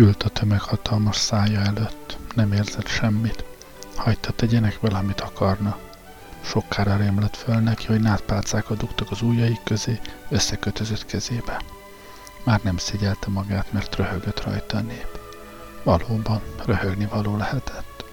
Ült 0.00 0.22
a 0.22 0.28
tömeg 0.28 0.60
hatalmas 0.60 1.16
szája 1.16 1.60
előtt, 1.60 2.18
nem 2.34 2.52
érzett 2.52 2.86
semmit. 2.86 3.44
Hagyta 3.96 4.32
tegyenek 4.32 4.80
vele, 4.80 4.98
amit 4.98 5.20
akarna. 5.20 5.78
Sokkára 6.40 6.96
rémlett 6.96 7.36
föl 7.36 7.54
neki, 7.54 7.86
hogy 7.86 8.00
nátpálcákat 8.00 8.76
dugtak 8.76 9.10
az 9.10 9.22
ujjaik 9.22 9.62
közé, 9.64 10.00
összekötözött 10.28 11.06
kezébe. 11.06 11.60
Már 12.44 12.60
nem 12.62 12.76
szégyelte 12.76 13.30
magát, 13.30 13.72
mert 13.72 13.96
röhögött 13.96 14.44
rajta 14.44 14.76
a 14.76 14.80
nép. 14.80 15.18
Valóban, 15.82 16.40
röhögni 16.64 17.06
való 17.06 17.36
lehetett. 17.36 18.04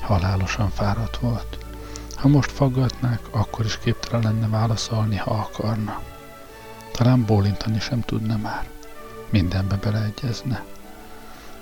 Halálosan 0.00 0.70
fáradt 0.70 1.16
volt. 1.16 1.58
Ha 2.14 2.28
most 2.28 2.50
faggatnák, 2.50 3.20
akkor 3.30 3.64
is 3.64 3.78
képtelen 3.78 4.22
lenne 4.22 4.48
válaszolni, 4.48 5.16
ha 5.16 5.30
akarna. 5.30 6.02
Talán 6.92 7.24
bólintani 7.24 7.80
sem 7.80 8.00
tudna 8.00 8.36
már. 8.36 8.68
Mindenbe 9.30 9.76
beleegyezne. 9.76 10.64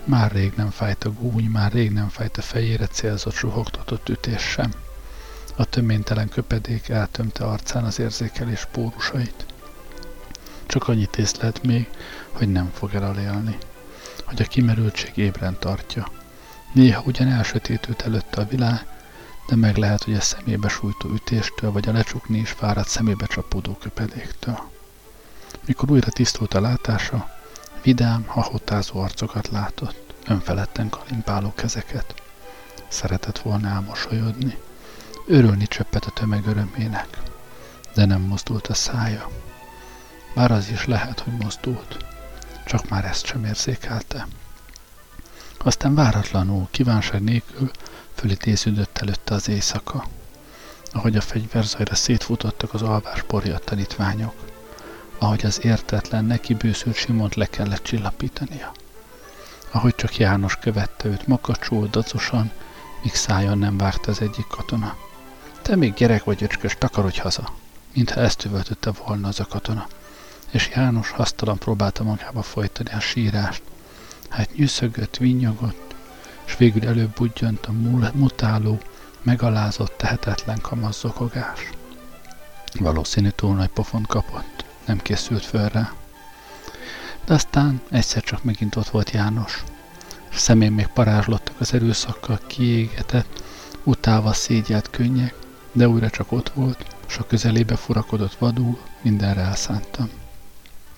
Már 0.04 0.32
rég 0.32 0.52
nem 0.56 0.70
fájt 0.70 1.04
a 1.04 1.12
gúny, 1.12 1.44
már 1.44 1.72
rég 1.72 1.92
nem 1.92 2.08
fájt 2.08 2.36
a 2.36 2.42
fejére 2.42 2.86
célzott 2.86 3.34
suhogtatott 3.34 4.08
ütés 4.08 4.42
sem. 4.42 4.70
A 5.56 5.64
töménytelen 5.64 6.28
köpedék 6.28 6.88
eltömte 6.88 7.44
arcán 7.44 7.84
az 7.84 7.98
érzékelés 7.98 8.66
pórusait. 8.72 9.46
Csak 10.66 10.88
annyit 10.88 11.16
észlelt 11.16 11.62
még, 11.62 11.88
hogy 12.32 12.52
nem 12.52 12.70
fog 12.74 12.94
elélni, 12.94 13.58
hogy 14.24 14.42
a 14.42 14.48
kimerültség 14.48 15.16
ébren 15.16 15.56
tartja. 15.58 16.08
Néha 16.72 17.02
ugyan 17.06 17.28
elsötétült 17.28 18.02
előtte 18.02 18.40
a 18.40 18.46
világ, 18.46 18.86
de 19.48 19.56
meg 19.56 19.76
lehet, 19.76 20.02
hogy 20.04 20.14
a 20.14 20.20
szemébe 20.20 20.68
sújtó 20.68 21.08
ütéstől, 21.08 21.72
vagy 21.72 21.88
a 21.88 21.92
lecsukni 21.92 22.38
is 22.38 22.50
fáradt 22.50 22.88
szemébe 22.88 23.26
csapódó 23.26 23.76
köpedéktől. 23.80 24.58
Mikor 25.66 25.90
újra 25.90 26.10
tisztult 26.10 26.54
a 26.54 26.60
látása, 26.60 27.37
vidám, 27.88 28.24
hahotázó 28.26 29.00
arcokat 29.00 29.48
látott, 29.48 30.14
önfeledten 30.26 30.88
kalimpáló 30.88 31.52
kezeket. 31.54 32.22
Szeretett 32.88 33.38
volna 33.38 33.68
elmosolyodni. 33.68 34.58
Örülni 35.26 35.66
csöppet 35.66 36.04
a 36.04 36.10
tömeg 36.10 36.46
örömének, 36.46 37.18
de 37.94 38.04
nem 38.04 38.20
mozdult 38.20 38.66
a 38.66 38.74
szája. 38.74 39.28
Bár 40.34 40.50
az 40.50 40.68
is 40.68 40.84
lehet, 40.84 41.20
hogy 41.20 41.32
mozdult, 41.32 42.04
csak 42.66 42.88
már 42.88 43.04
ezt 43.04 43.26
sem 43.26 43.44
érzékelte. 43.44 44.26
Aztán 45.58 45.94
váratlanul, 45.94 46.68
kívánság 46.70 47.22
nélkül 47.22 47.70
fölidéződött 48.14 48.98
előtte 48.98 49.34
az 49.34 49.48
éjszaka, 49.48 50.04
ahogy 50.92 51.16
a 51.16 51.20
fegyverzajra 51.20 51.94
szétfutottak 51.94 52.74
az 52.74 52.82
alvás 52.82 53.22
borja 53.22 53.58
tanítványok, 53.58 54.34
ahogy 55.18 55.46
az 55.46 55.64
értetlen 55.64 56.24
neki 56.24 56.54
bőszült 56.54 56.96
Simont 56.96 57.34
le 57.34 57.46
kellett 57.46 57.82
csillapítania, 57.82 58.72
ahogy 59.70 59.94
csak 59.94 60.16
János 60.16 60.56
követte 60.56 61.08
őt 61.08 61.26
makacsul, 61.26 61.88
dacosan, 61.90 62.50
míg 63.02 63.14
szájon 63.14 63.58
nem 63.58 63.76
várt 63.76 64.06
az 64.06 64.20
egyik 64.20 64.46
katona. 64.46 64.96
Te 65.62 65.76
még 65.76 65.94
gyerek 65.94 66.24
vagy, 66.24 66.42
öcskös, 66.42 66.76
takarodj 66.78 67.18
haza, 67.18 67.52
mintha 67.94 68.20
ezt 68.20 68.44
üvöltötte 68.44 68.90
volna 69.04 69.28
az 69.28 69.40
a 69.40 69.44
katona. 69.44 69.86
És 70.50 70.70
János 70.74 71.10
hasztalan 71.10 71.58
próbálta 71.58 72.02
magába 72.02 72.42
folytani 72.42 72.90
a 72.92 73.00
sírást. 73.00 73.62
Hát 74.28 74.54
nyűszögött, 74.56 75.16
vinyogott, 75.16 75.94
és 76.46 76.56
végül 76.56 76.86
előbb 76.86 77.14
budjant 77.14 77.66
a 77.66 77.72
mutáló, 78.12 78.78
megalázott, 79.22 79.96
tehetetlen 79.96 80.60
kamasz 80.60 81.04
Valószínű 82.78 83.28
túl 83.28 83.54
nagy 83.54 83.68
pofont 83.68 84.06
kapott, 84.06 84.64
nem 84.88 84.98
készült 84.98 85.44
föl 85.44 85.68
rá. 85.68 85.92
De 87.24 87.34
aztán 87.34 87.80
egyszer 87.90 88.22
csak 88.22 88.44
megint 88.44 88.76
ott 88.76 88.88
volt 88.88 89.10
János. 89.10 89.64
A 90.30 90.36
szemén 90.36 90.72
még 90.72 90.86
parázslottak 90.86 91.60
az 91.60 91.74
erőszakkal 91.74 92.40
kiégetett, 92.46 93.42
utálva 93.82 94.32
szégyelt 94.32 94.90
könnyek, 94.90 95.34
de 95.72 95.88
újra 95.88 96.10
csak 96.10 96.32
ott 96.32 96.48
volt, 96.48 96.86
és 97.08 97.16
a 97.16 97.26
közelébe 97.26 97.76
furakodott 97.76 98.34
vadul, 98.34 98.78
mindenre 99.02 99.40
elszántam. 99.40 100.10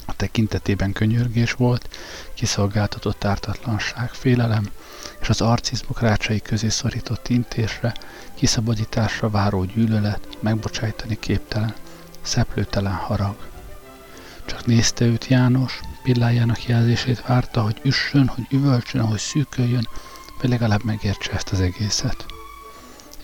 A 0.07 0.17
tekintetében 0.17 0.93
könyörgés 0.93 1.53
volt, 1.53 1.89
kiszolgáltatott 2.35 3.25
ártatlanság, 3.25 4.11
félelem, 4.11 4.71
és 5.21 5.29
az 5.29 5.41
arcizmok 5.41 6.01
rácsai 6.01 6.41
közé 6.41 6.69
szorított 6.69 7.29
intésre, 7.29 7.95
kiszabadításra 8.35 9.31
váró 9.31 9.65
gyűlölet, 9.65 10.29
megbocsájtani 10.41 11.19
képtelen, 11.19 11.75
szeplőtelen 12.23 12.95
harag. 12.95 13.50
Csak 14.51 14.67
nézte 14.67 15.05
őt 15.05 15.27
János, 15.27 15.81
pillájának 16.03 16.67
jelzését 16.67 17.23
várta, 17.27 17.63
hogy 17.63 17.81
üssön, 17.83 18.27
hogy 18.27 18.47
üvölcsön, 18.51 19.03
hogy 19.03 19.19
szűköljön, 19.19 19.89
vagy 20.41 20.51
legalább 20.51 20.85
megértse 20.85 21.33
ezt 21.33 21.49
az 21.49 21.61
egészet 21.61 22.27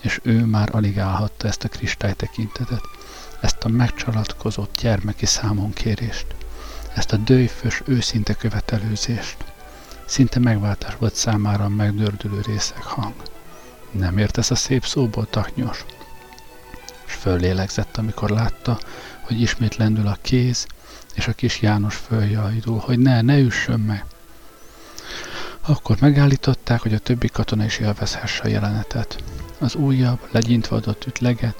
és 0.01 0.19
ő 0.23 0.45
már 0.45 0.75
alig 0.75 0.99
állhatta 0.99 1.47
ezt 1.47 1.63
a 1.63 1.67
kristály 1.67 2.13
tekintetet, 2.13 2.81
ezt 3.41 3.63
a 3.63 3.67
megcsalatkozott 3.67 4.77
gyermeki 4.81 5.25
számonkérést, 5.25 6.25
ezt 6.95 7.11
a 7.11 7.17
dőjfös, 7.17 7.81
őszinte 7.85 8.33
követelőzést. 8.33 9.37
Szinte 10.05 10.39
megváltás 10.39 10.95
volt 10.99 11.15
számára 11.15 11.63
a 11.63 11.69
megdördülő 11.69 12.41
részek 12.41 12.83
hang. 12.83 13.13
Nem 13.91 14.17
értesz 14.17 14.51
a 14.51 14.55
szép 14.55 14.85
szóból, 14.85 15.27
taknyos? 15.29 15.85
És 17.05 17.13
föllélegzett, 17.13 17.97
amikor 17.97 18.29
látta, 18.29 18.79
hogy 19.21 19.41
ismét 19.41 19.75
lendül 19.75 20.07
a 20.07 20.17
kéz, 20.21 20.67
és 21.17 21.27
a 21.27 21.33
kis 21.33 21.61
János 21.61 21.95
följajdul, 21.95 22.79
hogy 22.79 22.99
ne, 22.99 23.21
ne 23.21 23.37
üssön 23.37 23.79
meg. 23.79 24.05
Akkor 25.61 25.97
megállították, 25.99 26.81
hogy 26.81 26.93
a 26.93 26.99
többi 26.99 27.27
katona 27.27 27.65
is 27.65 27.77
élvezhesse 27.77 28.43
a 28.43 28.47
jelenetet 28.47 29.23
az 29.59 29.75
újabb, 29.75 30.19
legyintve 30.31 30.75
adott 30.75 31.05
ütleget, 31.05 31.55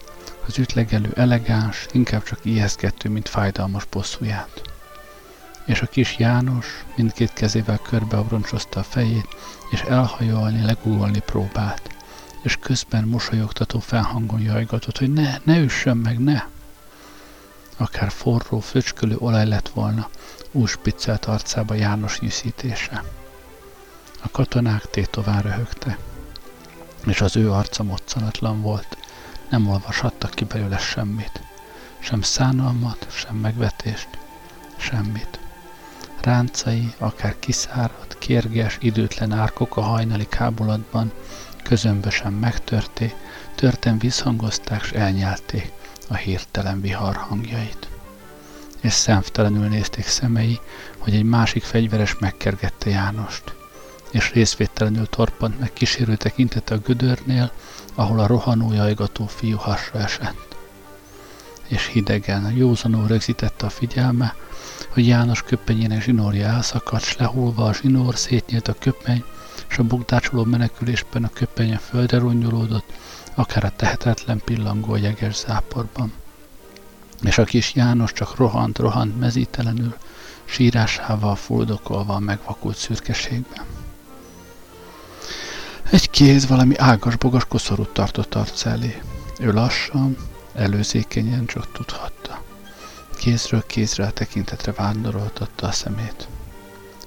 az 0.47 0.57
ütlegelő 0.57 1.11
elegáns, 1.15 1.85
inkább 1.91 2.23
csak 2.23 2.39
ijesztgető, 2.41 3.09
mint 3.09 3.29
fájdalmas 3.29 3.85
bosszúját. 3.85 4.61
És 5.65 5.81
a 5.81 5.85
kis 5.85 6.17
János 6.17 6.85
mindkét 6.95 7.33
kezével 7.33 7.77
körbeabroncsozta 7.77 8.79
a 8.79 8.83
fejét, 8.83 9.27
és 9.71 9.81
elhajolni, 9.81 10.65
legugolni 10.65 11.19
próbált, 11.19 11.89
és 12.41 12.57
közben 12.61 13.03
mosolyogtató 13.03 13.79
felhangon 13.79 14.39
jajgatott, 14.39 14.97
hogy 14.97 15.13
ne, 15.13 15.37
ne 15.43 15.59
üssön 15.59 15.97
meg, 15.97 16.19
ne! 16.19 16.43
Akár 17.77 18.11
forró, 18.11 18.59
fröcskölő 18.59 19.15
olaj 19.17 19.47
lett 19.47 19.69
volna, 19.69 20.09
úspiccelt 20.51 21.25
arcába 21.25 21.73
János 21.73 22.19
nyűszítése. 22.19 23.03
A 24.23 24.29
katonák 24.31 24.89
tétován 24.89 25.41
röhögtek 25.41 25.97
és 27.05 27.21
az 27.21 27.35
ő 27.35 27.51
arca 27.51 27.83
moccanatlan 27.83 28.61
volt, 28.61 28.97
nem 29.49 29.69
olvashattak 29.69 30.31
ki 30.31 30.43
belőle 30.43 30.77
semmit, 30.77 31.41
sem 31.99 32.21
szánalmat, 32.21 33.07
sem 33.09 33.35
megvetést, 33.35 34.07
semmit. 34.77 35.39
Ráncai, 36.21 36.93
akár 36.97 37.35
kiszáradt, 37.39 38.17
kérges, 38.17 38.77
időtlen 38.81 39.31
árkok 39.31 39.77
a 39.77 39.81
hajnali 39.81 40.27
kábulatban 40.27 41.11
közömbösen 41.63 42.33
megtörté, 42.33 43.15
törten 43.55 43.97
visszhangozták 43.97 44.83
s 44.83 44.91
elnyelték 44.91 45.71
a 46.09 46.15
hirtelen 46.15 46.81
vihar 46.81 47.15
hangjait. 47.15 47.87
És 48.81 48.93
szemtelenül 48.93 49.67
nézték 49.67 50.05
szemei, 50.05 50.59
hogy 50.97 51.15
egy 51.15 51.23
másik 51.23 51.63
fegyveres 51.63 52.17
megkergette 52.19 52.89
Jánost 52.89 53.55
és 54.11 54.31
részvételenül 54.31 55.07
torpant 55.09 55.59
meg 55.59 55.73
kísérő 55.73 56.15
tekintete 56.15 56.73
a 56.73 56.77
gödörnél, 56.77 57.51
ahol 57.95 58.19
a 58.19 58.27
rohanó 58.27 58.73
jajgató 58.73 59.25
fiú 59.25 59.57
hasra 59.57 59.99
esett. 59.99 60.55
És 61.67 61.87
hidegen, 61.87 62.51
józanul 62.55 63.07
rögzítette 63.07 63.65
a 63.65 63.69
figyelme, 63.69 64.35
hogy 64.89 65.07
János 65.07 65.43
köpenyének 65.43 66.01
zsinórja 66.01 66.45
elszakadt, 66.47 67.03
s 67.03 67.17
lehulva 67.17 67.65
a 67.65 67.73
zsinór 67.73 68.15
szétnyílt 68.15 68.67
a 68.67 68.75
köpeny, 68.79 69.23
és 69.69 69.77
a 69.77 69.83
bukdácsoló 69.83 70.43
menekülésben 70.43 71.23
a 71.23 71.29
köpeny 71.33 71.73
a 71.73 71.77
földre 71.77 72.17
rongyolódott, 72.17 72.93
akár 73.37 73.63
a 73.63 73.71
tehetetlen 73.75 74.41
pillangó 74.45 74.95
jeges 74.95 75.35
záporban. 75.35 76.13
És 77.21 77.37
a 77.37 77.43
kis 77.43 77.73
János 77.73 78.13
csak 78.13 78.35
rohant, 78.35 78.77
rohant 78.77 79.19
mezítelenül, 79.19 79.95
sírásával 80.45 81.35
fuldokolva 81.35 82.13
a 82.13 82.19
megvakult 82.19 82.77
szürkeségben. 82.77 83.65
Egy 85.89 86.09
kéz 86.09 86.47
valami 86.47 86.77
ágas-bogas 86.77 87.45
koszorút 87.45 87.89
tartott 87.89 88.35
arc 88.35 88.65
elé. 88.65 89.01
Ő 89.39 89.51
lassan, 89.51 90.17
előzékenyen 90.53 91.45
csak 91.45 91.71
tudhatta. 91.71 92.43
Kézről 93.17 93.65
kézre 93.65 94.05
a 94.05 94.11
tekintetre 94.11 94.71
vándoroltatta 94.71 95.67
a 95.67 95.71
szemét. 95.71 96.27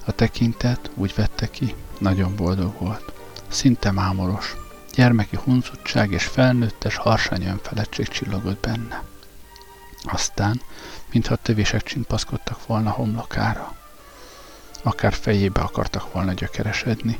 A 0.05 0.11
tekintet 0.11 0.89
úgy 0.95 1.13
vette 1.15 1.49
ki, 1.49 1.75
nagyon 1.99 2.35
boldog 2.35 2.73
volt. 2.79 3.13
Szinte 3.47 3.91
mámoros. 3.91 4.60
Gyermeki 4.93 5.37
huncutság 5.43 6.11
és 6.11 6.23
felnőttes 6.23 6.95
harsány 6.95 7.45
önfeledtség 7.45 8.07
csillogott 8.07 8.59
benne. 8.59 9.03
Aztán, 10.03 10.61
mintha 11.11 11.35
tövések 11.35 11.83
csimpaszkodtak 11.83 12.65
volna 12.65 12.89
homlokára. 12.89 13.75
akár 14.83 15.13
fejébe 15.13 15.61
akartak 15.61 16.13
volna 16.13 16.33
gyökeresedni, 16.33 17.19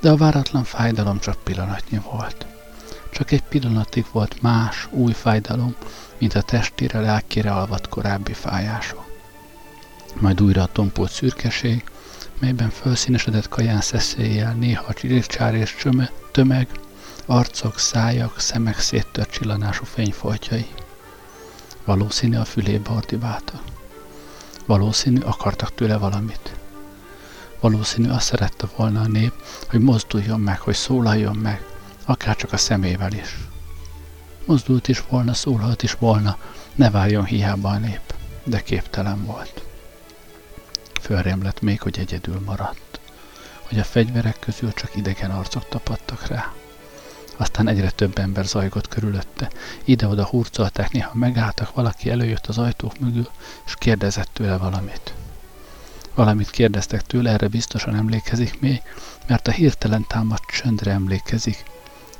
de 0.00 0.10
a 0.10 0.16
váratlan 0.16 0.64
fájdalom 0.64 1.18
csak 1.18 1.42
pillanatnyi 1.42 2.00
volt. 2.10 2.46
Csak 3.12 3.30
egy 3.30 3.42
pillanatig 3.42 4.06
volt 4.12 4.42
más, 4.42 4.88
új 4.90 5.12
fájdalom, 5.12 5.74
mint 6.18 6.34
a 6.34 6.42
testére, 6.42 7.00
lelkére 7.00 7.52
alvat 7.52 7.88
korábbi 7.88 8.32
fájások. 8.32 9.04
Majd 10.14 10.40
újra 10.42 10.62
a 10.62 10.72
tompult 10.72 11.10
szürkeség, 11.10 11.84
melyben 12.38 12.70
felszínesedett 12.70 13.48
kaján 13.48 13.80
szeszélyel 13.80 14.52
néha 14.52 14.84
a 14.86 14.92
csirikcsár 14.92 15.54
és 15.54 15.76
csöme, 15.76 16.10
tömeg, 16.32 16.68
arcok, 17.26 17.78
szájak, 17.78 18.40
szemek 18.40 18.78
széttört 18.78 19.30
csillanású 19.30 19.84
fényfoltjai. 19.84 20.66
Valószínű 21.84 22.36
a 22.36 22.44
fülébe 22.44 22.90
ordibálta. 22.90 23.60
Valószínű 24.66 25.20
akartak 25.20 25.74
tőle 25.74 25.96
valamit. 25.96 26.54
Valószínű 27.60 28.08
azt 28.08 28.26
szerette 28.26 28.66
volna 28.76 29.00
a 29.00 29.06
nép, 29.06 29.32
hogy 29.68 29.80
mozduljon 29.80 30.40
meg, 30.40 30.60
hogy 30.60 30.74
szólaljon 30.74 31.36
meg, 31.36 31.64
akár 32.04 32.36
csak 32.36 32.52
a 32.52 32.56
szemével 32.56 33.12
is. 33.12 33.36
Mozdult 34.44 34.88
is 34.88 35.02
volna, 35.08 35.34
szólhat 35.34 35.82
is 35.82 35.92
volna, 35.92 36.38
ne 36.74 36.90
várjon 36.90 37.24
hiába 37.24 37.68
a 37.68 37.78
nép, 37.78 38.14
de 38.44 38.62
képtelen 38.62 39.24
volt. 39.24 39.62
Fölrémlett 41.00 41.60
még, 41.60 41.80
hogy 41.80 41.98
egyedül 41.98 42.40
maradt, 42.44 43.00
hogy 43.68 43.78
a 43.78 43.84
fegyverek 43.84 44.38
közül 44.38 44.72
csak 44.72 44.96
idegen 44.96 45.30
arcok 45.30 45.68
tapadtak 45.68 46.26
rá. 46.26 46.52
Aztán 47.40 47.68
egyre 47.68 47.90
több 47.90 48.18
ember 48.18 48.44
zajgott 48.44 48.88
körülötte. 48.88 49.50
Ide-oda 49.84 50.24
hurcolták, 50.24 50.92
néha 50.92 51.10
megálltak, 51.14 51.74
valaki 51.74 52.10
előjött 52.10 52.46
az 52.46 52.58
ajtók 52.58 52.98
mögül, 52.98 53.28
és 53.66 53.74
kérdezett 53.78 54.28
tőle 54.32 54.56
valamit. 54.56 55.14
Valamit 56.14 56.50
kérdeztek 56.50 57.02
tőle, 57.02 57.30
erre 57.30 57.48
biztosan 57.48 57.94
emlékezik 57.94 58.60
még, 58.60 58.82
mert 59.26 59.48
a 59.48 59.50
hirtelen 59.50 60.04
támadt 60.08 60.44
csöndre 60.46 60.90
emlékezik, 60.90 61.64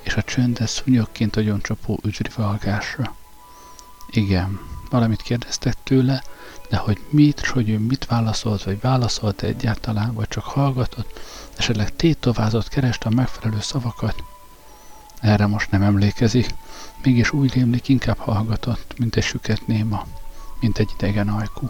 és 0.02 0.14
a 0.14 0.22
csöndes 0.22 0.70
szúnyogként 0.70 1.37
a 1.37 1.40
gyoncsapó 1.40 1.99
ügyrivalgásra. 2.02 3.14
Igen, 4.11 4.61
valamit 4.90 5.23
kérdeztek 5.23 5.75
tőle, 5.84 6.23
de 6.69 6.76
hogy 6.76 6.99
mit, 7.11 7.40
és 7.40 7.49
hogy 7.49 7.69
ő 7.69 7.78
mit 7.78 8.06
válaszolt, 8.06 8.62
vagy 8.62 8.81
válaszolt 8.81 9.43
egyáltalán, 9.43 10.14
vagy 10.14 10.28
csak 10.28 10.44
hallgatott, 10.44 11.20
esetleg 11.56 11.96
tétovázott, 11.96 12.69
kereste 12.69 13.08
a 13.08 13.14
megfelelő 13.14 13.61
szavakat, 13.61 14.23
erre 15.20 15.46
most 15.46 15.70
nem 15.70 15.82
emlékezik, 15.82 16.55
mégis 17.02 17.32
úgy 17.32 17.52
rémlik 17.52 17.88
inkább 17.88 18.19
hallgatott, 18.19 18.94
mint 18.99 19.17
egy 19.17 19.22
süket 19.22 19.67
néma, 19.67 20.06
mint 20.61 20.78
egy 20.78 20.90
idegen 20.99 21.28
ajkú. 21.28 21.67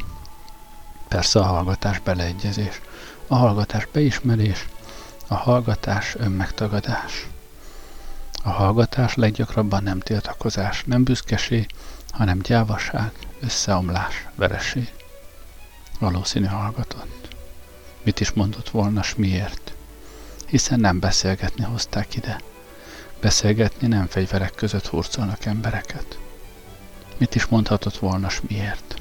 Persze 1.08 1.40
a 1.40 1.44
hallgatás 1.44 1.98
beleegyezés, 1.98 2.80
a 3.26 3.34
hallgatás 3.34 3.86
beismerés, 3.92 4.68
a 5.28 5.34
hallgatás 5.34 6.14
önmegtagadás. 6.14 7.26
A 8.42 8.48
hallgatás 8.48 9.14
leggyakrabban 9.14 9.82
nem 9.82 10.00
tiltakozás, 10.00 10.84
nem 10.86 11.04
büszkeség, 11.04 11.66
hanem 12.10 12.38
gyávaság, 12.38 13.12
összeomlás, 13.40 14.26
vereség. 14.34 14.92
Valószínű 15.98 16.46
hallgatott. 16.46 17.28
Mit 18.02 18.20
is 18.20 18.32
mondott 18.32 18.70
volna, 18.70 19.02
s 19.02 19.14
miért? 19.14 19.74
Hiszen 20.46 20.80
nem 20.80 21.00
beszélgetni 21.00 21.64
hozták 21.64 22.16
ide. 22.16 22.40
Beszélgetni 23.20 23.86
nem 23.86 24.06
fegyverek 24.06 24.54
között 24.54 24.86
hurcolnak 24.86 25.44
embereket. 25.44 26.18
Mit 27.16 27.34
is 27.34 27.46
mondhatott 27.46 27.96
volna, 27.96 28.28
s 28.28 28.40
miért? 28.48 28.94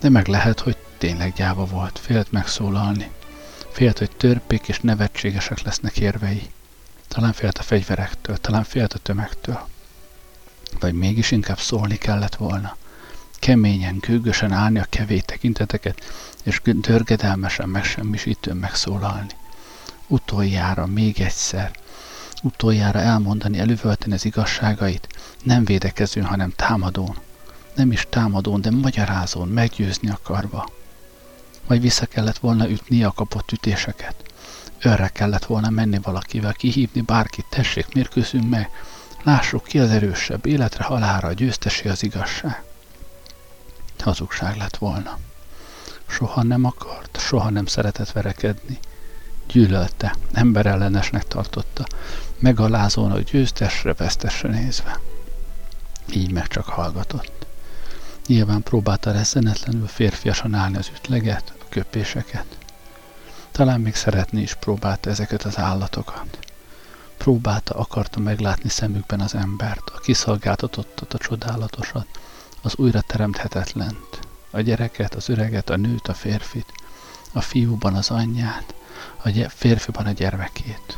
De 0.00 0.08
meg 0.08 0.26
lehet, 0.26 0.60
hogy 0.60 0.76
tényleg 0.98 1.32
gyáva 1.32 1.64
volt, 1.64 1.98
félt 1.98 2.32
megszólalni. 2.32 3.10
Félt, 3.70 3.98
hogy 3.98 4.10
törpék 4.16 4.68
és 4.68 4.80
nevetségesek 4.80 5.62
lesznek 5.62 5.98
érvei. 5.98 6.50
Talán 7.08 7.32
félt 7.32 7.58
a 7.58 7.62
fegyverektől, 7.62 8.36
talán 8.36 8.64
félt 8.64 8.92
a 8.92 8.98
tömegtől. 8.98 9.68
Vagy 10.80 10.94
mégis 10.94 11.30
inkább 11.30 11.58
szólni 11.58 11.96
kellett 11.96 12.34
volna. 12.34 12.76
Keményen, 13.34 13.98
gőgösen 13.98 14.52
állni 14.52 14.78
a 14.78 14.86
kevély 14.88 15.20
tekinteteket, 15.20 16.00
és 16.42 16.60
dörgedelmesen 16.64 17.68
megsemmisítőn 17.68 18.56
megszólalni. 18.56 19.30
Utoljára, 20.06 20.86
még 20.86 21.20
egyszer, 21.20 21.70
utoljára 22.42 22.98
elmondani, 22.98 23.58
elővölteni 23.58 24.14
az 24.14 24.24
igazságait, 24.24 25.08
nem 25.42 25.64
védekezőn, 25.64 26.24
hanem 26.24 26.52
támadón. 26.56 27.16
Nem 27.74 27.92
is 27.92 28.06
támadón, 28.10 28.60
de 28.60 28.70
magyarázón, 28.70 29.48
meggyőzni 29.48 30.08
akarva. 30.08 30.68
Vagy 31.66 31.80
vissza 31.80 32.06
kellett 32.06 32.38
volna 32.38 32.68
ütni 32.68 33.04
a 33.04 33.12
kapott 33.12 33.52
ütéseket. 33.52 34.14
Örre 34.82 35.08
kellett 35.08 35.44
volna 35.44 35.70
menni 35.70 35.98
valakivel, 36.02 36.52
kihívni 36.52 37.00
bárkit, 37.00 37.46
tessék, 37.48 37.94
mérkőzünk 37.94 38.48
meg, 38.50 38.70
lássuk 39.22 39.64
ki 39.64 39.78
az 39.78 39.90
erősebb, 39.90 40.46
életre, 40.46 40.84
halára, 40.84 41.32
győztesi 41.32 41.88
az 41.88 42.02
igazság. 42.02 42.62
Hazugság 43.98 44.56
lett 44.56 44.76
volna. 44.76 45.18
Soha 46.06 46.42
nem 46.42 46.64
akart, 46.64 47.18
soha 47.20 47.50
nem 47.50 47.66
szeretett 47.66 48.12
verekedni. 48.12 48.78
Gyűlölte, 49.46 50.16
emberellenesnek 50.32 51.28
tartotta, 51.28 51.86
megalázóan, 52.42 53.10
hogy 53.10 53.24
győztesre, 53.24 53.92
vesztesre 53.92 54.48
nézve. 54.48 55.00
Így 56.12 56.32
meg 56.32 56.46
csak 56.46 56.64
hallgatott. 56.64 57.46
Nyilván 58.26 58.62
próbálta 58.62 59.12
reszenetlenül 59.12 59.86
férfiasan 59.86 60.54
állni 60.54 60.76
az 60.76 60.90
ütleget, 60.94 61.52
a 61.60 61.64
köpéseket. 61.68 62.46
Talán 63.50 63.80
még 63.80 63.94
szeretni 63.94 64.40
is 64.40 64.54
próbálta 64.54 65.10
ezeket 65.10 65.42
az 65.42 65.58
állatokat. 65.58 66.38
Próbálta, 67.16 67.74
akarta 67.74 68.20
meglátni 68.20 68.68
szemükben 68.68 69.20
az 69.20 69.34
embert, 69.34 69.90
a 69.94 69.98
kiszolgáltatottat, 69.98 71.14
a 71.14 71.18
csodálatosat, 71.18 72.06
az 72.62 72.76
újra 72.76 73.00
teremthetetlent, 73.00 74.18
a 74.50 74.60
gyereket, 74.60 75.14
az 75.14 75.28
öreget, 75.28 75.70
a 75.70 75.76
nőt, 75.76 76.08
a 76.08 76.14
férfit, 76.14 76.72
a 77.32 77.40
fiúban 77.40 77.94
az 77.94 78.10
anyját, 78.10 78.74
a 79.24 79.48
férfiban 79.48 80.06
a 80.06 80.12
gyermekét 80.12 80.96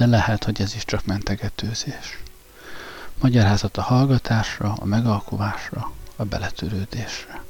de 0.00 0.06
lehet, 0.06 0.44
hogy 0.44 0.60
ez 0.60 0.74
is 0.74 0.84
csak 0.84 1.04
mentegetőzés. 1.04 2.18
Magyarázat 3.18 3.76
a 3.76 3.82
hallgatásra, 3.82 4.72
a 4.72 4.84
megalkuvásra, 4.84 5.92
a 6.16 6.24
beletörődésre. 6.24 7.42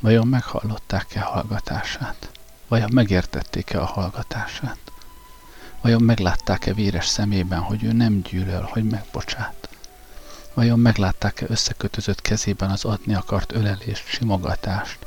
Vajon 0.00 0.26
meghallották-e 0.26 1.20
hallgatását? 1.20 2.30
Vajon 2.68 2.90
megértették-e 2.92 3.80
a 3.80 3.84
hallgatását? 3.84 4.78
Vajon 5.80 6.02
meglátták-e 6.02 6.74
véres 6.74 7.06
szemében, 7.06 7.60
hogy 7.60 7.84
ő 7.84 7.92
nem 7.92 8.20
gyűlöl, 8.20 8.68
hogy 8.72 8.84
megbocsát? 8.84 9.68
Vajon 10.54 10.78
meglátták-e 10.78 11.46
összekötözött 11.48 12.22
kezében 12.22 12.70
az 12.70 12.84
adni 12.84 13.14
akart 13.14 13.52
ölelést, 13.52 14.06
simogatást? 14.06 14.98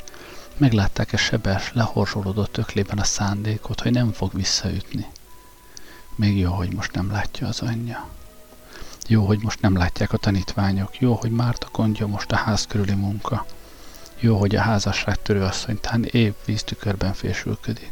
Meglátták-e 0.58 1.18
sebes, 1.18 1.72
lehorzsolódott 1.74 2.52
töklében 2.52 2.98
a 2.98 3.04
szándékot, 3.04 3.82
hogy 3.82 3.92
nem 3.92 4.12
fog 4.12 4.34
visszaütni? 4.34 5.06
Még 6.16 6.38
jó, 6.38 6.52
hogy 6.52 6.74
most 6.74 6.94
nem 6.94 7.12
látja 7.12 7.48
az 7.48 7.62
anyja. 7.62 8.08
Jó, 9.08 9.26
hogy 9.26 9.42
most 9.42 9.62
nem 9.62 9.78
látják 9.78 10.14
a 10.14 10.18
tanítványok. 10.18 11.00
Jó, 11.00 11.14
hogy 11.14 11.32
Márta 11.32 11.68
gondja 11.72 12.08
most 12.08 12.32
a 12.32 12.36
ház 12.36 12.66
körüli 12.66 12.94
munka. 12.94 13.46
Jó, 14.20 14.38
hogy 14.38 14.56
a 14.56 14.62
házasság 14.62 15.22
törőasszony 15.22 15.80
tán 15.80 16.04
épp 16.04 16.46
víztükörben 16.46 17.14
fésülködik. 17.14 17.90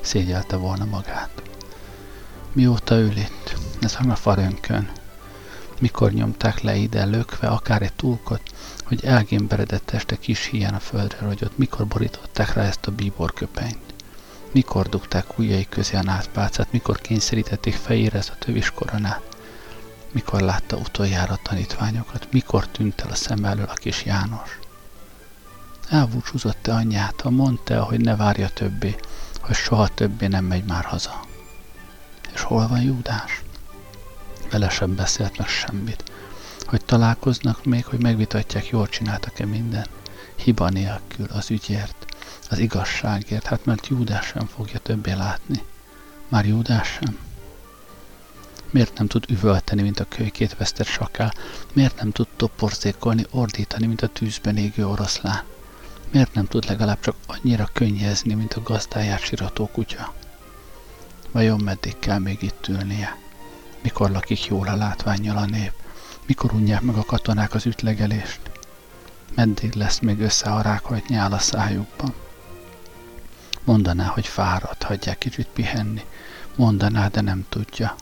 Szégyelte 0.00 0.56
volna 0.56 0.84
magát. 0.84 1.42
Mióta 2.52 2.98
ül 2.98 3.16
itt? 3.16 3.56
Ez 3.80 3.96
a 4.08 4.14
farönkön. 4.14 4.90
Mikor 5.80 6.12
nyomták 6.12 6.60
le 6.60 6.76
ide 6.76 7.04
lökve 7.04 7.48
akár 7.48 7.82
egy 7.82 7.92
túlkot, 7.92 8.42
hogy 8.84 9.04
elgémberedett 9.04 9.86
teste 9.86 10.16
kis 10.16 10.44
hiány 10.46 10.74
a 10.74 10.78
földre 10.78 11.18
rogyott, 11.20 11.58
mikor 11.58 11.86
borították 11.86 12.52
rá 12.52 12.62
ezt 12.62 12.86
a 12.86 12.90
bíborköpenyt 12.90 13.91
mikor 14.52 14.88
dugták 14.88 15.38
ujjai 15.38 15.66
közé 15.68 15.96
a 15.96 16.02
nátpálcát, 16.02 16.72
mikor 16.72 17.00
kényszerítették 17.00 17.74
fejére 17.74 18.18
ezt 18.18 18.30
a 18.30 18.38
tövis 18.38 18.70
koronát, 18.70 19.22
mikor 20.12 20.40
látta 20.40 20.76
utoljára 20.76 21.32
a 21.32 21.40
tanítványokat, 21.42 22.32
mikor 22.32 22.66
tűnt 22.66 23.00
el 23.00 23.10
a 23.10 23.14
szem 23.14 23.44
elől 23.44 23.68
a 23.68 23.72
kis 23.74 24.04
János. 24.04 24.58
Elbúcsúzott-e 25.88 26.74
anyjától, 26.74 27.30
mondta 27.30 27.82
hogy 27.82 28.00
ne 28.00 28.16
várja 28.16 28.48
többé, 28.48 28.96
hogy 29.40 29.54
soha 29.54 29.88
többé 29.88 30.26
nem 30.26 30.44
megy 30.44 30.64
már 30.64 30.84
haza. 30.84 31.20
És 32.34 32.40
hol 32.40 32.68
van 32.68 32.82
Júdás? 32.82 33.42
Vele 34.50 34.68
sem 34.68 34.94
beszélt 34.94 35.38
meg 35.38 35.48
semmit. 35.48 36.12
Hogy 36.66 36.84
találkoznak 36.84 37.64
még, 37.64 37.84
hogy 37.84 38.02
megvitatják, 38.02 38.66
jól 38.68 38.88
csináltak-e 38.88 39.46
minden. 39.46 39.86
Hiba 40.36 40.68
nélkül 40.68 41.26
az 41.30 41.50
ügyért, 41.50 42.11
az 42.52 42.58
igazságért, 42.58 43.46
hát 43.46 43.64
mert 43.64 43.86
Júdás 43.86 44.26
sem 44.26 44.46
fogja 44.46 44.78
többé 44.78 45.12
látni. 45.12 45.62
Már 46.28 46.46
Júdás 46.46 46.88
sem? 46.88 47.18
Miért 48.70 48.98
nem 48.98 49.06
tud 49.06 49.24
üvölteni, 49.28 49.82
mint 49.82 50.00
a 50.00 50.08
kölykét 50.08 50.56
vesztett 50.56 50.86
sakál? 50.86 51.32
Miért 51.72 51.96
nem 51.96 52.10
tud 52.10 52.26
toporzékolni, 52.36 53.26
ordítani, 53.30 53.86
mint 53.86 54.02
a 54.02 54.06
tűzben 54.06 54.56
égő 54.56 54.86
oroszlán? 54.86 55.42
Miért 56.10 56.34
nem 56.34 56.46
tud 56.46 56.64
legalább 56.68 57.00
csak 57.00 57.16
annyira 57.26 57.68
könnyezni, 57.72 58.34
mint 58.34 58.54
a 58.54 58.62
gazdáját 58.62 59.20
sirató 59.20 59.66
kutya? 59.72 60.14
Vajon 61.30 61.60
meddig 61.60 61.98
kell 61.98 62.18
még 62.18 62.42
itt 62.42 62.68
ülnie? 62.68 63.16
Mikor 63.82 64.10
lakik 64.10 64.44
jól 64.44 64.68
a 64.68 64.76
látványjal 64.76 65.36
a 65.36 65.44
nép? 65.44 65.72
Mikor 66.26 66.52
unják 66.52 66.80
meg 66.80 66.96
a 66.96 67.04
katonák 67.04 67.54
az 67.54 67.66
ütlegelést? 67.66 68.40
Meddig 69.34 69.72
lesz 69.74 69.98
még 69.98 70.20
össze 70.20 70.50
a 70.50 70.60
rákhajt 70.60 71.08
nyál 71.08 71.32
a 71.32 71.38
szájukban? 71.38 72.14
Mondaná, 73.64 74.04
hogy 74.04 74.26
fáradt, 74.26 74.82
hagyják 74.82 75.18
kicsit 75.18 75.48
pihenni. 75.52 76.04
Mondaná, 76.56 77.08
de 77.08 77.20
nem 77.20 77.46
tudja. 77.48 77.94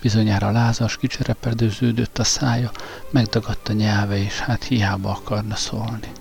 Bizonyára 0.00 0.50
lázas, 0.50 0.96
kicsereperdőződött 0.96 2.18
a 2.18 2.24
szája, 2.24 2.70
megdagadta 3.10 3.72
nyelve, 3.72 4.16
és 4.16 4.38
hát 4.38 4.64
hiába 4.64 5.10
akarna 5.10 5.56
szólni. 5.56 6.12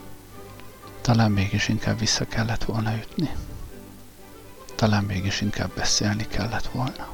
Talán 1.02 1.32
mégis 1.32 1.68
inkább 1.68 2.00
vissza 2.00 2.26
kellett 2.26 2.64
volna 2.64 2.96
ütni. 2.96 3.30
Talán 4.76 5.04
mégis 5.04 5.42
inkább 5.42 5.72
beszélni 5.76 6.28
kellett 6.28 6.66
volna. 6.66 7.08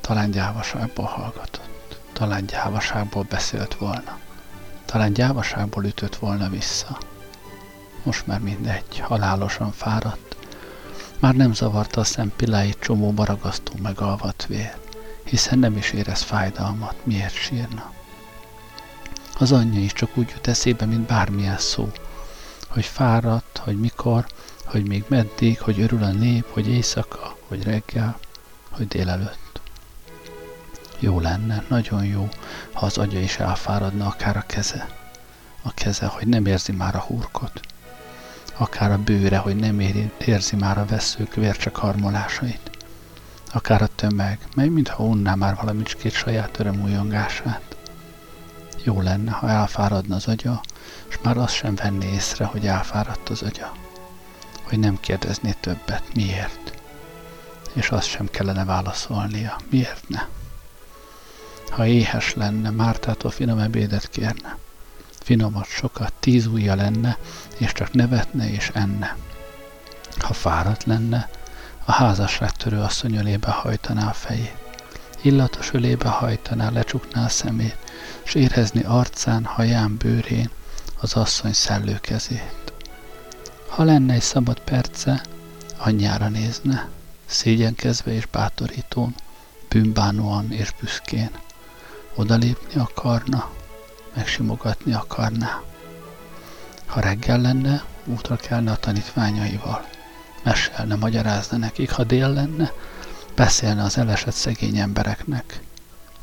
Talán 0.00 0.30
gyávaságból 0.30 1.04
hallgatott. 1.04 2.00
Talán 2.12 2.46
gyávaságból 2.46 3.26
beszélt 3.28 3.74
volna. 3.74 4.18
Talán 4.84 5.12
gyávaságból 5.12 5.84
ütött 5.84 6.16
volna 6.16 6.48
vissza. 6.48 6.98
Most 8.02 8.26
már 8.26 8.40
mindegy, 8.40 8.98
halálosan 8.98 9.72
fáradt. 9.72 10.36
Már 11.22 11.34
nem 11.34 11.52
zavarta 11.54 12.00
a 12.00 12.04
szempilláit 12.04 12.78
csomóba 12.80 13.24
ragasztó 13.24 13.72
megalvat 13.82 14.46
vér, 14.46 14.76
hiszen 15.24 15.58
nem 15.58 15.76
is 15.76 15.90
érez 15.90 16.22
fájdalmat, 16.22 17.06
miért 17.06 17.34
sírna. 17.34 17.92
Az 19.38 19.52
anyja 19.52 19.80
is 19.80 19.92
csak 19.92 20.16
úgy 20.16 20.30
jut 20.30 20.46
eszébe, 20.46 20.84
mint 20.84 21.06
bármilyen 21.06 21.58
szó, 21.58 21.90
hogy 22.68 22.84
fáradt, 22.84 23.58
hogy 23.58 23.80
mikor, 23.80 24.26
hogy 24.64 24.88
még 24.88 25.04
meddig, 25.08 25.60
hogy 25.60 25.80
örül 25.80 26.02
a 26.02 26.10
nép, 26.10 26.46
hogy 26.52 26.68
éjszaka, 26.68 27.36
hogy 27.48 27.62
reggel, 27.62 28.18
hogy 28.70 28.88
délelőtt. 28.88 29.60
Jó 30.98 31.20
lenne, 31.20 31.64
nagyon 31.68 32.04
jó, 32.04 32.28
ha 32.72 32.86
az 32.86 32.98
agya 32.98 33.18
is 33.18 33.36
elfáradna, 33.38 34.06
akár 34.06 34.36
a 34.36 34.44
keze. 34.46 34.88
A 35.62 35.74
keze, 35.74 36.06
hogy 36.06 36.26
nem 36.26 36.46
érzi 36.46 36.72
már 36.72 36.94
a 36.94 37.00
hurkot. 37.00 37.60
Akár 38.56 38.92
a 38.92 38.98
bőre, 38.98 39.36
hogy 39.36 39.56
nem 39.56 39.80
érzi 40.18 40.56
már 40.56 40.78
a 40.78 40.86
veszők 40.86 41.34
vércsakarmolásait. 41.34 42.70
Akár 43.52 43.82
a 43.82 43.86
tömeg, 43.86 44.38
mely 44.56 44.68
mintha 44.68 45.02
unná 45.04 45.34
már 45.34 45.56
valamicskét 45.56 46.12
saját 46.12 46.58
örömújongását. 46.58 47.76
Jó 48.84 49.00
lenne, 49.00 49.30
ha 49.30 49.48
elfáradna 49.48 50.14
az 50.14 50.26
agya, 50.26 50.60
és 51.08 51.18
már 51.22 51.36
azt 51.36 51.54
sem 51.54 51.74
venné 51.74 52.12
észre, 52.12 52.44
hogy 52.44 52.66
elfáradt 52.66 53.28
az 53.28 53.42
agya. 53.42 53.72
Hogy 54.62 54.78
nem 54.78 55.00
kérdezné 55.00 55.54
többet, 55.60 56.14
miért. 56.14 56.82
És 57.72 57.90
azt 57.90 58.08
sem 58.08 58.26
kellene 58.30 58.64
válaszolnia, 58.64 59.56
miért 59.70 60.08
ne. 60.08 60.20
Ha 61.70 61.86
éhes 61.86 62.34
lenne, 62.34 62.70
Mártától 62.70 63.30
finom 63.30 63.58
ebédet 63.58 64.08
kérne. 64.08 64.56
Finomat 65.22 65.66
sokat, 65.66 66.12
tíz 66.20 66.46
ujja 66.46 66.74
lenne, 66.74 67.18
és 67.58 67.72
csak 67.72 67.92
nevetne 67.92 68.50
és 68.50 68.70
enne. 68.74 69.16
Ha 70.18 70.32
fáradt 70.32 70.84
lenne, 70.84 71.28
a 71.84 71.92
házasságtörő 71.92 72.80
asszony 72.80 73.16
ölébe 73.16 73.50
hajtaná 73.50 74.08
a 74.08 74.12
fejét. 74.12 74.56
Illatos 75.22 75.72
ölébe 75.72 76.08
hajtaná, 76.08 76.70
lecsukná 76.70 77.24
a 77.24 77.28
szemét, 77.28 77.76
s 78.22 78.34
érezni 78.34 78.82
arcán, 78.82 79.44
haján, 79.44 79.96
bőrén 79.96 80.50
az 81.00 81.14
asszony 81.14 81.52
szellő 81.52 81.98
kezét. 82.00 82.72
Ha 83.68 83.84
lenne 83.84 84.14
egy 84.14 84.22
szabad 84.22 84.60
perce, 84.60 85.22
anyjára 85.78 86.28
nézne, 86.28 86.88
szégyenkezve 87.26 88.12
és 88.12 88.26
bátorítón, 88.26 89.14
bűnbánóan 89.68 90.52
és 90.52 90.72
büszkén. 90.80 91.30
Odalépni 92.14 92.80
akarna, 92.80 93.50
megsimogatni 94.14 94.92
akarná. 94.92 95.62
Ha 96.86 97.00
reggel 97.00 97.40
lenne, 97.40 97.84
útra 98.04 98.36
kelne 98.36 98.70
a 98.70 98.76
tanítványaival. 98.76 99.88
Mesélne, 100.42 100.94
magyarázna 100.94 101.56
nekik, 101.56 101.90
ha 101.90 102.04
dél 102.04 102.28
lenne, 102.28 102.72
beszélne 103.34 103.82
az 103.82 103.98
elesett 103.98 104.34
szegény 104.34 104.78
embereknek. 104.78 105.60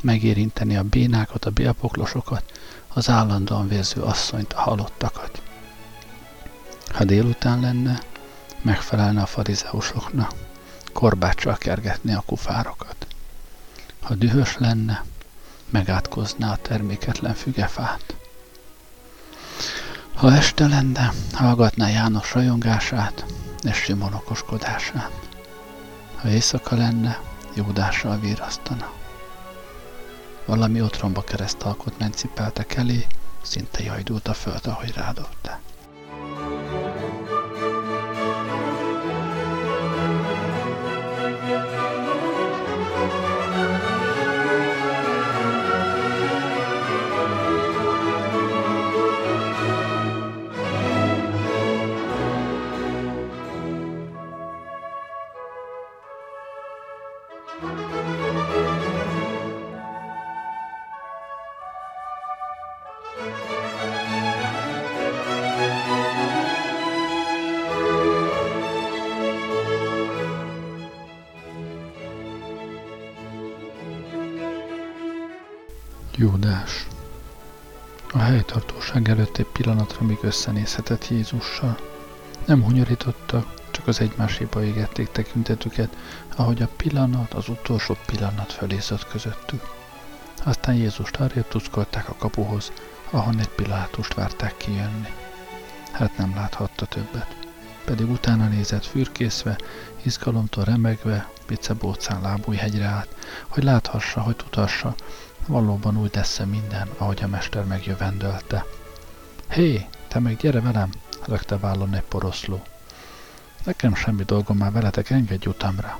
Megérinteni 0.01 0.77
a 0.77 0.83
bénákat, 0.83 1.45
a 1.45 1.49
bélpoklosokat, 1.49 2.43
az 2.93 3.09
állandóan 3.09 3.67
vérző 3.67 4.01
asszonyt, 4.01 4.53
a 4.53 4.61
halottakat. 4.61 5.41
Ha 6.91 7.03
délután 7.03 7.59
lenne, 7.59 8.01
megfelelne 8.61 9.21
a 9.21 9.25
farizeusoknak, 9.25 10.33
korbáccsal 10.93 11.57
kergetni 11.57 12.13
a 12.13 12.23
kufárokat. 12.25 13.07
Ha 14.01 14.15
dühös 14.15 14.57
lenne, 14.57 15.03
megátkozná 15.69 16.51
a 16.51 16.57
terméketlen 16.57 17.33
fügefát. 17.33 18.15
Ha 20.13 20.33
este 20.33 20.67
lenne, 20.67 21.11
hallgatná 21.33 21.89
János 21.89 22.33
rajongását 22.33 23.25
és 23.63 23.77
Simon 23.77 24.13
okoskodását. 24.13 25.11
Ha 26.15 26.29
éjszaka 26.29 26.75
lenne, 26.75 27.19
Jódással 27.53 28.19
vírasztana. 28.19 28.91
Valami 30.45 30.81
otromba 30.81 31.21
keresztalkot 31.21 31.97
nem 31.97 32.11
cipeltek 32.11 32.75
elé, 32.75 33.07
szinte 33.41 33.83
jajdult 33.83 34.27
a 34.27 34.33
föld, 34.33 34.67
ahogy 34.67 34.93
rádobták. 34.95 35.59
Júdás. 76.31 76.87
A 78.11 78.17
helytartóság 78.17 79.09
előtt 79.09 79.37
egy 79.37 79.45
pillanatra 79.45 80.05
még 80.05 80.17
összenézhetett 80.21 81.07
Jézussal. 81.07 81.77
Nem 82.45 82.63
hunyorította, 82.63 83.53
csak 83.71 83.87
az 83.87 83.99
egymáséba 83.99 84.63
égették 84.63 85.11
tekintetüket, 85.11 85.97
ahogy 86.35 86.61
a 86.61 86.67
pillanat, 86.77 87.33
az 87.33 87.49
utolsó 87.49 87.97
pillanat 88.05 88.51
fölészott 88.53 89.07
közöttük. 89.07 89.61
Aztán 90.43 90.75
Jézust 90.75 91.15
arrébb 91.15 91.47
tuszkolták 91.47 92.09
a 92.09 92.15
kapuhoz, 92.15 92.71
ahon 93.09 93.39
egy 93.39 93.49
pilátust 93.49 94.13
várták 94.13 94.57
kijönni. 94.57 95.13
Hát 95.91 96.17
nem 96.17 96.35
láthatta 96.35 96.85
többet. 96.85 97.35
Pedig 97.85 98.09
utána 98.09 98.47
nézett 98.47 98.85
fürkészve, 98.85 99.57
izgalomtól 100.01 100.63
remegve, 100.63 101.29
bicebócán 101.47 102.21
lábújhegyre 102.21 102.85
állt, 102.85 103.15
hogy 103.47 103.63
láthassa, 103.63 104.21
hogy 104.21 104.35
tudassa, 104.35 104.95
valóban 105.49 105.97
úgy 105.97 106.15
lesz 106.15 106.39
minden, 106.39 106.89
ahogy 106.97 107.23
a 107.23 107.27
mester 107.27 107.65
megjövendölte. 107.65 108.65
Hé, 109.49 109.87
te 110.07 110.19
meg 110.19 110.37
gyere 110.37 110.61
velem, 110.61 110.89
lökte 111.25 111.57
vállon 111.57 111.93
egy 111.93 112.01
poroszló. 112.01 112.61
Nekem 113.63 113.95
semmi 113.95 114.23
dolgom 114.23 114.57
már 114.57 114.71
veletek, 114.71 115.09
engedj 115.09 115.47
utamra. 115.47 115.99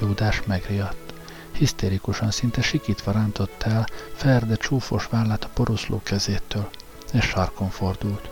Júdás 0.00 0.42
megriadt. 0.44 1.14
Hisztérikusan, 1.52 2.30
szinte 2.30 2.62
sikítva 2.62 3.12
rántott 3.12 3.62
el 3.62 3.86
Ferde 4.14 4.56
csúfos 4.56 5.06
vállát 5.06 5.44
a 5.44 5.50
poroszló 5.54 6.00
kezétől, 6.02 6.68
és 7.12 7.24
sarkon 7.24 7.70
fordult. 7.70 8.28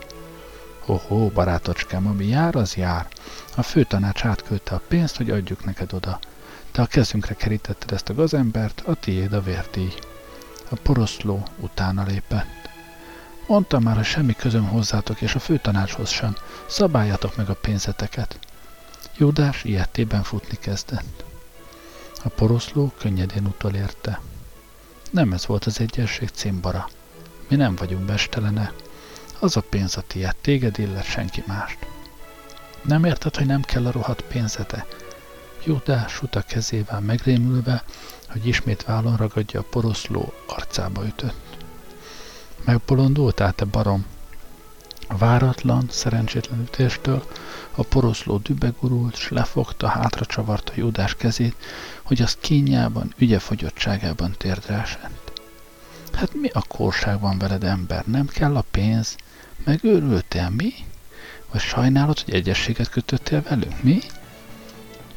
Ohó, 0.85 1.27
barátocskám, 1.27 2.07
ami 2.07 2.25
jár, 2.27 2.55
az 2.55 2.75
jár. 2.75 3.07
A 3.55 3.61
főtanács 3.61 4.25
átküldte 4.25 4.75
a 4.75 4.81
pénzt, 4.87 5.17
hogy 5.17 5.29
adjuk 5.29 5.65
neked 5.65 5.93
oda. 5.93 6.19
Te 6.71 6.81
a 6.81 6.85
kezünkre 6.85 7.33
kerítetted 7.33 7.91
ezt 7.91 8.09
a 8.09 8.13
gazembert, 8.13 8.83
a 8.85 8.95
tiéd 8.95 9.33
a 9.33 9.41
vértíj. 9.41 9.93
A 10.69 10.75
poroszló 10.75 11.47
utána 11.59 12.03
lépett. 12.03 12.69
Mondtam 13.47 13.83
már, 13.83 13.95
hogy 13.95 14.05
semmi 14.05 14.33
közöm 14.33 14.67
hozzátok, 14.67 15.21
és 15.21 15.35
a 15.35 15.39
főtanácshoz 15.39 16.09
sem. 16.09 16.35
Szabáljátok 16.65 17.35
meg 17.35 17.49
a 17.49 17.55
pénzeteket. 17.55 18.39
Júdás 19.17 19.63
ilyetében 19.63 20.23
futni 20.23 20.57
kezdett. 20.57 21.23
A 22.23 22.29
poroszló 22.29 22.93
könnyedén 22.97 23.45
utolérte. 23.45 24.19
Nem 25.11 25.33
ez 25.33 25.45
volt 25.45 25.65
az 25.65 25.79
egyesség 25.79 26.29
címbara. 26.29 26.89
Mi 27.47 27.55
nem 27.55 27.75
vagyunk 27.75 28.05
bestelene. 28.05 28.73
Az 29.39 29.57
a 29.57 29.61
pénz 29.61 29.97
a 29.97 30.03
tiéd, 30.07 30.35
téged 30.41 30.79
illet 30.79 31.03
senki 31.05 31.43
mást. 31.47 31.77
Nem 32.81 33.03
érted, 33.03 33.35
hogy 33.35 33.45
nem 33.45 33.61
kell 33.61 33.85
a 33.85 33.91
rohadt 33.91 34.21
pénzete? 34.21 34.85
Judás 35.65 36.21
a 36.31 36.41
kezével 36.41 36.99
megrémülve, 36.99 37.83
hogy 38.27 38.47
ismét 38.47 38.83
vállon 38.83 39.15
ragadja 39.15 39.59
a 39.59 39.65
poroszló 39.69 40.33
arcába 40.47 41.05
ütött. 41.05 41.57
Megbolondultál, 42.63 43.53
te 43.53 43.65
barom? 43.65 44.05
Váratlan, 45.07 45.87
szerencsétlen 45.89 46.59
ütéstől 46.59 47.25
a 47.75 47.83
poroszló 47.83 48.37
dübegurult, 48.37 49.15
s 49.15 49.29
lefogta, 49.29 49.87
hátra 49.87 50.25
csavarta 50.25 50.73
Júdás 50.75 51.15
kezét, 51.15 51.55
hogy 52.03 52.21
az 52.21 52.37
kínjában, 52.39 53.13
ügyefogyottságában 53.17 54.35
térdre 54.37 54.81
esett. 54.81 55.41
Hát 56.13 56.33
mi 56.33 56.49
a 56.53 56.61
korság 56.67 57.19
van 57.19 57.37
veled, 57.37 57.63
ember? 57.63 58.05
Nem 58.05 58.27
kell 58.27 58.55
a 58.55 58.65
pénz? 58.71 59.15
Megőrültél, 59.63 60.49
mi? 60.49 60.73
Vagy 61.51 61.61
sajnálod, 61.61 62.19
hogy 62.19 62.33
egyességet 62.33 62.89
kötöttél 62.89 63.41
velünk, 63.41 63.83
mi? 63.83 63.99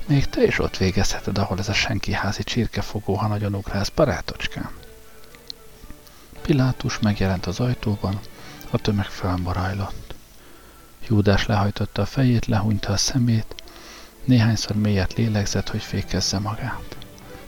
Még 0.08 0.26
te 0.26 0.42
is 0.42 0.58
ott 0.58 0.76
végezheted, 0.76 1.38
ahol 1.38 1.58
ez 1.58 1.68
a 1.68 1.72
senki 1.72 2.12
házi 2.12 2.42
csirkefogó, 2.42 3.14
ha 3.14 3.26
nagyon 3.26 3.54
ugrálsz, 3.54 3.88
barátocskám. 3.88 4.70
Pilátus 6.42 6.98
megjelent 6.98 7.46
az 7.46 7.60
ajtóban, 7.60 8.18
a 8.70 8.78
tömeg 8.78 9.06
felmarajlott. 9.06 10.14
Júdás 11.08 11.46
lehajtotta 11.46 12.02
a 12.02 12.06
fejét, 12.06 12.46
lehúnyta 12.46 12.92
a 12.92 12.96
szemét, 12.96 13.54
néhányszor 14.24 14.76
mélyet 14.76 15.12
lélegzett, 15.12 15.68
hogy 15.68 15.82
fékezze 15.82 16.38
magát. 16.38 16.96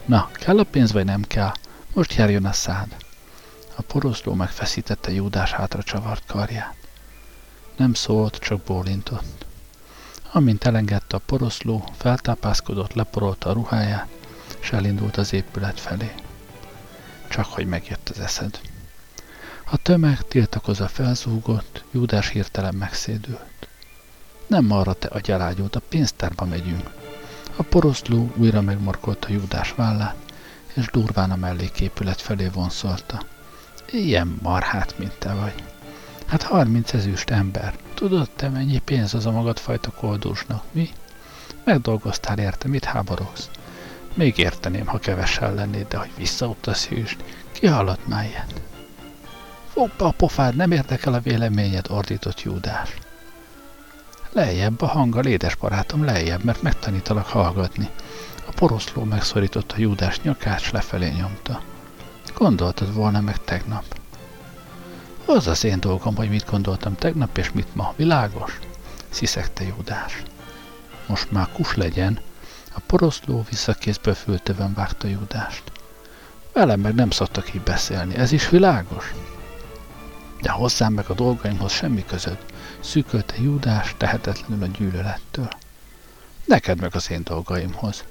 Na, 0.05 0.31
kell 0.33 0.59
a 0.59 0.65
pénz, 0.65 0.93
vagy 0.93 1.05
nem 1.05 1.23
kell? 1.23 1.53
Most 1.93 2.15
járjon 2.15 2.45
a 2.45 2.53
szád. 2.53 2.97
A 3.75 3.83
poroszló 3.83 4.35
megfeszítette 4.35 5.13
Júdás 5.13 5.51
hátra 5.51 5.83
csavart 5.83 6.27
karját. 6.27 6.77
Nem 7.77 7.95
szólt, 7.95 8.37
csak 8.37 8.61
bólintott. 8.61 9.40
Amint 10.33 10.65
elengedte 10.65 11.17
a 11.17 11.21
poroszló, 11.27 11.85
feltápászkodott, 11.97 12.93
leporolta 12.93 13.49
a 13.49 13.53
ruháját, 13.53 14.09
és 14.61 14.73
elindult 14.73 15.17
az 15.17 15.33
épület 15.33 15.81
felé. 15.81 16.13
Csak 17.29 17.45
hogy 17.45 17.67
megjött 17.67 18.09
az 18.09 18.21
eszed. 18.21 18.61
A 19.71 19.77
tömeg 19.77 20.23
tiltakozva 20.23 20.89
felzúgott, 20.89 21.85
Júdás 21.91 22.29
hirtelen 22.29 22.75
megszédült. 22.75 23.69
Nem 24.47 24.71
arra 24.71 24.93
te 24.93 25.09
agyalágyult, 25.09 25.77
a 25.77 25.83
pénztárba 25.89 26.45
megyünk. 26.45 26.91
A 27.57 27.63
poroszló 27.63 28.33
újra 28.37 28.61
megmarkolta 28.61 29.33
Júdás 29.33 29.73
vállát, 29.73 30.17
és 30.75 30.87
durván 30.87 31.31
a 31.31 31.37
melléképület 31.37 32.21
felé 32.21 32.49
vonszolta. 32.49 33.23
Ilyen 33.91 34.39
marhát, 34.43 34.99
mint 34.99 35.19
te 35.19 35.33
vagy. 35.35 35.70
Hát 36.31 36.43
harminc 36.43 36.93
ezüst 36.93 37.31
ember. 37.31 37.75
Tudod 37.95 38.31
te, 38.37 38.49
mennyi 38.49 38.79
pénz 38.79 39.15
az 39.15 39.27
a 39.27 39.31
magadfajta 39.31 39.91
koldusnak, 39.91 40.65
mi? 40.73 40.91
Megdolgoztál 41.65 42.39
érte, 42.39 42.69
mit 42.69 42.85
háborogsz? 42.85 43.51
Még 44.15 44.39
érteném, 44.39 44.87
ha 44.87 44.99
kevesen 44.99 45.55
lennéd, 45.55 45.87
de 45.89 45.97
hogy 45.97 46.11
visszautaszítsd, 46.17 47.25
ki 47.53 47.67
hallott 47.67 48.07
már 48.07 48.25
ilyet? 48.25 48.61
Fogd 49.73 49.93
be 49.99 50.05
a 50.05 50.11
pofád, 50.11 50.57
nem 50.57 50.71
érdekel 50.71 51.15
a 51.15 51.21
véleményed, 51.21 51.87
ordított 51.91 52.43
Júdás. 52.43 52.97
Lejjebb 54.33 54.81
a 54.81 54.87
hanggal, 54.87 55.25
édes 55.25 55.55
barátom, 55.55 56.05
lejjebb, 56.05 56.45
mert 56.45 56.63
megtanítalak 56.63 57.27
hallgatni. 57.27 57.89
A 58.47 58.53
poroszló 58.55 59.05
megszorította 59.05 59.75
Júdás 59.79 60.21
nyakát, 60.21 60.61
s 60.61 60.71
lefelé 60.71 61.09
nyomta. 61.09 61.63
Gondoltad 62.35 62.95
volna 62.95 63.21
meg 63.21 63.45
tegnap. 63.45 64.00
Az 65.37 65.47
az 65.47 65.65
én 65.65 65.81
dolgom, 65.81 66.17
hogy 66.17 66.29
mit 66.29 66.51
gondoltam 66.51 66.95
tegnap, 66.95 67.39
és 67.39 67.53
mit 67.53 67.75
ma. 67.75 67.93
Világos? 67.97 68.59
Sziszegte 69.09 69.65
Júdás. 69.65 70.23
Most 71.07 71.31
már 71.31 71.49
kus 71.53 71.75
legyen. 71.75 72.21
A 72.75 72.81
poroszló 72.87 73.45
visszakézből 73.51 74.15
fültőben 74.15 74.75
vágta 74.75 75.09
Júdást. 75.09 75.63
Velem 76.53 76.81
meg 76.81 76.95
nem 76.95 77.11
szoktak 77.11 77.55
így 77.55 77.61
beszélni. 77.61 78.15
Ez 78.15 78.33
is 78.33 78.49
világos? 78.49 79.15
De 80.41 80.51
hozzám 80.51 80.93
meg 80.93 81.05
a 81.09 81.15
dolgaimhoz 81.15 81.73
semmi 81.73 82.05
közöd. 82.05 82.39
Szűkölte 82.81 83.35
Júdás 83.43 83.95
tehetetlenül 83.97 84.65
a 84.65 84.67
gyűlölettől. 84.79 85.49
Neked 86.45 86.81
meg 86.81 86.95
az 86.95 87.11
én 87.11 87.23
dolgaimhoz. 87.25 88.05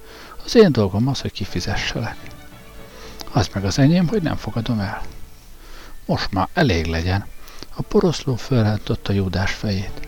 Az 0.45 0.55
én 0.55 0.71
dolgom 0.71 1.07
az, 1.07 1.21
hogy 1.21 1.31
kifizesselek. 1.31 2.17
Az 3.31 3.49
meg 3.53 3.65
az 3.65 3.79
enyém, 3.79 4.07
hogy 4.07 4.21
nem 4.21 4.35
fogadom 4.35 4.79
el. 4.79 5.01
Most 6.09 6.31
már 6.31 6.47
elég 6.53 6.85
legyen. 6.85 7.25
A 7.75 7.81
poroszló 7.81 8.35
fölrántotta 8.35 9.13
Júdás 9.13 9.51
fejét. 9.51 10.07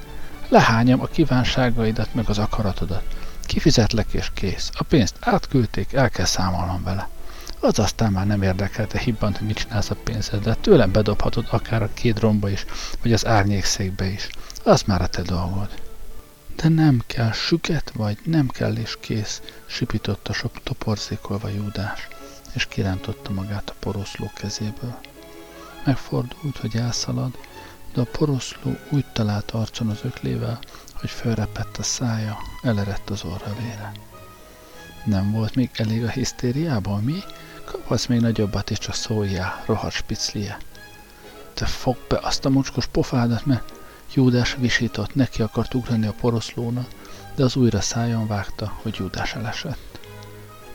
Lehányom 0.49 1.01
a 1.01 1.05
kívánságaidat 1.05 2.13
meg 2.13 2.29
az 2.29 2.37
akaratodat. 2.37 3.03
Kifizetlek 3.45 4.13
és 4.13 4.31
kész. 4.33 4.69
A 4.73 4.83
pénzt 4.83 5.15
átküldték, 5.19 5.93
el 5.93 6.09
kell 6.09 6.25
számolnom 6.25 6.83
vele. 6.83 7.09
Az 7.59 7.79
aztán 7.79 8.11
már 8.11 8.25
nem 8.25 8.41
érdekelte 8.41 8.99
hibban, 8.99 9.35
hogy 9.35 9.47
mit 9.47 9.57
csinálsz 9.57 9.89
a 9.89 9.95
pénzeddel. 9.95 10.57
Tőlem 10.61 10.91
bedobhatod 10.91 11.45
akár 11.49 11.83
a 11.83 11.93
két 11.93 12.19
romba 12.19 12.49
is, 12.49 12.65
vagy 13.01 13.13
az 13.13 13.25
árnyékszékbe 13.25 14.05
is. 14.05 14.27
Az 14.63 14.81
már 14.81 15.01
a 15.01 15.07
te 15.07 15.21
dolgod. 15.21 15.69
De 16.55 16.69
nem 16.69 17.03
kell, 17.07 17.31
süket 17.31 17.91
vagy, 17.95 18.17
nem 18.23 18.47
kell 18.47 18.75
és 18.75 18.97
kész, 18.99 19.41
sipította 19.65 20.33
sok 20.33 20.63
toporzékolva 20.63 21.49
Júdás, 21.49 22.07
és 22.53 22.65
kirántotta 22.65 23.31
magát 23.31 23.69
a 23.69 23.75
poroszló 23.79 24.31
kezéből. 24.35 24.97
Megfordult, 25.85 26.57
hogy 26.57 26.75
elszalad, 26.75 27.37
de 27.93 28.01
a 28.01 28.07
poroszló 28.11 28.77
úgy 28.89 29.05
talált 29.13 29.51
arcon 29.51 29.89
az 29.89 29.99
öklével, 30.03 30.59
hogy 30.93 31.09
felrepett 31.09 31.77
a 31.77 31.83
szája, 31.83 32.37
elerett 32.61 33.09
az 33.09 33.23
orra 33.23 33.55
vére. 33.59 33.91
Nem 35.05 35.31
volt 35.31 35.55
még 35.55 35.69
elég 35.73 36.03
a 36.03 36.09
hisztériából, 36.09 36.99
mi? 36.99 37.23
Kaphatsz 37.65 38.05
még 38.05 38.19
nagyobbat, 38.19 38.69
és 38.69 38.77
csak 38.77 38.95
szóljál, 38.95 39.63
rohadt 39.65 39.93
spiclie. 39.93 40.57
Te 41.53 41.65
fog 41.65 41.97
be 42.07 42.19
azt 42.21 42.45
a 42.45 42.49
mocskos 42.49 42.85
pofádat, 42.85 43.45
mert 43.45 43.73
Júdás 44.13 44.55
visított, 44.59 45.15
neki 45.15 45.41
akart 45.41 45.73
ugrani 45.73 46.07
a 46.07 46.15
poroszlóna, 46.19 46.85
de 47.35 47.43
az 47.43 47.55
újra 47.55 47.81
szájon 47.81 48.27
vágta, 48.27 48.73
hogy 48.81 48.95
Júdás 48.99 49.33
elesett. 49.33 49.99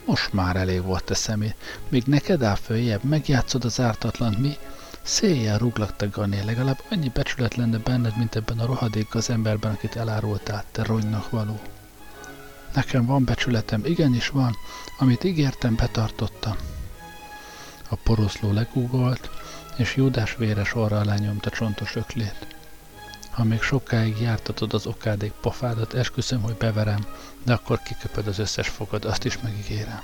Most 0.05 0.33
már 0.33 0.57
elég 0.57 0.83
volt 0.83 1.05
te 1.05 1.15
személy, 1.15 1.55
még 1.89 2.03
neked 2.07 2.43
áll 2.43 2.55
följebb, 2.55 3.05
megjátszod 3.05 3.65
az 3.65 3.81
ártatlan, 3.81 4.33
mi? 4.39 4.57
Széjjel 5.07 5.59
rúglak 5.59 6.05
Gané, 6.11 6.41
legalább 6.41 6.83
annyi 6.91 7.09
becsület 7.09 7.55
lenne 7.55 7.79
benned, 7.79 8.17
mint 8.17 8.35
ebben 8.35 8.59
a 8.59 8.67
rohadék 8.67 9.15
az 9.15 9.31
emberben, 9.31 9.73
akit 9.73 9.97
elárultál, 9.97 10.65
te 10.71 10.83
ronynak 10.83 11.31
való. 11.31 11.61
Nekem 12.75 13.07
van 13.07 13.25
becsületem, 13.25 13.85
igenis 13.85 14.29
van, 14.29 14.57
amit 14.99 15.25
ígértem, 15.25 15.75
betartottam. 15.75 16.57
A 17.89 17.95
poroszló 17.95 18.53
legúgolt, 18.53 19.31
és 19.77 19.97
Júdás 19.97 20.37
véres 20.37 20.75
orra 20.75 20.99
alá 20.99 21.17
nyomta 21.17 21.51
csontos 21.51 21.97
öklét. 21.97 22.47
Ha 23.31 23.45
még 23.45 23.63
sokáig 23.63 24.21
jártatod 24.21 24.75
az 24.75 24.87
okádék 24.87 25.33
pofádat, 25.33 25.95
esküszöm, 25.95 26.43
hogy 26.43 26.57
beverem, 26.57 27.07
de 27.43 27.53
akkor 27.53 27.83
kiköpöd 27.83 28.27
az 28.27 28.39
összes 28.39 28.69
fogad, 28.69 29.05
azt 29.05 29.25
is 29.25 29.39
megígérem. 29.39 30.01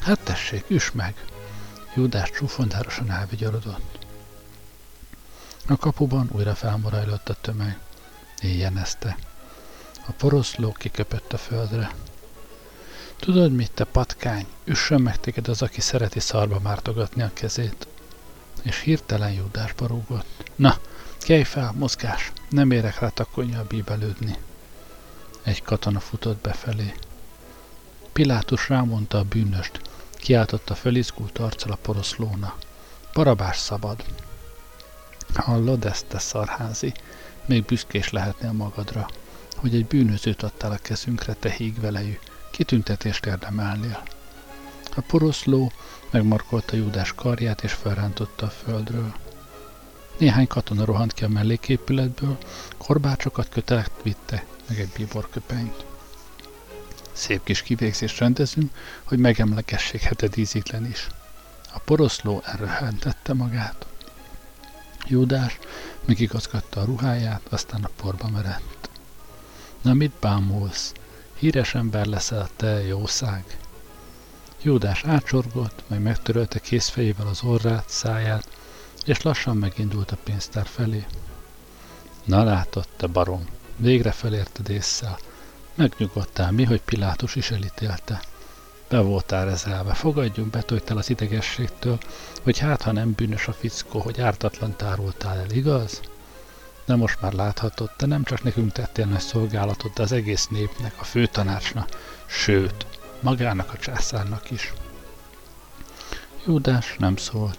Hát 0.00 0.20
tessék, 0.20 0.64
üss 0.68 0.90
meg! 0.90 1.14
Júdás 1.94 2.30
csúfondárosan 2.30 3.10
elvigyorodott. 3.10 4.05
A 5.68 5.76
kapuban 5.76 6.28
újra 6.32 6.54
felmorajlott 6.54 7.28
a 7.28 7.36
tömeg. 7.40 7.78
Éjjenezte. 8.42 9.16
A 10.06 10.12
poroszló 10.12 10.72
kiköpött 10.72 11.32
a 11.32 11.38
földre. 11.38 11.94
Tudod 13.16 13.52
mit, 13.52 13.72
te 13.72 13.84
patkány? 13.84 14.46
Üssön 14.64 15.00
meg 15.00 15.20
téged 15.20 15.48
az, 15.48 15.62
aki 15.62 15.80
szereti 15.80 16.20
szarba 16.20 16.60
mártogatni 16.60 17.22
a 17.22 17.30
kezét. 17.32 17.86
És 18.62 18.80
hirtelen 18.80 19.32
Júdásba 19.32 19.86
rúgott. 19.86 20.50
Na, 20.54 20.78
kelj 21.18 21.42
fel, 21.42 21.72
mozgás! 21.74 22.32
Nem 22.48 22.70
érek 22.70 22.98
rá 22.98 23.08
takonja 23.08 23.64
bíbelődni. 23.64 24.36
Egy 25.42 25.62
katona 25.62 26.00
futott 26.00 26.40
befelé. 26.40 26.94
Pilátus 28.12 28.68
rámondta 28.68 29.18
a 29.18 29.24
bűnöst, 29.24 29.80
kiáltotta 30.14 30.74
fölizgult 30.74 31.38
arccal 31.38 31.72
a 31.72 31.76
poroszlóna. 31.76 32.54
Barabás 33.12 33.58
szabad. 33.58 34.04
Hallod 35.36 35.84
ezt, 35.84 36.06
te 36.06 36.18
szarházi? 36.18 36.92
Még 37.46 37.64
büszkés 37.64 38.10
lehetnél 38.10 38.52
magadra, 38.52 39.08
hogy 39.56 39.74
egy 39.74 39.86
bűnözőt 39.86 40.42
adtál 40.42 40.70
a 40.70 40.78
kezünkre, 40.82 41.32
te 41.32 41.50
hígvelejű. 41.50 42.18
Kitüntetést 42.50 43.26
érdemelnél. 43.26 44.02
A 44.96 45.00
poroszló 45.00 45.72
megmarkolta 46.10 46.76
Júdás 46.76 47.12
karját 47.12 47.62
és 47.62 47.72
felrántotta 47.72 48.46
a 48.46 48.50
földről. 48.50 49.14
Néhány 50.18 50.46
katona 50.46 50.84
rohant 50.84 51.12
ki 51.12 51.24
a 51.24 51.28
melléképületből, 51.28 52.38
korbácsokat 52.76 53.48
kötelekt 53.48 54.02
vitte, 54.02 54.44
meg 54.68 54.80
egy 54.80 54.90
bíborköpenyt. 54.96 55.84
Szép 57.12 57.44
kis 57.44 57.62
kivégzést 57.62 58.18
rendezünk, 58.18 58.70
hogy 59.04 59.18
megemlegessék 59.18 60.00
heted 60.00 60.36
ízítlen 60.36 60.86
is. 60.86 61.06
A 61.74 61.78
poroszló 61.78 62.42
elröhentette 62.44 63.34
magát. 63.34 63.86
Júdás 65.08 65.58
megigazgatta 66.04 66.80
a 66.80 66.84
ruháját, 66.84 67.42
aztán 67.48 67.84
a 67.84 67.90
porba 67.96 68.28
merett. 68.28 68.90
Na 69.82 69.92
mit 69.92 70.12
bámulsz? 70.20 70.92
Híres 71.38 71.74
ember 71.74 72.06
leszel 72.06 72.48
te, 72.56 72.86
jószág. 72.86 73.58
Júdás 74.62 75.04
átsorgott, 75.04 75.82
majd 75.88 76.02
megtörölte 76.02 76.58
kézfejével 76.58 77.26
az 77.26 77.42
orrát, 77.42 77.88
száját, 77.88 78.48
és 79.04 79.22
lassan 79.22 79.56
megindult 79.56 80.10
a 80.10 80.18
pénztár 80.24 80.66
felé. 80.66 81.06
Na 82.24 82.44
látod, 82.44 82.86
te 82.96 83.06
barom, 83.06 83.44
végre 83.76 84.12
felérted 84.12 84.68
észszel. 84.68 85.18
Megnyugodtál 85.74 86.52
mi, 86.52 86.64
hogy 86.64 86.82
Pilátus 86.82 87.34
is 87.34 87.50
elítélte. 87.50 88.20
Be 88.88 89.00
voltál 89.00 89.44
rezelve, 89.44 89.94
fogadjunk 89.94 90.50
be 90.50 90.64
el 90.86 90.96
az 90.96 91.10
idegességtől, 91.10 91.98
hogy 92.42 92.58
hát 92.58 92.82
ha 92.82 92.92
nem 92.92 93.12
bűnös 93.12 93.48
a 93.48 93.52
fickó, 93.52 94.00
hogy 94.00 94.20
ártatlan 94.20 94.76
tároltál 94.76 95.38
el, 95.38 95.50
igaz? 95.50 96.00
De 96.84 96.96
most 96.96 97.20
már 97.20 97.32
láthatod, 97.32 97.90
te 97.96 98.06
nem 98.06 98.24
csak 98.24 98.42
nekünk 98.42 98.72
tettél 98.72 99.06
nagy 99.06 99.20
szolgálatot, 99.20 99.92
de 99.92 100.02
az 100.02 100.12
egész 100.12 100.46
népnek, 100.46 100.94
a 100.98 101.04
főtanácsnak, 101.04 101.88
sőt, 102.26 102.86
magának 103.20 103.72
a 103.72 103.78
császárnak 103.78 104.50
is. 104.50 104.72
Júdás 106.46 106.96
nem 106.98 107.16
szólt. 107.16 107.58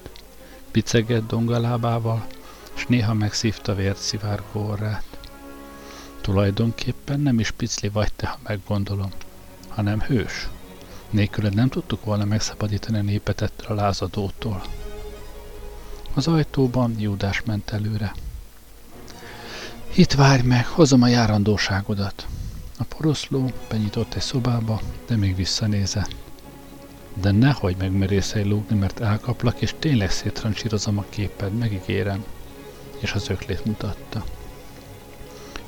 Picegett 0.71 1.27
dongalábával, 1.27 2.25
és 2.75 2.85
néha 2.85 3.13
megszívta 3.13 3.75
vért 3.75 3.97
szivárgó 3.97 4.67
orrát. 4.67 5.03
Tulajdonképpen 6.21 7.19
nem 7.19 7.39
is 7.39 7.51
picli 7.51 7.89
vagy 7.89 8.13
te, 8.13 8.27
ha 8.27 8.39
meggondolom, 8.43 9.11
hanem 9.67 10.01
hős. 10.01 10.47
Nélküled 11.09 11.53
nem 11.53 11.69
tudtuk 11.69 12.03
volna 12.05 12.25
megszabadítani 12.25 12.97
a 12.97 13.01
népet 13.01 13.41
ettől 13.41 13.77
a 13.77 13.81
lázadótól. 13.81 14.63
Az 16.13 16.27
ajtóban 16.27 16.95
Júdás 16.99 17.41
ment 17.45 17.71
előre. 17.71 18.13
Itt 19.95 20.11
várj 20.13 20.41
meg, 20.41 20.65
hozom 20.67 21.01
a 21.01 21.07
járandóságodat. 21.07 22.27
A 22.77 22.83
poroszló 22.83 23.51
benyitott 23.69 24.13
egy 24.13 24.21
szobába, 24.21 24.81
de 25.07 25.15
még 25.15 25.35
visszanézett. 25.35 26.15
De 27.13 27.31
nehogy 27.31 27.75
megmerészelj 27.77 28.43
lúgni, 28.43 28.77
mert 28.77 28.99
elkaplak, 28.99 29.61
és 29.61 29.73
tényleg 29.79 30.11
szétrancsírozom 30.11 30.97
a 30.97 31.05
képed, 31.09 31.53
megígérem. 31.53 32.25
És 32.99 33.11
az 33.11 33.29
öklét 33.29 33.65
mutatta. 33.65 34.23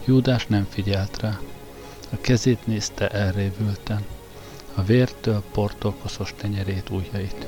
Júdás 0.05 0.45
nem 0.45 0.67
figyelt 0.69 1.21
rá. 1.21 1.39
A 2.09 2.17
kezét 2.21 2.67
nézte 2.67 3.09
elrévülten. 3.09 4.05
A 4.79 4.83
vértől 4.83 5.43
portól 5.51 5.95
koszos 6.01 6.33
tenyerét, 6.37 6.89
ujjait. 6.89 7.47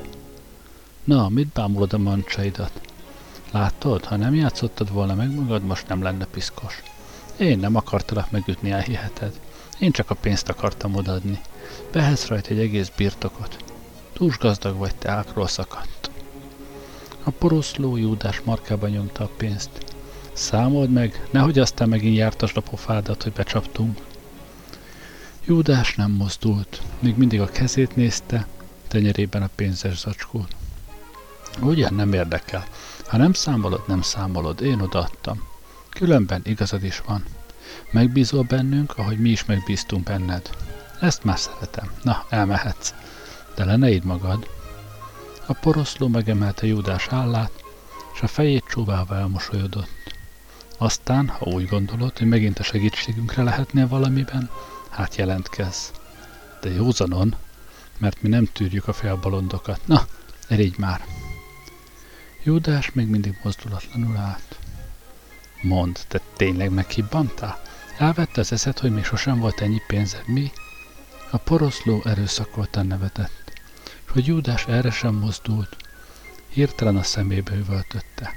Na, 1.04 1.28
mit 1.28 1.46
bámulod 1.46 1.92
a 1.92 1.98
mancsaidat? 1.98 2.80
Látod, 3.50 4.04
ha 4.04 4.16
nem 4.16 4.34
játszottad 4.34 4.92
volna 4.92 5.14
meg 5.14 5.34
magad, 5.34 5.64
most 5.64 5.88
nem 5.88 6.02
lenne 6.02 6.24
piszkos. 6.24 6.82
Én 7.36 7.58
nem 7.58 7.76
akartalak 7.76 8.30
megütni, 8.30 8.70
elhiheted. 8.70 9.40
Én 9.78 9.90
csak 9.90 10.10
a 10.10 10.14
pénzt 10.14 10.48
akartam 10.48 10.94
odaadni. 10.94 11.40
Behetsz 11.92 12.26
rajta 12.26 12.50
egy 12.50 12.58
egész 12.58 12.92
birtokot. 12.96 13.56
Túls 14.12 14.38
gazdag 14.38 14.76
vagy, 14.76 14.94
te 14.94 15.10
ákról 15.10 15.48
szakadt. 15.48 16.10
A 17.24 17.30
poroszló 17.30 17.96
Júdás 17.96 18.40
markába 18.40 18.88
nyomta 18.88 19.24
a 19.24 19.30
pénzt. 19.36 19.70
Számold 20.32 20.90
meg, 20.90 21.26
nehogy 21.30 21.58
aztán 21.58 21.88
megint 21.88 22.16
jártasd 22.16 22.56
a 22.56 22.60
pofádat, 22.60 23.22
hogy 23.22 23.32
becsaptunk. 23.32 24.00
Júdás 25.44 25.94
nem 25.94 26.10
mozdult, 26.10 26.82
még 26.98 27.16
mindig 27.16 27.40
a 27.40 27.46
kezét 27.46 27.96
nézte, 27.96 28.46
tenyerében 28.88 29.42
a 29.42 29.50
pénzes 29.54 29.98
zacskót. 29.98 30.54
Ugyan 31.60 31.94
nem 31.94 32.12
érdekel. 32.12 32.64
Ha 33.06 33.16
nem 33.16 33.32
számolod, 33.32 33.82
nem 33.86 34.02
számolod, 34.02 34.60
én 34.60 34.80
odaadtam. 34.80 35.48
Különben 35.88 36.40
igazad 36.44 36.84
is 36.84 37.02
van. 37.06 37.24
Megbízol 37.90 38.42
bennünk, 38.42 38.98
ahogy 38.98 39.18
mi 39.18 39.28
is 39.28 39.44
megbíztunk 39.44 40.04
benned. 40.04 40.50
Ezt 41.00 41.24
már 41.24 41.38
szeretem. 41.38 41.92
Na, 42.02 42.24
elmehetsz. 42.28 42.94
De 43.54 43.64
le 43.64 43.76
ne 43.76 43.90
idd 43.90 44.04
magad. 44.04 44.48
A 45.46 45.52
poroszló 45.52 46.08
megemelte 46.08 46.66
Júdás 46.66 47.06
állát, 47.10 47.64
és 48.14 48.20
a 48.20 48.26
fejét 48.26 48.64
csóválva 48.68 49.16
elmosolyodott. 49.16 49.90
Aztán, 50.78 51.28
ha 51.28 51.46
úgy 51.46 51.68
gondolod, 51.68 52.18
hogy 52.18 52.28
megint 52.28 52.58
a 52.58 52.62
segítségünkre 52.62 53.42
lehetnél 53.42 53.88
valamiben, 53.88 54.50
hát 54.92 55.16
jelentkezz. 55.16 55.88
De 56.60 56.70
józanon, 56.70 57.36
mert 57.98 58.22
mi 58.22 58.28
nem 58.28 58.44
tűrjük 58.52 58.88
a 58.88 58.92
félbalondokat. 58.92 59.86
Na, 59.86 60.06
elég 60.48 60.74
már. 60.78 61.04
Júdás 62.42 62.92
még 62.92 63.06
mindig 63.06 63.38
mozdulatlanul 63.42 64.16
állt. 64.16 64.58
Mond, 65.62 65.98
te 66.08 66.20
tényleg 66.36 66.70
meghibbantál? 66.70 67.62
Elvette 67.98 68.40
az 68.40 68.52
eszed, 68.52 68.78
hogy 68.78 68.92
még 68.92 69.04
sosem 69.04 69.38
volt 69.38 69.60
ennyi 69.60 69.80
pénzed, 69.86 70.22
mi? 70.26 70.52
A 71.30 71.36
poroszló 71.36 72.02
erőszakoltan 72.04 72.86
nevetett, 72.86 73.52
és 73.84 74.12
hogy 74.12 74.26
Júdás 74.26 74.66
erre 74.66 74.90
sem 74.90 75.14
mozdult, 75.14 75.76
hirtelen 76.48 76.96
a 76.96 77.02
szemébe 77.02 77.54
üvöltötte. 77.54 78.34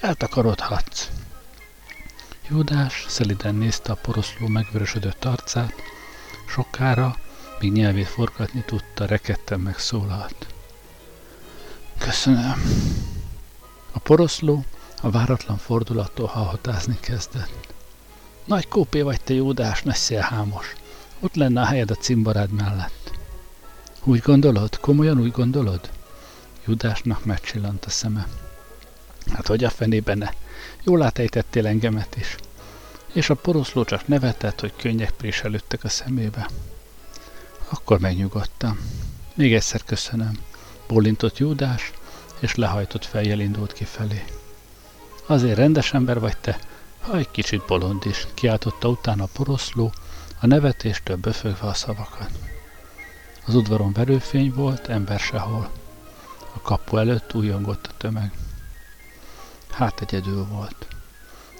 Eltakarodhatsz! 0.00 1.08
Júdás 2.48 3.04
szeliden 3.08 3.54
nézte 3.54 3.92
a 3.92 3.94
poroszló 3.94 4.46
megvörösödött 4.46 5.24
arcát, 5.24 5.74
sokára, 6.48 7.16
míg 7.60 7.72
nyelvét 7.72 8.06
forgatni 8.06 8.62
tudta, 8.66 9.06
rekedten 9.06 9.60
megszólalt. 9.60 10.46
Köszönöm. 11.98 12.62
A 13.92 13.98
poroszló 13.98 14.64
a 15.02 15.10
váratlan 15.10 15.56
fordulattól 15.56 16.26
hallhatázni 16.26 16.98
kezdett. 17.00 17.74
Nagy 18.44 18.68
kópé 18.68 19.00
vagy 19.00 19.20
te, 19.20 19.34
Júdás, 19.34 19.82
nagy 19.82 19.94
szélhámos. 19.94 20.72
Ott 21.20 21.34
lenne 21.34 21.60
a 21.60 21.64
helyed 21.64 21.90
a 21.90 21.94
cimbarád 21.94 22.50
mellett. 22.50 23.12
Úgy 24.04 24.20
gondolod? 24.20 24.78
Komolyan 24.78 25.20
úgy 25.20 25.30
gondolod? 25.30 25.90
Judásnak 26.66 27.24
megcsillant 27.24 27.84
a 27.84 27.90
szeme. 27.90 28.26
Hát 29.32 29.46
hogy 29.46 29.64
a 29.64 29.70
fenében 29.70 30.18
ne? 30.18 30.28
Jól 30.84 31.02
átejtettél 31.02 31.66
engemet 31.66 32.16
is. 32.16 32.36
És 33.12 33.30
a 33.30 33.34
poroszló 33.34 33.84
csak 33.84 34.06
nevetett, 34.06 34.60
hogy 34.60 34.72
könnyek 34.76 35.10
préselődtek 35.10 35.84
a 35.84 35.88
szemébe. 35.88 36.48
Akkor 37.68 37.98
megnyugodtam. 37.98 38.78
Még 39.34 39.54
egyszer 39.54 39.84
köszönöm. 39.84 40.38
Bólintott 40.86 41.38
Júdás, 41.38 41.92
és 42.38 42.54
lehajtott 42.54 43.04
fejjel 43.04 43.40
indult 43.40 43.72
kifelé. 43.72 44.24
Azért 45.26 45.56
rendes 45.56 45.92
ember 45.92 46.20
vagy 46.20 46.36
te, 46.36 46.58
ha 47.00 47.16
egy 47.16 47.30
kicsit 47.30 47.66
bolond 47.66 48.06
is, 48.06 48.26
kiáltotta 48.34 48.88
utána 48.88 49.22
a 49.22 49.28
poroszló, 49.32 49.92
a 50.40 50.46
nevetéstől 50.46 51.16
böfögve 51.16 51.66
a 51.66 51.74
szavakat. 51.74 52.30
Az 53.46 53.54
udvaron 53.54 53.92
verőfény 53.92 54.52
volt, 54.54 54.88
ember 54.88 55.18
sehol. 55.18 55.70
A 56.54 56.60
kapu 56.60 56.96
előtt 56.96 57.34
újongott 57.34 57.86
a 57.86 57.96
tömeg. 57.96 58.32
Hát 59.72 60.00
egyedül 60.00 60.46
volt. 60.46 60.86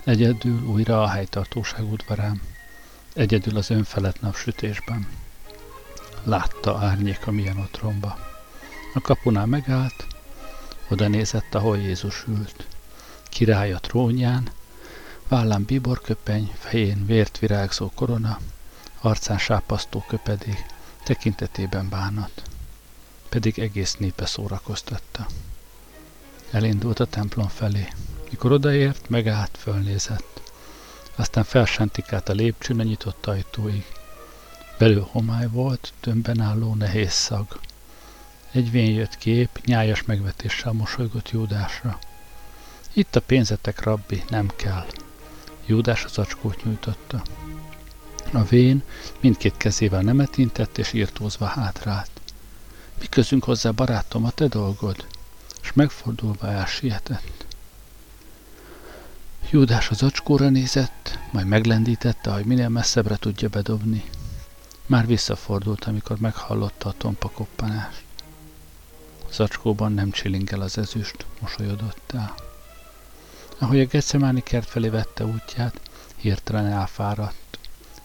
Egyedül 0.04 0.62
újra 0.62 1.02
a 1.02 1.08
helytartóság 1.08 1.92
udvarán. 1.92 2.40
Egyedül 3.14 3.56
az 3.56 3.70
önfelett 3.70 4.20
napsütésben. 4.20 5.08
Látta 6.24 6.78
árnyék 6.78 7.26
a 7.26 7.30
milyen 7.30 7.58
otromba. 7.58 8.18
A 8.94 9.00
kapunál 9.00 9.46
megállt, 9.46 10.06
oda 10.88 11.08
nézett, 11.08 11.54
ahol 11.54 11.78
Jézus 11.78 12.24
ült. 12.28 12.66
Király 13.22 13.72
a 13.72 13.78
trónján, 13.78 14.50
vállán 15.28 15.64
bíborköpeny, 15.64 16.52
fején 16.58 17.06
vért 17.06 17.38
virágzó 17.38 17.90
korona, 17.94 18.38
arcán 19.00 19.38
sápasztó 19.38 20.04
köpedék, 20.08 20.66
tekintetében 21.04 21.88
bánat. 21.88 22.42
Pedig 23.28 23.58
egész 23.58 23.96
népe 23.96 24.26
szórakoztatta. 24.26 25.26
Elindult 26.52 27.00
a 27.00 27.04
templom 27.04 27.48
felé. 27.48 27.88
Mikor 28.30 28.52
odaért, 28.52 29.08
megállt, 29.08 29.58
fölnézett. 29.58 30.52
Aztán 31.16 31.44
felsentik 31.44 32.12
a 32.12 32.32
lépcsőn 32.32 32.80
a 32.80 32.82
nyitott 32.82 33.26
ajtóig. 33.26 33.84
Belül 34.78 35.08
homály 35.10 35.48
volt, 35.48 35.92
tömbben 36.00 36.40
álló 36.40 36.74
nehéz 36.74 37.12
szag. 37.12 37.60
Egy 38.50 38.70
vén 38.70 38.90
jött 38.90 39.16
kép, 39.16 39.60
nyájas 39.64 40.02
megvetéssel 40.02 40.72
mosolygott 40.72 41.30
Júdásra. 41.30 41.98
Itt 42.92 43.16
a 43.16 43.20
pénzetek, 43.20 43.82
rabbi, 43.82 44.22
nem 44.28 44.50
kell. 44.56 44.86
Júdás 45.66 46.04
az 46.04 46.18
acskót 46.18 46.64
nyújtotta. 46.64 47.22
A 48.32 48.42
vén 48.44 48.82
mindkét 49.20 49.56
kezével 49.56 50.02
nemet 50.02 50.36
intett, 50.36 50.78
és 50.78 50.92
írtózva 50.92 51.46
hátrált. 51.46 52.10
Mi 53.00 53.06
közünk 53.06 53.44
hozzá, 53.44 53.70
barátom, 53.70 54.24
a 54.24 54.30
te 54.30 54.46
dolgod? 54.46 55.06
És 55.62 55.72
megfordulva 55.72 56.48
elsietett. 56.48 57.46
Júdás 59.50 59.90
az 59.90 60.02
acskóra 60.02 60.48
nézett, 60.48 61.18
majd 61.30 61.46
meglendítette, 61.46 62.30
hogy 62.30 62.44
minél 62.44 62.68
messzebbre 62.68 63.16
tudja 63.16 63.48
bedobni. 63.48 64.04
Már 64.86 65.06
visszafordult, 65.06 65.84
amikor 65.84 66.18
meghallotta 66.18 66.88
a 66.88 66.94
tompa 66.96 67.28
koppanást. 67.30 68.04
Az 69.28 69.40
acskóban 69.40 69.92
nem 69.92 70.10
csilingel 70.10 70.60
az 70.60 70.78
ezüst, 70.78 71.26
mosolyodott 71.40 72.12
el. 72.14 72.34
Ahogy 73.58 73.80
a 73.80 73.86
Gecemáni 73.86 74.42
kert 74.42 74.68
felé 74.68 74.88
vette 74.88 75.24
útját, 75.24 75.80
hirtelen 76.16 76.66
elfáradt, 76.66 77.58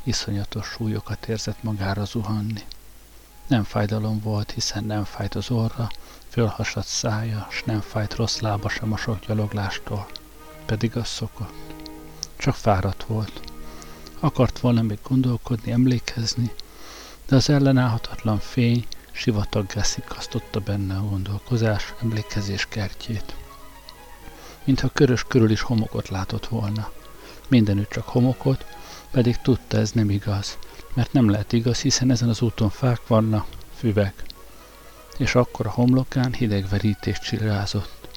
iszonyatos 0.03 0.67
súlyokat 0.67 1.27
érzett 1.27 1.63
magára 1.63 2.05
zuhanni. 2.05 2.63
Nem 3.47 3.63
fájdalom 3.63 4.19
volt, 4.19 4.51
hiszen 4.51 4.83
nem 4.83 5.03
fájt 5.03 5.35
az 5.35 5.49
orra, 5.49 5.89
fölhasadt 6.37 6.87
szája, 6.87 7.47
s 7.49 7.63
nem 7.63 7.81
fájt 7.81 8.15
rossz 8.15 8.39
lába 8.39 8.69
sem 8.69 8.93
a 8.93 8.97
sok 8.97 9.19
gyaloglástól, 9.27 10.07
pedig 10.65 10.97
az 10.97 11.07
szokott. 11.07 11.53
Csak 12.35 12.55
fáradt 12.55 13.03
volt. 13.03 13.41
Akart 14.19 14.59
volna 14.59 14.81
még 14.81 14.97
gondolkodni, 15.07 15.71
emlékezni, 15.71 16.51
de 17.27 17.35
az 17.35 17.49
ellenállhatatlan 17.49 18.39
fény 18.39 18.85
sivataggá 19.11 19.81
szikasztotta 19.81 20.59
benne 20.59 20.95
a 20.95 21.09
gondolkozás, 21.09 21.93
emlékezés 22.01 22.65
kertjét. 22.69 23.35
Mintha 24.63 24.89
körös 24.93 25.23
körül 25.23 25.51
is 25.51 25.61
homokot 25.61 26.09
látott 26.09 26.47
volna. 26.47 26.91
Mindenütt 27.47 27.89
csak 27.89 28.07
homokot, 28.07 28.65
pedig 29.11 29.37
tudta 29.37 29.77
ez 29.77 29.91
nem 29.91 30.09
igaz, 30.09 30.57
mert 30.93 31.13
nem 31.13 31.29
lehet 31.29 31.53
igaz, 31.53 31.81
hiszen 31.81 32.11
ezen 32.11 32.29
az 32.29 32.41
úton 32.41 32.69
fák 32.69 33.07
vannak, 33.07 33.47
füvek. 33.75 34.25
És 35.17 35.35
akkor 35.35 35.65
a 35.65 35.71
homlokán 35.71 36.33
hideg 36.33 36.69
verítés 36.69 37.19
csillázott. 37.19 38.07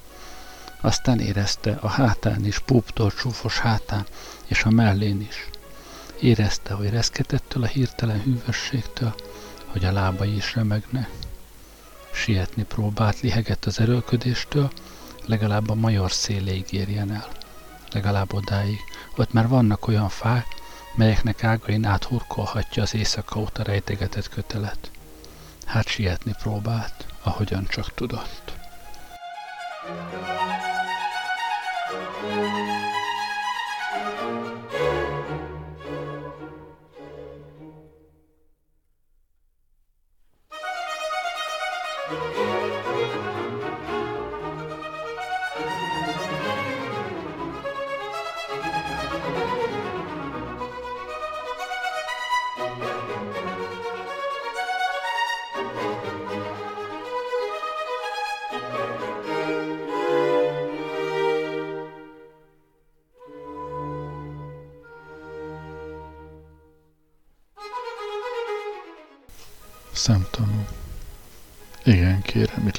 Aztán 0.81 1.21
érezte 1.21 1.79
a 1.81 1.89
hátán 1.89 2.45
is, 2.45 2.59
púptól 2.59 3.13
csúfos 3.13 3.59
hátán, 3.59 4.07
és 4.47 4.63
a 4.63 4.71
mellén 4.71 5.21
is. 5.21 5.49
Érezte, 6.21 6.75
hogy 6.75 6.91
reszketettől 6.91 7.63
a 7.63 7.67
hirtelen 7.67 8.23
hűvösségtől, 8.23 9.15
hogy 9.67 9.85
a 9.85 9.93
lábai 9.93 10.37
is 10.37 10.55
remegnek. 10.55 11.09
Sietni 12.13 12.63
próbált, 12.63 13.21
lihegett 13.21 13.65
az 13.65 13.81
erőlködéstől, 13.81 14.71
legalább 15.27 15.71
a 15.71 15.75
major 15.75 16.13
széléig 16.13 16.73
érjen 16.73 17.13
el. 17.13 17.29
Legalább 17.93 18.35
odáig. 18.35 18.79
Ott 19.17 19.33
már 19.33 19.49
vannak 19.49 19.89
olyan 19.89 20.09
fák, 20.09 20.47
melyeknek 20.95 21.45
ágain 21.45 21.85
áthurkolhatja 21.85 22.83
az 22.83 22.95
éjszaka 22.95 23.41
óta 23.41 23.63
rejtegetett 23.63 24.29
kötelet. 24.29 24.91
Hát 25.71 25.89
sietni 25.89 26.33
próbált, 26.43 27.07
ahogyan 27.23 27.67
csak 27.69 27.95
tudott. 27.95 28.59
thank 32.21 32.55
you 32.59 32.70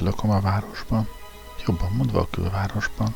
lakom 0.02 0.30
a 0.30 0.40
városban. 0.40 1.08
Jobban 1.66 1.92
mondva 1.92 2.20
a 2.20 2.28
külvárosban. 2.30 3.14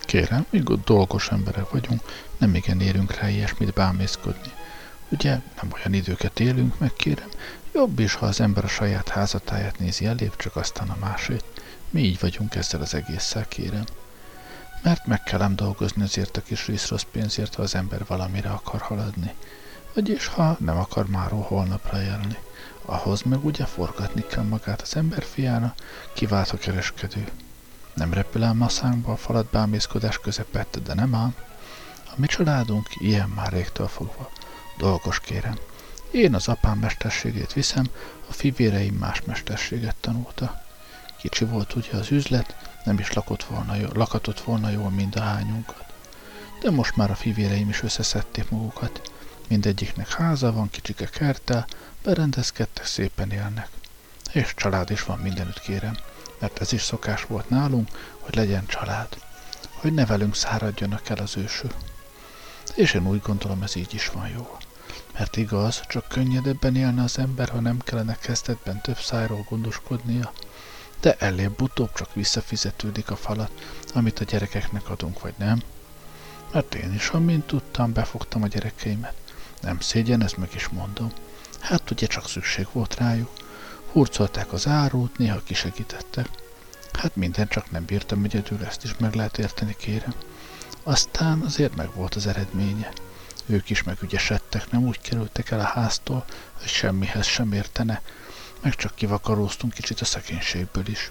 Kérem, 0.00 0.46
ott 0.64 0.84
dolgos 0.84 1.28
emberek 1.28 1.70
vagyunk, 1.70 2.02
nem 2.38 2.54
igen 2.54 2.80
érünk 2.80 3.14
rá 3.14 3.28
ilyesmit 3.28 3.72
bámészkodni. 3.72 4.52
Ugye 5.08 5.30
nem 5.30 5.72
olyan 5.74 5.92
időket 5.92 6.40
élünk 6.40 6.78
meg, 6.78 6.92
kérem. 6.92 7.28
Jobb 7.72 7.98
is, 7.98 8.14
ha 8.14 8.26
az 8.26 8.40
ember 8.40 8.64
a 8.64 8.68
saját 8.68 9.08
házatáját 9.08 9.78
nézi 9.78 10.06
elébb, 10.06 10.36
csak 10.36 10.56
aztán 10.56 10.88
a 10.88 10.96
másét. 11.00 11.44
Mi 11.90 12.00
így 12.00 12.20
vagyunk 12.20 12.54
ezzel 12.54 12.80
az 12.80 12.94
egésszel, 12.94 13.48
kérem. 13.48 13.84
Mert 14.82 15.06
meg 15.06 15.22
kellem 15.22 15.56
dolgozni 15.56 16.02
azért 16.02 16.36
a 16.36 16.42
kis 16.42 16.88
rossz 16.88 17.06
pénzért, 17.12 17.54
ha 17.54 17.62
az 17.62 17.74
ember 17.74 18.04
valamire 18.06 18.50
akar 18.50 18.80
haladni. 18.80 19.34
Vagyis 19.94 20.26
ha 20.26 20.56
nem 20.60 20.78
akar 20.78 21.06
máról 21.06 21.42
holnapra 21.42 22.02
élni. 22.02 22.36
Ahhoz 22.90 23.22
meg 23.22 23.44
ugye 23.44 23.64
forgatni 23.64 24.26
kell 24.26 24.42
magát 24.42 24.80
az 24.80 24.96
emberfiára, 24.96 25.74
kivált 26.12 26.50
a 26.50 26.56
kereskedő. 26.56 27.28
Nem 27.94 28.12
repül 28.12 28.44
el 28.44 28.52
masszánkba 28.54 29.12
a 29.12 29.16
falat 29.16 29.46
bámészkodás 29.46 30.18
közepette, 30.18 30.80
de 30.80 30.94
nem 30.94 31.14
ám. 31.14 31.34
A 32.04 32.12
mi 32.16 32.26
családunk 32.26 32.86
ilyen 32.98 33.28
már 33.28 33.52
régtől 33.52 33.88
fogva. 33.88 34.30
Dolgos 34.78 35.20
kérem. 35.20 35.58
Én 36.10 36.34
az 36.34 36.48
apám 36.48 36.78
mesterségét 36.78 37.52
viszem, 37.52 37.84
a 38.28 38.32
fivéreim 38.32 38.94
más 38.94 39.22
mesterséget 39.22 39.96
tanulta. 40.00 40.62
Kicsi 41.18 41.44
volt 41.44 41.74
ugye 41.74 41.96
az 41.96 42.10
üzlet, 42.10 42.56
nem 42.84 42.98
is 42.98 43.12
lakott 43.12 43.44
volna, 43.44 43.74
jól, 43.74 43.90
lakatott 43.94 44.40
volna 44.40 44.70
jól 44.70 44.90
mind 44.90 45.16
a 45.16 45.20
hányunkat. 45.20 45.84
De 46.60 46.70
most 46.70 46.96
már 46.96 47.10
a 47.10 47.14
fivéreim 47.14 47.68
is 47.68 47.82
összeszedték 47.82 48.50
magukat. 48.50 49.12
Mindegyiknek 49.48 50.12
háza 50.12 50.52
van, 50.52 50.70
kicsike 50.70 51.06
kertel, 51.06 51.66
berendezkedtek, 52.02 52.84
szépen 52.84 53.30
élnek. 53.30 53.68
És 54.32 54.54
család 54.56 54.90
is 54.90 55.02
van 55.02 55.18
mindenütt 55.18 55.60
kérem, 55.60 55.96
mert 56.38 56.60
ez 56.60 56.72
is 56.72 56.82
szokás 56.82 57.24
volt 57.24 57.48
nálunk, 57.48 57.88
hogy 58.18 58.34
legyen 58.34 58.66
család, 58.66 59.08
hogy 59.72 59.92
ne 59.92 60.06
velünk 60.06 60.34
száradjanak 60.34 61.08
el 61.08 61.16
az 61.16 61.36
ősök. 61.36 61.74
És 62.74 62.94
én 62.94 63.06
úgy 63.06 63.20
gondolom, 63.20 63.62
ez 63.62 63.76
így 63.76 63.94
is 63.94 64.08
van 64.08 64.28
jó. 64.28 64.56
Mert 65.12 65.36
igaz, 65.36 65.80
csak 65.88 66.08
könnyedebben 66.08 66.76
élne 66.76 67.02
az 67.02 67.18
ember, 67.18 67.48
ha 67.48 67.60
nem 67.60 67.78
kellene 67.78 68.16
kezdetben 68.16 68.80
több 68.80 68.98
szájról 68.98 69.46
gondoskodnia, 69.48 70.32
de 71.00 71.16
előbb-utóbb 71.18 71.92
csak 71.92 72.14
visszafizetődik 72.14 73.10
a 73.10 73.16
falat, 73.16 73.50
amit 73.94 74.18
a 74.18 74.24
gyerekeknek 74.24 74.90
adunk, 74.90 75.20
vagy 75.20 75.34
nem. 75.36 75.62
Mert 76.52 76.74
én 76.74 76.94
is, 76.94 77.08
amint 77.08 77.46
tudtam, 77.46 77.92
befogtam 77.92 78.42
a 78.42 78.46
gyerekeimet. 78.46 79.27
Nem 79.60 79.80
szégyen, 79.80 80.22
ezt 80.22 80.36
meg 80.36 80.50
is 80.54 80.68
mondom. 80.68 81.12
Hát 81.58 81.90
ugye 81.90 82.06
csak 82.06 82.28
szükség 82.28 82.66
volt 82.72 82.94
rájuk. 82.94 83.30
Hurcolták 83.92 84.52
az 84.52 84.66
árut, 84.66 85.18
néha 85.18 85.42
kisegítettek. 85.44 86.28
Hát 86.92 87.16
minden 87.16 87.48
csak 87.48 87.70
nem 87.70 87.84
bírtam 87.84 88.24
egyedül, 88.24 88.64
ezt 88.64 88.84
is 88.84 88.96
meg 88.98 89.14
lehet 89.14 89.38
érteni, 89.38 89.76
kérem. 89.78 90.14
Aztán 90.82 91.40
azért 91.40 91.76
meg 91.76 91.94
volt 91.94 92.14
az 92.14 92.26
eredménye. 92.26 92.92
Ők 93.46 93.70
is 93.70 93.82
megügyesedtek, 93.82 94.70
nem 94.70 94.86
úgy 94.86 95.00
kerültek 95.00 95.50
el 95.50 95.60
a 95.60 95.64
háztól, 95.64 96.24
hogy 96.58 96.68
semmihez 96.68 97.26
sem 97.26 97.52
értene, 97.52 98.02
meg 98.60 98.74
csak 98.74 98.94
kivakaróztunk 98.94 99.72
kicsit 99.72 100.00
a 100.00 100.04
szegénységből 100.04 100.88
is. 100.88 101.10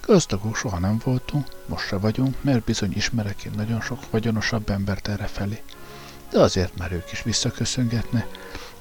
Gazdagok 0.00 0.56
soha 0.56 0.78
nem 0.78 1.00
voltunk, 1.04 1.46
most 1.66 1.86
se 1.86 1.96
vagyunk, 1.96 2.42
mert 2.42 2.64
bizony 2.64 2.92
ismerek 2.94 3.44
én 3.44 3.52
nagyon 3.56 3.80
sok 3.80 4.10
vagyonosabb 4.10 4.70
embert 4.70 5.08
erre 5.08 5.26
felé. 5.26 5.62
De 6.32 6.40
azért 6.40 6.78
már 6.78 6.92
ők 6.92 7.12
is 7.12 7.22
visszaköszöngetne, 7.22 8.26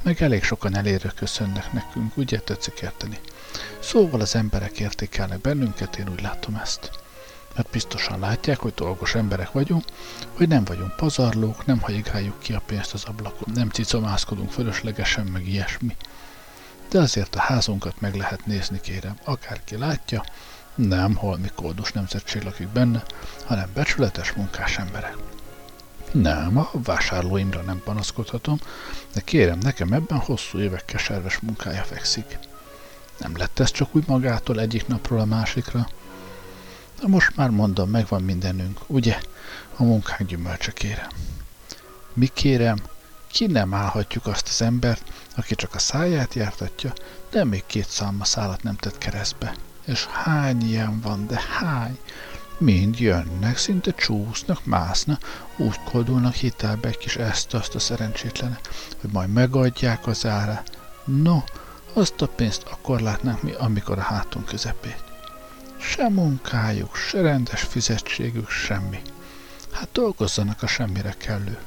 meg 0.01 0.21
elég 0.21 0.43
sokan 0.43 0.75
elérő 0.75 1.11
köszönnek 1.15 1.71
nekünk, 1.71 2.17
ugye 2.17 2.39
tetszik 2.39 2.79
érteni. 2.81 3.19
Szóval 3.79 4.21
az 4.21 4.35
emberek 4.35 4.79
értékelnek 4.79 5.41
bennünket, 5.41 5.95
én 5.95 6.09
úgy 6.09 6.21
látom 6.21 6.55
ezt. 6.55 6.91
Mert 7.55 7.69
biztosan 7.69 8.19
látják, 8.19 8.59
hogy 8.59 8.73
dolgos 8.73 9.15
emberek 9.15 9.51
vagyunk, 9.51 9.83
hogy 10.33 10.47
nem 10.47 10.63
vagyunk 10.63 10.95
pazarlók, 10.95 11.65
nem 11.65 11.79
hajigáljuk 11.79 12.39
ki 12.39 12.53
a 12.53 12.61
pénzt 12.65 12.93
az 12.93 13.03
ablakon, 13.03 13.53
nem 13.53 13.69
cicomászkodunk 13.69 14.51
fölöslegesen, 14.51 15.25
meg 15.25 15.47
ilyesmi. 15.47 15.95
De 16.89 16.99
azért 16.99 17.35
a 17.35 17.39
házunkat 17.39 17.99
meg 17.99 18.15
lehet 18.15 18.45
nézni, 18.45 18.79
kérem, 18.81 19.17
akárki 19.23 19.77
látja, 19.77 20.23
nem 20.75 21.15
holmi 21.15 21.49
kódus 21.55 21.91
nemzetség 21.91 22.43
lakik 22.43 22.67
benne, 22.67 23.03
hanem 23.45 23.69
becsületes 23.73 24.31
munkás 24.31 24.77
emberek. 24.77 25.15
Nem, 26.11 26.57
a 26.57 26.69
vásárlóimra 26.73 27.61
nem 27.61 27.81
panaszkodhatom, 27.83 28.59
de 29.13 29.21
kérem, 29.21 29.59
nekem 29.59 29.93
ebben 29.93 30.17
hosszú 30.17 30.59
évek 30.59 30.85
keserves 30.85 31.39
munkája 31.39 31.81
fekszik. 31.81 32.39
Nem 33.17 33.37
lett 33.37 33.59
ez 33.59 33.71
csak 33.71 33.95
úgy 33.95 34.03
magától 34.07 34.59
egyik 34.59 34.87
napról 34.87 35.19
a 35.19 35.25
másikra. 35.25 35.87
De 36.99 37.07
most 37.07 37.35
már 37.35 37.49
mondom, 37.49 37.89
megvan 37.89 38.21
mindenünk, 38.21 38.79
ugye? 38.87 39.19
A 39.75 39.83
munkánk 39.83 40.29
gyümölcse 40.29 40.71
kérem. 40.71 41.09
Mi 42.13 42.27
kérem, 42.33 42.77
ki 43.27 43.45
nem 43.45 43.73
állhatjuk 43.73 44.25
azt 44.25 44.47
az 44.47 44.61
embert, 44.61 45.03
aki 45.35 45.55
csak 45.55 45.75
a 45.75 45.79
száját 45.79 46.33
jártatja, 46.33 46.93
de 47.29 47.43
még 47.43 47.63
két 47.65 47.89
szalma 47.89 48.25
szálat 48.25 48.63
nem 48.63 48.75
tett 48.75 48.97
keresztbe. 48.97 49.55
És 49.85 50.05
hány 50.05 50.61
ilyen 50.61 50.99
van, 51.01 51.27
de 51.27 51.41
hány? 51.59 51.99
Mind 52.61 52.99
jönnek, 52.99 53.57
szinte 53.57 53.91
csúsznak, 53.91 54.65
másznak, 54.65 55.45
úgy 55.57 55.79
koldulnak 55.83 56.33
hitelbe 56.33 56.87
egy 56.87 56.97
kis 56.97 57.15
ezt-azt 57.15 57.75
a 57.75 57.79
szerencsétlene, 57.79 58.59
hogy 59.01 59.11
majd 59.11 59.29
megadják 59.29 60.07
az 60.07 60.25
ára. 60.25 60.63
No, 61.05 61.43
azt 61.93 62.21
a 62.21 62.27
pénzt 62.27 62.63
akkor 62.63 62.99
látnánk 62.99 63.41
mi, 63.41 63.51
amikor 63.51 63.97
a 63.97 64.01
hátunk 64.01 64.45
közepét. 64.45 65.03
Se 65.79 66.09
munkájuk, 66.09 66.95
se 66.95 67.21
rendes 67.21 67.61
fizetségük, 67.61 68.49
semmi. 68.49 69.01
Hát 69.71 69.89
dolgozzanak 69.91 70.63
a 70.63 70.67
semmire 70.67 71.15
kellő. 71.17 71.59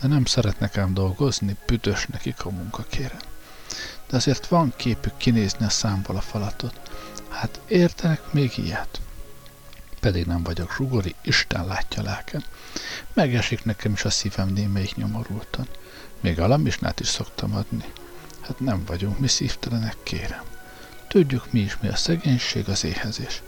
De 0.00 0.08
nem 0.08 0.24
szeretnek 0.24 0.76
ám 0.76 0.94
dolgozni, 0.94 1.56
büdös 1.66 2.06
nekik 2.06 2.44
a 2.44 2.50
munka, 2.50 2.82
kérem. 2.82 3.20
De 4.08 4.16
azért 4.16 4.46
van 4.46 4.72
képük 4.76 5.16
kinézni 5.16 5.64
a 5.64 5.70
számból 5.70 6.16
a 6.16 6.20
falatot. 6.20 6.80
Hát 7.28 7.60
értenek 7.68 8.32
még 8.32 8.58
ilyet? 8.58 9.00
Pedig 10.06 10.26
nem 10.26 10.42
vagyok 10.42 10.74
zsugori, 10.76 11.14
Isten 11.22 11.66
látja 11.66 12.02
lelkem. 12.02 12.44
Megesik 13.12 13.64
nekem 13.64 13.92
is 13.92 14.04
a 14.04 14.10
szívem 14.10 14.48
némelyik 14.48 14.94
nyomorultan. 14.94 15.68
Még 16.20 16.40
alamisnát 16.40 17.00
is 17.00 17.06
szoktam 17.06 17.54
adni. 17.54 17.84
Hát 18.40 18.60
nem 18.60 18.84
vagyunk 18.86 19.18
mi 19.18 19.26
szívtelenek, 19.26 19.96
kérem. 20.02 20.42
Tudjuk 21.08 21.52
mi 21.52 21.58
is, 21.58 21.78
mi 21.80 21.88
a 21.88 21.96
szegénység, 21.96 22.68
az 22.68 22.84
éhezés. 22.84 23.42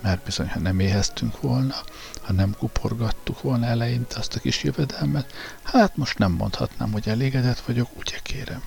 Mert 0.00 0.24
bizony, 0.24 0.48
ha 0.48 0.58
nem 0.58 0.80
éheztünk 0.80 1.40
volna, 1.40 1.74
ha 2.22 2.32
nem 2.32 2.54
kuporgattuk 2.58 3.42
volna 3.42 3.66
eleinte 3.66 4.18
azt 4.18 4.34
a 4.34 4.40
kis 4.40 4.62
jövedelmet, 4.62 5.32
hát 5.62 5.96
most 5.96 6.18
nem 6.18 6.32
mondhatnám, 6.32 6.92
hogy 6.92 7.08
elégedett 7.08 7.60
vagyok, 7.60 7.88
ugye 7.98 8.18
kérem. 8.22 8.62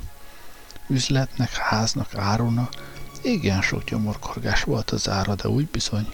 Üzletnek, 0.87 1.53
háznak, 1.53 2.15
áruna, 2.15 2.69
igen 3.21 3.61
sok 3.61 3.83
gyomorkorgás 3.83 4.63
volt 4.63 4.91
az 4.91 5.09
ára, 5.09 5.35
de 5.35 5.47
úgy 5.47 5.67
bizony, 5.67 6.07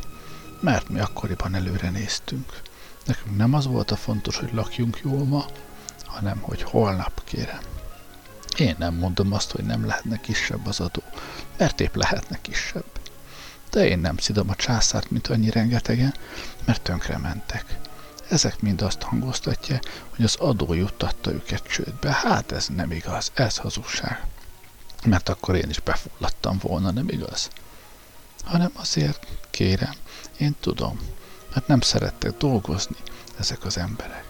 mert 0.61 0.89
mi 0.89 0.99
akkoriban 0.99 1.55
előre 1.55 1.89
néztünk. 1.89 2.61
Nekünk 3.05 3.37
nem 3.37 3.53
az 3.53 3.65
volt 3.65 3.91
a 3.91 3.95
fontos, 3.95 4.37
hogy 4.37 4.53
lakjunk 4.53 4.99
jól 5.03 5.23
ma, 5.25 5.45
hanem 6.05 6.39
hogy 6.41 6.61
holnap, 6.61 7.23
kérem. 7.23 7.61
Én 8.57 8.75
nem 8.77 8.95
mondom 8.95 9.33
azt, 9.33 9.51
hogy 9.51 9.63
nem 9.63 9.85
lehetne 9.85 10.19
kisebb 10.19 10.67
az 10.67 10.79
adó, 10.79 11.01
mert 11.57 11.79
épp 11.79 11.95
lehetne 11.95 12.41
kisebb. 12.41 12.85
De 13.69 13.87
én 13.87 13.99
nem 13.99 14.17
szidom 14.17 14.49
a 14.49 14.55
császárt, 14.55 15.11
mint 15.11 15.27
annyi 15.27 15.49
rengetegen, 15.49 16.13
mert 16.65 16.81
tönkre 16.81 17.17
mentek. 17.17 17.77
Ezek 18.29 18.61
mind 18.61 18.81
azt 18.81 19.01
hangoztatja, 19.01 19.79
hogy 20.15 20.25
az 20.25 20.35
adó 20.35 20.73
juttatta 20.73 21.31
őket 21.31 21.67
csődbe. 21.67 22.11
Hát 22.11 22.51
ez 22.51 22.67
nem 22.67 22.91
igaz, 22.91 23.31
ez 23.33 23.57
hazugság. 23.57 24.25
Mert 25.05 25.29
akkor 25.29 25.55
én 25.55 25.69
is 25.69 25.79
befulladtam 25.79 26.57
volna, 26.61 26.91
nem 26.91 27.09
igaz? 27.09 27.49
Hanem 28.43 28.71
azért, 28.73 29.27
kérem, 29.49 29.93
én 30.37 30.55
tudom, 30.59 30.99
mert 31.53 31.67
nem 31.67 31.81
szerettek 31.81 32.37
dolgozni 32.37 32.95
ezek 33.39 33.65
az 33.65 33.77
emberek 33.77 34.29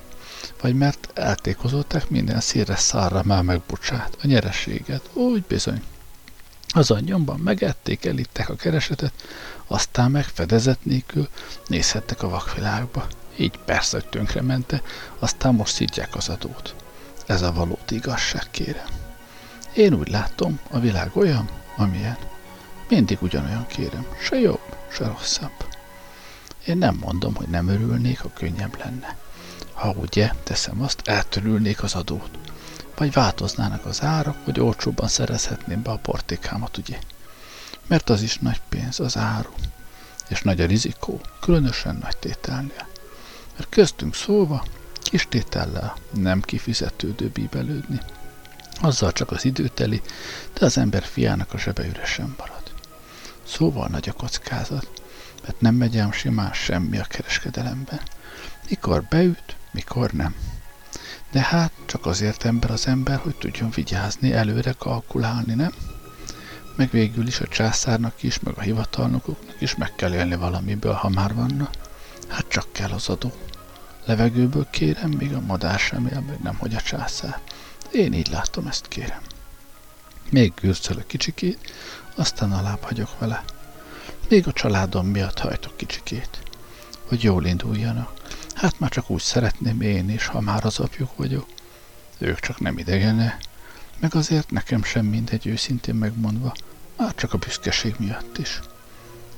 vagy 0.62 0.76
mert 0.76 1.10
eltékozolták 1.14 2.10
minden 2.10 2.40
szírre 2.40 2.76
szárra 2.76 3.22
már 3.26 3.44
megbocsát, 3.44 4.18
a 4.24 4.28
nyereséget, 4.28 5.10
úgy 5.14 5.44
bizony. 5.48 5.84
Az 6.74 6.92
anyomban 6.92 7.40
megették, 7.40 8.06
elittek 8.06 8.50
a 8.50 8.56
keresetet, 8.56 9.14
aztán 9.68 10.12
meg 10.12 10.24
fedezet 10.24 10.86
nélkül 10.86 11.28
nézhettek 11.68 12.24
a 12.24 12.30
vakvilágba. 12.30 13.08
Így 13.38 13.60
persze, 13.66 14.00
hogy 14.00 14.10
tönkremente, 14.10 14.82
aztán 15.20 15.56
most 15.56 15.74
szidják 15.74 16.16
az 16.16 16.30
adót. 16.30 16.76
Ez 17.26 17.42
a 17.42 17.54
valódi 17.54 17.96
igazság, 17.96 18.48
kérem. 18.52 18.88
Én 19.74 19.94
úgy 19.94 20.10
látom, 20.10 20.60
a 20.70 20.80
világ 20.80 21.12
olyan, 21.14 21.50
amilyen. 21.76 22.18
Mindig 22.92 23.22
ugyanolyan 23.22 23.68
kérem, 23.68 24.06
se 24.22 24.40
jobb, 24.40 24.76
se 24.92 25.08
rosszabb. 25.08 25.66
Én 26.66 26.78
nem 26.78 26.96
mondom, 26.96 27.36
hogy 27.36 27.48
nem 27.48 27.68
örülnék, 27.68 28.20
ha 28.20 28.34
könnyebb 28.34 28.78
lenne. 28.78 29.18
Ha 29.74 29.92
ugye, 29.92 30.32
teszem 30.44 30.82
azt, 30.82 31.02
eltörülnék 31.04 31.84
az 31.84 31.96
adót. 31.96 32.30
Vagy 32.98 33.14
változnának 33.14 33.86
az 33.86 34.02
árak, 34.02 34.38
hogy 34.44 34.60
olcsóbban 34.60 35.08
szerezhetném 35.08 35.82
be 35.82 35.92
a 35.92 35.98
portékámat, 35.98 36.78
ugye? 36.78 37.00
Mert 37.88 38.10
az 38.10 38.22
is 38.22 38.38
nagy 38.38 38.62
pénz, 38.70 39.00
az 39.00 39.18
áru. 39.18 39.52
És 40.28 40.42
nagy 40.42 40.62
a 40.62 40.66
rizikó, 40.66 41.22
különösen 41.40 41.96
nagy 41.96 42.18
tételnél. 42.18 42.88
Mert 43.58 43.70
köztünk 43.70 44.16
szóva, 44.16 44.66
kis 45.02 45.28
tétellel 45.30 45.96
nem 46.14 46.42
kifizetődő 46.42 47.30
bíbelődni. 47.34 48.00
Azzal 48.82 49.12
csak 49.12 49.32
az 49.32 49.46
idő 49.46 49.68
teli, 49.68 50.02
de 50.54 50.66
az 50.66 50.78
ember 50.78 51.04
fiának 51.04 51.54
a 51.54 51.58
zsebe 51.58 51.88
üresen 51.88 52.36
marad. 52.38 52.61
Szóval 53.52 53.88
nagy 53.88 54.10
a 54.10 54.14
kockázat, 54.14 54.88
mert 55.44 55.62
nem 55.62 55.76
megy 55.76 55.98
ám 55.98 56.12
simán 56.12 56.54
semmi 56.54 56.98
a 56.98 57.04
kereskedelemben. 57.04 58.02
Mikor 58.70 59.04
beüt, 59.04 59.56
mikor 59.72 60.12
nem. 60.12 60.36
De 61.32 61.42
hát 61.42 61.72
csak 61.86 62.06
azért 62.06 62.46
ember 62.46 62.72
az 62.72 62.88
ember, 62.88 63.20
hogy 63.20 63.36
tudjon 63.36 63.70
vigyázni, 63.70 64.34
előre 64.34 64.72
kalkulálni, 64.72 65.54
nem? 65.54 65.72
Meg 66.76 66.90
végül 66.92 67.28
is 67.28 67.40
a 67.40 67.48
császárnak 67.48 68.24
is, 68.24 68.40
meg 68.40 68.58
a 68.58 68.62
hivatalnokoknak 68.62 69.62
is 69.62 69.76
meg 69.76 69.96
kell 69.96 70.14
élni 70.14 70.36
valamiből, 70.36 70.94
ha 70.94 71.10
már 71.10 71.34
vanna. 71.34 71.70
Hát 72.28 72.48
csak 72.48 72.74
kell 72.74 72.92
az 72.92 73.10
adó. 73.10 73.32
Levegőből 74.06 74.68
kérem, 74.70 75.10
még 75.10 75.34
a 75.34 75.42
madár 75.42 75.80
sem 75.80 76.08
él, 76.08 76.24
meg 76.28 76.40
nem, 76.40 76.56
hogy 76.56 76.76
a 76.76 76.82
császár. 76.82 77.40
Én 77.92 78.14
így 78.14 78.30
látom 78.30 78.68
ezt, 78.68 78.88
kérem. 78.88 79.22
Még 80.30 80.54
gürcölök 80.62 81.08
kicsikét, 81.08 81.72
aztán 82.22 82.52
alább 82.52 82.84
hagyok 82.84 83.20
vele. 83.20 83.44
Még 84.30 84.48
a 84.48 84.54
családom 84.54 85.08
miatt 85.08 85.40
hajtok 85.40 85.78
kicsikét, 85.78 86.40
hogy 87.08 87.24
jól 87.24 87.46
induljanak. 87.46 88.14
Hát 88.56 88.80
már 88.80 88.90
csak 88.90 89.10
úgy 89.10 89.22
szeretném 89.22 89.82
én 89.82 90.10
is, 90.10 90.26
ha 90.26 90.40
már 90.40 90.66
az 90.66 90.80
apjuk 90.80 91.16
vagyok. 91.16 91.46
Ők 92.18 92.40
csak 92.40 92.60
nem 92.60 92.78
idegene, 92.78 93.38
meg 94.00 94.16
azért 94.16 94.52
nekem 94.52 94.84
sem 94.84 95.06
mindegy 95.06 95.48
őszintén 95.48 95.96
megmondva, 95.96 96.54
már 96.98 97.16
csak 97.16 97.34
a 97.34 97.38
büszkeség 97.38 97.96
miatt 97.98 98.38
is. 98.38 98.60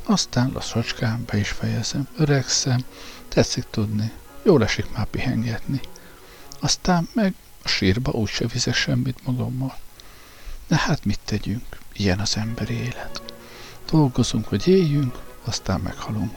Aztán 0.03 0.51
lassacskán 0.53 1.23
be 1.25 1.37
is 1.37 1.49
fejezem, 1.49 2.07
öregszem, 2.17 2.85
tetszik 3.27 3.65
tudni, 3.69 4.11
jól 4.43 4.63
esik 4.63 4.91
már 4.91 5.05
pihengetni. 5.05 5.81
Aztán 6.59 7.09
meg 7.13 7.33
a 7.63 7.67
sírba 7.67 8.11
úgyse 8.11 8.47
vizek 8.47 8.75
semmit 8.75 9.25
magammal. 9.25 9.77
De 10.67 10.75
hát 10.75 11.05
mit 11.05 11.19
tegyünk, 11.25 11.81
ilyen 11.93 12.19
az 12.19 12.37
emberi 12.37 12.73
élet. 12.73 13.21
Dolgozunk, 13.91 14.47
hogy 14.47 14.67
éljünk, 14.67 15.19
aztán 15.45 15.79
meghalunk. 15.79 16.33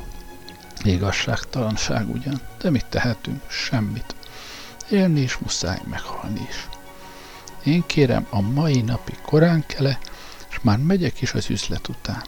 Igazságtalanság 0.83 2.11
ugyan, 2.11 2.41
de 2.59 2.71
mit 2.71 2.87
tehetünk? 2.87 3.51
Semmit. 3.51 4.15
Élni 4.91 5.21
is 5.21 5.39
muszáj, 5.39 5.81
meghalni 5.89 6.47
is. 6.49 6.69
Én 7.65 7.83
kérem 7.87 8.27
a 8.31 8.41
mai 8.41 8.81
napi 8.81 9.13
korán 9.23 9.65
kele, 9.67 9.99
és 10.51 10.59
már 10.63 10.79
megyek 10.79 11.21
is 11.21 11.33
az 11.33 11.51
üzlet 11.51 11.89
után. 11.89 12.23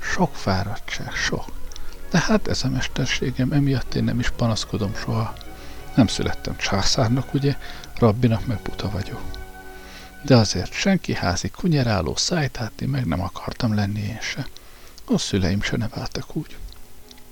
Sok 0.00 0.34
fáradtság, 0.34 1.12
sok. 1.12 1.44
De 2.10 2.18
hát 2.18 2.48
ez 2.48 2.64
a 2.64 2.68
mesterségem, 2.68 3.52
emiatt 3.52 3.94
én 3.94 4.04
nem 4.04 4.18
is 4.18 4.30
panaszkodom 4.30 4.94
soha. 4.94 5.34
Nem 5.94 6.06
születtem 6.06 6.56
császárnak, 6.56 7.34
ugye, 7.34 7.56
rabbinak 7.94 8.46
meg 8.46 8.60
buta 8.62 8.90
vagyok. 8.90 9.37
De 10.22 10.36
azért 10.36 10.72
senki 10.72 11.14
házi 11.14 11.48
kunyeráló 11.48 12.16
szájtátni 12.16 12.86
meg 12.86 13.06
nem 13.06 13.20
akartam 13.20 13.74
lenni 13.74 14.00
én 14.00 14.20
se. 14.20 14.46
A 15.04 15.18
szüleim 15.18 15.62
se 15.62 15.76
neveltek 15.76 16.36
úgy. 16.36 16.56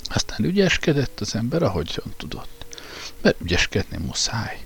Aztán 0.04 0.44
ügyeskedett 0.44 1.20
az 1.20 1.34
ember, 1.34 1.62
ahogyan 1.62 2.14
tudott. 2.16 2.66
Mert 3.22 3.40
ügyeskedni 3.40 3.96
muszáj. 3.96 4.60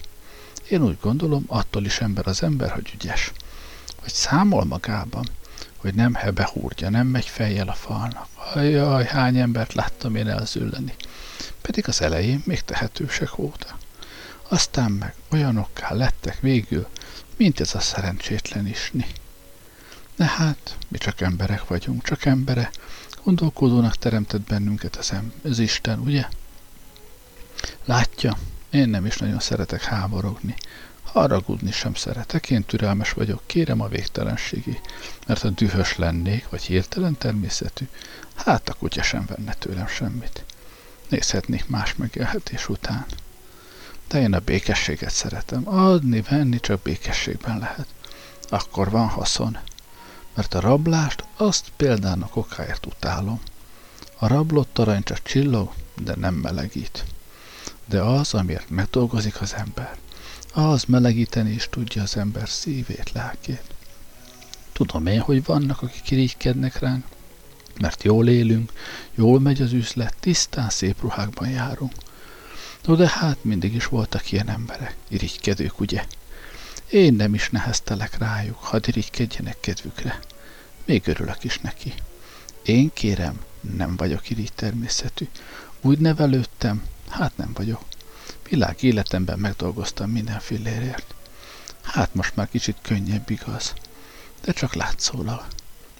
Én 0.68 0.82
úgy 0.82 0.98
gondolom, 1.00 1.44
attól 1.46 1.84
is 1.84 2.00
ember 2.00 2.26
az 2.26 2.42
ember, 2.42 2.70
hogy 2.70 2.90
ügyes. 2.94 3.32
Hogy 4.00 4.12
számol 4.12 4.64
magában, 4.64 5.26
hogy 5.76 5.94
nem 5.94 6.14
hebe 6.14 6.50
húrja, 6.52 6.90
nem 6.90 7.06
megy 7.06 7.26
fejjel 7.26 7.68
a 7.68 7.72
falnak. 7.72 8.26
Ajaj, 8.54 9.04
hány 9.04 9.38
embert 9.38 9.74
láttam 9.74 10.14
én 10.14 10.28
elzülleni. 10.28 10.94
Pedig 11.60 11.88
az 11.88 12.02
elején 12.02 12.42
még 12.44 12.60
tehetősek 12.60 13.34
voltak. 13.34 13.76
Aztán 14.48 14.90
meg 14.90 15.14
olyanokká 15.30 15.94
lettek 15.94 16.40
végül, 16.40 16.86
mint 17.40 17.60
ez 17.60 17.74
a 17.74 17.80
szerencsétlen 17.80 18.66
isni. 18.66 19.06
De 20.16 20.24
hát, 20.24 20.76
mi 20.88 20.98
csak 20.98 21.20
emberek 21.20 21.66
vagyunk, 21.66 22.04
csak 22.04 22.24
embere, 22.24 22.70
Gondolkodónak 23.24 23.96
teremtett 23.96 24.40
bennünket 24.40 24.96
az, 24.96 25.12
em- 25.12 25.44
az 25.44 25.58
Isten, 25.58 25.98
ugye? 25.98 26.28
Látja, 27.84 28.38
én 28.70 28.88
nem 28.88 29.06
is 29.06 29.16
nagyon 29.16 29.40
szeretek 29.40 29.82
háborogni. 29.82 30.54
Haragudni 31.02 31.72
sem 31.72 31.94
szeretek, 31.94 32.50
én 32.50 32.64
türelmes 32.64 33.12
vagyok, 33.12 33.42
kérem 33.46 33.80
a 33.80 33.88
végtelenségi, 33.88 34.80
mert 35.26 35.40
ha 35.40 35.48
dühös 35.48 35.96
lennék, 35.96 36.48
vagy 36.48 36.62
hirtelen 36.62 37.18
természetű, 37.18 37.88
hát 38.34 38.68
a 38.68 38.74
kutya 38.74 39.02
sem 39.02 39.24
venne 39.26 39.54
tőlem 39.54 39.86
semmit. 39.86 40.44
Nézhetnék 41.08 41.68
más 41.68 41.94
megélhetés 41.94 42.68
után. 42.68 43.06
De 44.10 44.20
én 44.20 44.34
a 44.34 44.38
békességet 44.38 45.12
szeretem. 45.12 45.68
Adni, 45.68 46.20
venni 46.20 46.60
csak 46.60 46.82
békességben 46.82 47.58
lehet. 47.58 47.86
Akkor 48.48 48.90
van 48.90 49.08
haszon 49.08 49.58
mert 50.34 50.54
a 50.54 50.60
rablást 50.60 51.24
azt 51.36 51.72
példának 51.76 52.36
okáért 52.36 52.86
utálom. 52.86 53.40
A 54.18 54.26
rablott 54.26 54.78
arany 54.78 55.02
csak 55.02 55.22
csillog, 55.22 55.72
de 56.02 56.14
nem 56.16 56.34
melegít. 56.34 57.04
De 57.86 58.02
az, 58.02 58.34
amiért 58.34 58.70
megdolgozik 58.70 59.40
az 59.40 59.54
ember, 59.54 59.96
az 60.54 60.84
melegíteni 60.84 61.50
is 61.50 61.68
tudja 61.70 62.02
az 62.02 62.16
ember 62.16 62.48
szívét, 62.48 63.12
lelkét. 63.12 63.64
Tudom 64.72 65.06
én, 65.06 65.20
hogy 65.20 65.44
vannak, 65.44 65.82
akik 65.82 66.10
irigykednek 66.10 66.78
ránk, 66.78 67.04
mert 67.80 68.02
jól 68.02 68.28
élünk, 68.28 68.72
jól 69.14 69.40
megy 69.40 69.62
az 69.62 69.72
üzlet, 69.72 70.14
tisztán 70.20 70.70
szép 70.70 71.00
ruhákban 71.00 71.48
járunk. 71.48 71.92
No 72.84 72.94
de 72.94 73.08
hát 73.08 73.44
mindig 73.44 73.74
is 73.74 73.86
voltak 73.86 74.32
ilyen 74.32 74.48
emberek, 74.48 74.96
irigykedők, 75.08 75.80
ugye? 75.80 76.04
Én 76.90 77.14
nem 77.14 77.34
is 77.34 77.50
neheztelek 77.50 78.18
rájuk, 78.18 78.58
hadd 78.58 78.82
irigykedjenek 78.86 79.60
kedvükre. 79.60 80.18
Még 80.84 81.08
örülök 81.08 81.44
is 81.44 81.58
neki. 81.58 81.94
Én 82.62 82.90
kérem, 82.92 83.40
nem 83.60 83.96
vagyok 83.96 84.30
irigy 84.30 84.52
természetű. 84.54 85.28
Úgy 85.80 85.98
nevelődtem, 85.98 86.82
hát 87.08 87.36
nem 87.36 87.52
vagyok. 87.52 87.82
Világ 88.48 88.82
életemben 88.82 89.38
megdolgoztam 89.38 90.10
minden 90.10 90.40
fillérért. 90.40 91.14
Hát 91.82 92.14
most 92.14 92.36
már 92.36 92.48
kicsit 92.48 92.76
könnyebb 92.82 93.30
igaz, 93.30 93.72
de 94.44 94.52
csak 94.52 94.74
látszólag, 94.74 95.46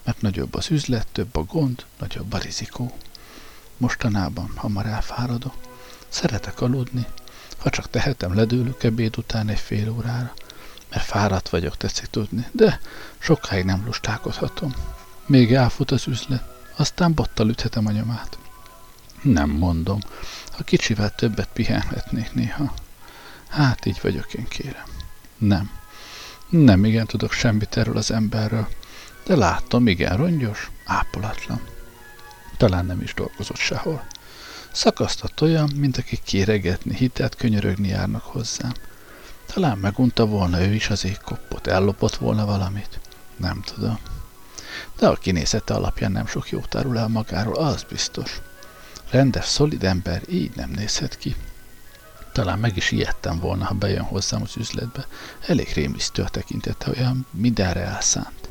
mert 0.05 0.21
nagyobb 0.21 0.55
az 0.55 0.71
üzlet, 0.71 1.07
több 1.13 1.37
a 1.37 1.43
gond, 1.45 1.85
nagyobb 1.99 2.33
a 2.33 2.39
rizikó. 2.39 2.97
Mostanában 3.77 4.53
hamar 4.55 4.87
elfáradok, 4.87 5.55
szeretek 6.11 6.61
aludni, 6.61 7.07
ha 7.59 7.71
csak 7.71 7.91
tehetem, 7.91 8.35
ledőlök 8.35 8.83
ebéd 8.83 9.19
után 9.19 9.49
egy 9.49 9.59
fél 9.59 9.91
órára, 9.91 10.33
mert 10.91 11.05
fáradt 11.05 11.49
vagyok, 11.49 11.77
tetszik 11.77 12.07
tudni, 12.07 12.47
de 12.53 12.81
sokáig 13.19 13.65
nem 13.65 13.85
lustálkodhatom. 13.85 14.75
Még 15.27 15.55
elfut 15.55 15.91
az 15.91 16.07
üzlet, 16.07 16.43
aztán 16.77 17.15
bottal 17.15 17.49
üthetem 17.49 17.87
a 17.87 17.91
nyomát. 17.91 18.39
Nem 19.23 19.51
mondom, 19.51 20.01
ha 20.51 20.63
kicsivel 20.63 21.15
többet 21.15 21.49
pihenhetnék 21.53 22.33
néha. 22.35 22.75
Hát 23.49 23.87
így 23.87 23.99
vagyok 24.03 24.35
én, 24.35 24.49
kérem. 24.49 24.87
Nem. 25.39 25.71
Nem 26.49 26.85
igen 26.85 27.07
tudok 27.07 27.33
semmit 27.33 27.77
erről 27.77 27.97
az 27.97 28.11
emberről, 28.11 28.69
de 29.27 29.37
látom, 29.37 29.87
igen 29.87 30.17
rongyos, 30.17 30.71
ápolatlan. 30.85 31.61
Talán 32.57 32.87
nem 32.87 33.01
is 33.01 33.15
dolgozott 33.15 33.57
sehol. 33.57 34.05
Szakasztott 34.73 35.41
olyan, 35.41 35.71
mint 35.75 35.97
aki 35.97 36.19
kéregetni, 36.25 36.95
hitelt 36.95 37.35
könyörögni 37.35 37.89
járnak 37.89 38.23
hozzám. 38.23 38.73
Talán 39.47 39.79
megunta 39.79 40.27
volna 40.27 40.61
ő 40.61 40.75
is 40.75 40.91
az 40.91 41.05
égkoppot, 41.05 41.67
ellopott 41.67 42.15
volna 42.15 42.47
valamit. 42.47 43.01
Nem 43.37 43.63
tudom. 43.63 43.99
De 44.99 45.09
a 45.09 45.15
kinézete 45.15 45.75
alapján 45.75 46.13
nem 46.13 46.27
sok 46.27 46.51
jót 46.51 46.75
árul 46.75 46.99
el 46.99 47.09
magáról, 47.09 47.55
az 47.55 47.83
biztos. 47.89 48.41
Rendes, 49.11 49.45
szolid 49.45 49.85
ember 49.85 50.23
így 50.29 50.53
nem 50.55 50.71
nézhet 50.71 51.19
ki. 51.19 51.37
Talán 52.33 52.59
meg 52.59 52.77
is 52.77 52.91
ijedtem 52.91 53.39
volna, 53.39 53.65
ha 53.65 53.75
bejön 53.75 54.03
hozzám 54.03 54.43
az 54.43 54.57
üzletbe. 54.57 55.07
Elég 55.47 55.73
rémisztő 55.75 56.23
a 56.23 56.29
tekintete, 56.29 56.91
olyan 56.91 57.27
mindenre 57.31 57.81
elszánt. 57.81 58.49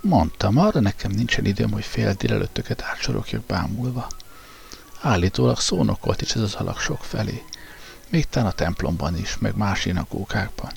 Mondtam, 0.00 0.58
arra 0.58 0.80
nekem 0.80 1.10
nincsen 1.10 1.44
időm, 1.44 1.70
hogy 1.70 1.84
fél 1.84 2.12
délelőttöket 2.12 2.82
átsorokjak 2.82 3.42
bámulva. 3.42 4.08
Állítólag 5.02 5.60
szónokolt 5.60 6.22
is 6.22 6.34
ez 6.34 6.42
az 6.42 6.54
alak 6.54 6.80
sok 6.80 7.04
felé. 7.04 7.42
Még 8.08 8.28
talán 8.28 8.48
a 8.48 8.52
templomban 8.52 9.18
is, 9.18 9.38
meg 9.38 9.56
más 9.56 9.84
inakókákban. 9.84 10.72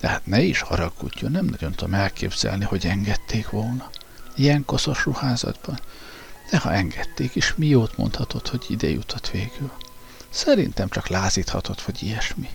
De 0.00 0.08
hát 0.08 0.26
ne 0.26 0.40
is 0.40 0.60
haragudjon, 0.60 1.30
nem 1.30 1.44
nagyon 1.44 1.72
tudom 1.72 1.94
elképzelni, 1.94 2.64
hogy 2.64 2.86
engedték 2.86 3.50
volna. 3.50 3.90
Ilyen 4.36 4.64
koszos 4.64 5.04
ruházatban. 5.04 5.78
De 6.50 6.58
ha 6.58 6.72
engedték 6.72 7.34
is, 7.34 7.54
mi 7.54 7.66
jót 7.66 7.96
mondhatott, 7.96 8.48
hogy 8.48 8.64
ide 8.68 8.88
jutott 8.88 9.30
végül? 9.30 9.72
Szerintem 10.30 10.88
csak 10.88 11.08
lázíthatott, 11.08 11.80
vagy 11.82 12.02
ilyesmi. 12.02 12.48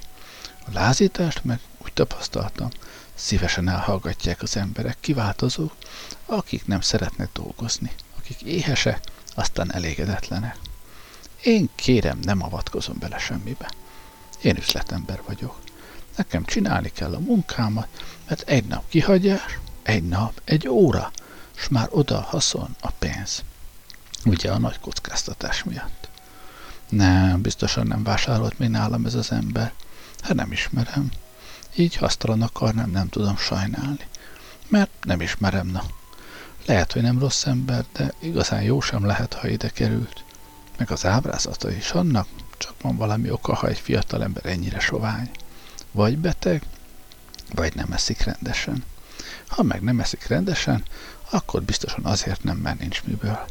A 0.66 0.70
lázítást 0.74 1.44
meg 1.44 1.60
úgy 1.84 1.94
tapasztaltam, 1.94 2.70
szívesen 3.16 3.70
elhallgatják 3.70 4.42
az 4.42 4.58
emberek, 4.58 4.98
kiváltozók, 5.00 5.74
akik 6.26 6.66
nem 6.66 6.82
szeretnek 6.82 7.30
dolgozni, 7.34 7.92
akik 8.18 8.42
éhesek, 8.42 9.00
aztán 9.36 9.74
elégedetlenek. 9.74 10.58
Én 11.44 11.70
kérem, 11.76 12.20
nem 12.22 12.44
avatkozom 12.44 12.96
bele 13.00 13.18
semmibe. 13.18 13.72
Én 14.42 14.58
üzletember 14.58 15.22
vagyok. 15.26 15.60
Nekem 16.16 16.46
csinálni 16.46 16.92
kell 16.92 17.14
a 17.14 17.20
munkámat, 17.20 17.88
mert 18.28 18.50
egy 18.50 18.66
nap 18.66 18.84
kihagyás, 18.88 19.60
egy 19.84 20.04
nap, 20.04 20.42
egy 20.44 20.68
óra, 20.68 21.12
s 21.56 21.68
már 21.68 21.88
oda 21.92 22.22
haszon 22.22 22.76
a 22.82 22.92
pénz. 22.92 23.44
Ugye 24.26 24.52
a 24.52 24.58
nagy 24.58 24.80
kockáztatás 24.80 25.64
miatt. 25.64 26.10
Nem, 26.90 27.42
biztosan 27.42 27.88
nem 27.88 28.04
vásárolt 28.04 28.60
még 28.60 28.70
nálam 28.70 29.06
ez 29.06 29.16
az 29.16 29.32
ember. 29.32 29.74
Hát 30.22 30.36
nem 30.36 30.52
ismerem. 30.52 31.12
Így 31.76 31.96
hasztalan 31.96 32.42
akarnám, 32.42 32.90
nem 32.90 33.10
tudom 33.10 33.38
sajnálni. 33.38 34.08
Mert 34.68 34.90
nem 35.02 35.22
ismerem, 35.22 35.68
na. 35.68 35.84
Lehet, 36.66 36.92
hogy 36.92 37.02
nem 37.02 37.20
rossz 37.20 37.46
ember, 37.46 37.86
de 37.94 38.14
igazán 38.20 38.62
jó 38.62 38.82
sem 38.82 39.06
lehet, 39.06 39.34
ha 39.34 39.48
ide 39.48 39.70
került. 39.70 40.24
Meg 40.78 40.92
az 40.92 41.06
ábrázata 41.06 41.72
is 41.72 41.92
annak, 41.92 42.28
csak 42.58 42.74
van 42.82 42.98
valami 42.98 43.32
oka, 43.32 43.56
ha 43.56 43.68
egy 43.68 43.80
fiatal 43.80 44.24
ember 44.24 44.46
ennyire 44.46 44.80
sovány. 44.80 45.30
Vagy 45.92 46.18
beteg, 46.18 46.64
vagy 47.56 47.76
nem 47.76 47.92
eszik 47.92 48.24
rendesen. 48.24 48.84
Ha 49.48 49.64
meg 49.64 49.82
nem 49.82 50.00
eszik 50.00 50.28
rendesen, 50.28 50.84
akkor 51.30 51.64
biztosan 51.64 52.06
azért 52.06 52.44
nem, 52.44 52.58
mert 52.58 52.80
nincs 52.80 53.04
miből. 53.04 53.46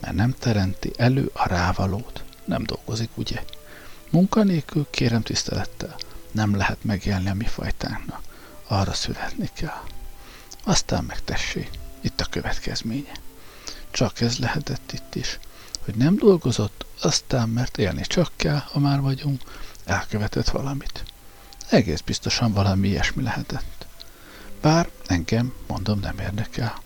Mert 0.00 0.14
nem 0.14 0.34
teremti 0.38 0.92
elő 0.96 1.30
a 1.32 1.48
rávalót. 1.48 2.22
Nem 2.44 2.62
dolgozik, 2.62 3.10
ugye? 3.14 3.44
Munkanélkül, 4.10 4.86
kérem 4.90 5.22
tisztelettel, 5.22 5.96
nem 6.30 6.56
lehet 6.56 6.84
megélni 6.84 7.28
a 7.28 7.34
mi 7.34 7.44
fajtánknak. 7.44 8.20
Arra 8.66 8.92
születni 8.92 9.50
kell. 9.54 9.82
Aztán 10.64 11.04
megtessé, 11.04 11.68
itt 12.00 12.20
a 12.20 12.26
következménye. 12.30 13.12
Csak 13.90 14.20
ez 14.20 14.38
lehetett 14.38 14.92
itt 14.92 15.14
is, 15.14 15.38
hogy 15.88 15.96
nem 15.96 16.16
dolgozott, 16.16 16.84
aztán, 17.00 17.48
mert 17.48 17.78
élni 17.78 18.02
csak 18.02 18.30
kell, 18.36 18.58
ha 18.58 18.78
már 18.78 19.00
vagyunk, 19.00 19.42
elkövetett 19.84 20.48
valamit. 20.48 21.04
Egész 21.68 22.00
biztosan 22.00 22.52
valami 22.52 22.88
ilyesmi 22.88 23.22
lehetett. 23.22 23.86
Bár 24.60 24.90
engem, 25.06 25.54
mondom, 25.66 26.00
nem 26.00 26.18
érdekel. 26.18 26.82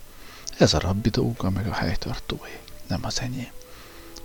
Ez 0.58 0.74
a 0.74 0.78
rabbi 0.78 1.08
dolga, 1.08 1.50
meg 1.50 1.66
a 1.66 1.72
helytartói, 1.72 2.56
nem 2.86 3.00
az 3.04 3.20
enyém. 3.20 3.50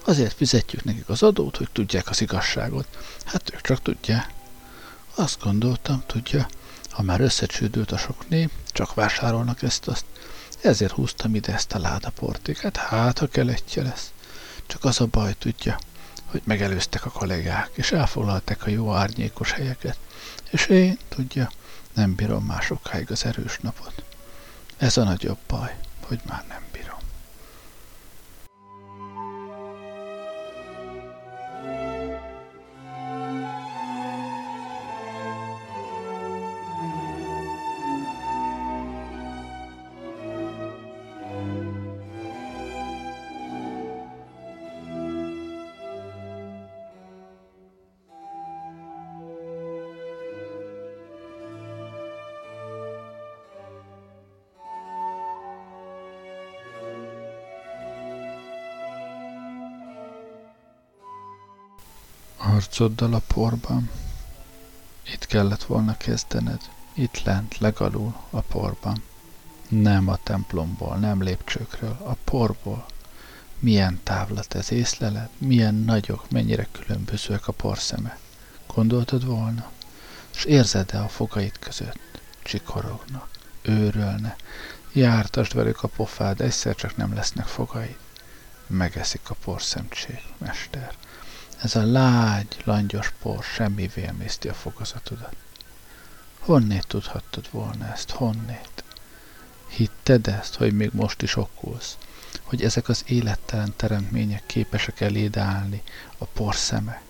Azért 0.06 0.34
fizetjük 0.34 0.84
nekik 0.84 1.10
az 1.10 1.24
adót, 1.24 1.58
hogy 1.58 1.70
tudják 1.72 2.10
az 2.10 2.22
igazságot. 2.22 2.88
Hát 3.26 3.54
ők 3.54 3.62
csak 3.62 3.82
tudják. 3.82 4.34
Azt 5.16 5.42
gondoltam, 5.42 6.04
tudja, 6.06 6.48
ha 6.90 7.02
már 7.02 7.22
összecsődült 7.22 7.92
a 7.92 7.98
sok 7.98 8.30
nép, 8.30 8.52
csak 8.72 8.94
vásárolnak 8.94 9.62
ezt-azt. 9.62 10.06
Ezért 10.62 10.92
húztam 10.92 11.36
ide 11.36 11.54
ezt 11.54 11.74
a 11.74 11.80
ládaportéket, 11.80 12.78
hát 12.78 13.20
ha 13.20 13.28
keletje 13.28 13.84
lesz. 13.84 14.12
Csak 14.68 14.84
az 14.84 15.02
a 15.02 15.06
baj, 15.06 15.34
tudja, 15.34 15.80
hogy 16.26 16.42
megelőztek 16.46 17.06
a 17.06 17.10
kollégák, 17.10 17.70
és 17.74 17.92
elfoglalták 17.92 18.66
a 18.66 18.70
jó 18.70 18.94
árnyékos 18.94 19.52
helyeket. 19.52 19.98
És 20.50 20.66
én, 20.66 20.98
tudja, 21.10 21.52
nem 21.94 22.16
bírom 22.16 22.46
már 22.46 22.62
sokáig 22.62 23.12
az 23.12 23.26
erős 23.26 23.58
napot. 23.62 24.04
Ez 24.78 24.98
a 24.98 25.04
nagyobb 25.04 25.38
baj, 25.48 25.78
hogy 26.04 26.20
már 26.26 26.46
nem 26.48 26.67
arcoddal 62.80 63.14
a 63.14 63.22
porban. 63.28 63.90
Itt 65.14 65.26
kellett 65.26 65.64
volna 65.64 65.98
kezdened, 65.98 66.62
itt 66.94 67.24
lent, 67.24 67.58
legalul, 67.58 68.16
a 68.30 68.42
porban. 68.42 69.04
Nem 69.70 70.08
a 70.08 70.18
templomból, 70.24 70.96
nem 70.96 71.24
lépcsőkről, 71.24 71.98
a 72.04 72.14
porból. 72.24 72.86
Milyen 73.60 74.00
távlat 74.04 74.54
ez, 74.54 74.72
észleled? 74.72 75.30
Milyen 75.38 75.76
nagyok, 75.76 76.30
mennyire 76.30 76.68
különbözőek 76.72 77.48
a 77.48 77.52
porszeme. 77.52 78.20
Gondoltad 78.74 79.26
volna? 79.26 79.72
S 80.32 80.44
érzed-e 80.44 81.02
a 81.02 81.08
fogait 81.08 81.60
között? 81.60 82.22
Csikorognak, 82.44 83.30
őrölne. 83.62 84.36
Jártasd 84.92 85.54
velük 85.54 85.84
a 85.84 85.88
pofád, 85.88 86.42
egyszer 86.42 86.76
csak 86.76 86.98
nem 86.98 87.14
lesznek 87.14 87.46
fogaid. 87.46 87.98
Megeszik 88.68 89.30
a 89.30 89.36
porszemcség, 89.44 90.22
mester. 90.38 90.96
Ez 91.62 91.76
a 91.76 91.86
lágy, 91.86 92.62
langyos 92.64 93.14
por 93.22 93.44
semmivé 93.44 94.04
emészti 94.06 94.48
a 94.50 94.54
fokozatodat. 94.54 95.36
Honnét 96.40 96.88
tudhattad 96.88 97.48
volna 97.52 97.92
ezt? 97.92 98.10
Honnét? 98.10 98.84
Hitted 99.68 100.28
ezt, 100.28 100.56
hogy 100.56 100.74
még 100.74 100.90
most 100.94 101.22
is 101.22 101.36
okulsz? 101.36 101.98
Hogy 102.42 102.64
ezek 102.64 102.90
az 102.90 103.04
élettelen 103.08 103.74
teremtmények 103.76 104.44
képesek 104.46 105.02
eléd 105.02 105.38
állni, 105.38 105.84
a 106.18 106.26
porszeme? 106.26 107.02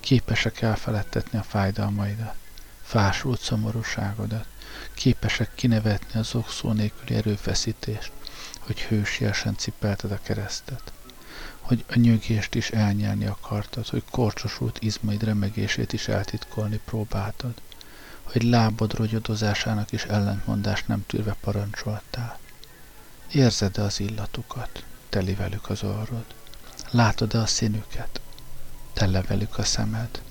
képesek 0.00 0.60
elfeledtetni 0.60 1.38
a 1.38 1.42
fájdalmaidat, 1.42 2.34
fásult 2.82 3.40
szomorúságodat, 3.40 4.46
képesek 4.94 5.54
kinevetni 5.54 6.20
az 6.20 6.34
okszó 6.34 6.72
nélküli 6.72 7.14
erőfeszítést, 7.14 8.12
hogy 8.58 8.80
hősiesen 8.80 9.56
cipelted 9.56 10.12
a 10.12 10.18
keresztet, 10.22 10.92
hogy 11.62 11.84
a 11.88 11.98
nyögést 11.98 12.54
is 12.54 12.70
elnyelni 12.70 13.26
akartad, 13.26 13.88
hogy 13.88 14.02
korcsosult 14.10 14.78
izmaid 14.80 15.22
remegését 15.22 15.92
is 15.92 16.08
eltitkolni 16.08 16.80
próbáltad, 16.84 17.54
hogy 18.22 18.42
lábad 18.42 18.94
rogyodozásának 18.94 19.92
is 19.92 20.04
ellentmondást 20.04 20.88
nem 20.88 21.06
tűrve 21.06 21.36
parancsoltál. 21.40 22.38
Érzed-e 23.32 23.82
az 23.82 24.00
illatukat, 24.00 24.84
teli 25.08 25.34
velük 25.34 25.68
az 25.70 25.82
orrod? 25.82 26.24
Látod-e 26.90 27.38
a 27.38 27.46
színüket, 27.46 28.20
tele 28.92 29.22
velük 29.22 29.58
a 29.58 29.64
szemed? 29.64 30.22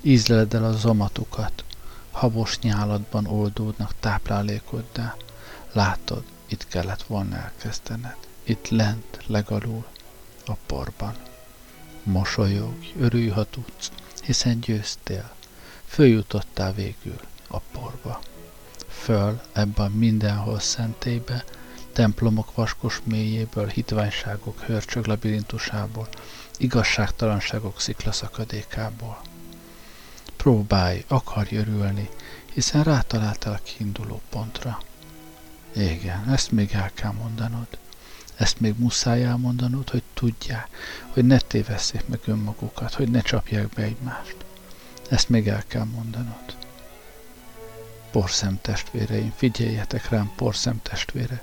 Ízleled 0.00 0.54
el 0.54 0.64
a 0.64 0.72
zomatukat, 0.72 1.64
habos 2.10 2.58
nyálatban 2.58 3.26
oldódnak 3.26 3.94
táplálékoddá. 4.00 5.16
Látod, 5.72 6.24
itt 6.46 6.68
kellett 6.68 7.02
volna 7.02 7.36
elkezdened. 7.36 8.16
Itt 8.42 8.68
lent, 8.68 9.18
legalul, 9.26 9.86
a 10.48 10.56
porban. 10.66 11.14
Mosolyogj, 12.02 12.92
örülj, 12.98 13.28
ha 13.28 13.44
tudsz, 13.44 13.90
hiszen 14.22 14.60
győztél. 14.60 15.30
Följutottál 15.84 16.72
végül 16.72 17.20
a 17.48 17.58
porba. 17.58 18.20
Föl 18.88 19.40
ebben 19.52 19.90
mindenhol 19.90 20.58
szentélybe, 20.58 21.44
templomok 21.92 22.54
vaskos 22.54 23.00
mélyéből, 23.04 23.66
hitványságok 23.66 24.60
hörcsög 24.60 25.06
labirintusából, 25.06 26.08
igazságtalanságok 26.58 27.80
sziklaszakadékából. 27.80 29.20
Próbálj, 30.36 31.04
akarj 31.08 31.56
örülni, 31.56 32.08
hiszen 32.52 32.82
rátaláltál 32.82 33.52
a 33.52 33.60
kiinduló 33.62 34.20
pontra. 34.30 34.82
Igen, 35.74 36.30
ezt 36.30 36.50
még 36.50 36.70
el 36.72 36.90
kell 36.94 37.12
mondanod. 37.12 37.66
Ezt 38.38 38.60
még 38.60 38.74
muszáj 38.76 39.24
elmondanod, 39.24 39.90
hogy 39.90 40.02
tudják, 40.14 40.68
hogy 41.08 41.24
ne 41.24 41.38
tévesszék 41.38 42.08
meg 42.08 42.20
önmagukat, 42.24 42.94
hogy 42.94 43.10
ne 43.10 43.20
csapják 43.20 43.68
be 43.68 43.82
egymást. 43.82 44.36
Ezt 45.08 45.28
még 45.28 45.48
el 45.48 45.62
kell 45.66 45.84
mondanod. 45.84 46.56
Porszem 48.10 48.58
testvéreim, 48.60 49.32
figyeljetek 49.36 50.08
rám, 50.08 50.32
porszem 50.36 50.82
testvére. 50.82 51.42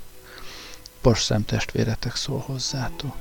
Porszem 1.00 1.44
testvéretek 1.44 2.16
szól 2.16 2.40
hozzátok. 2.40 3.16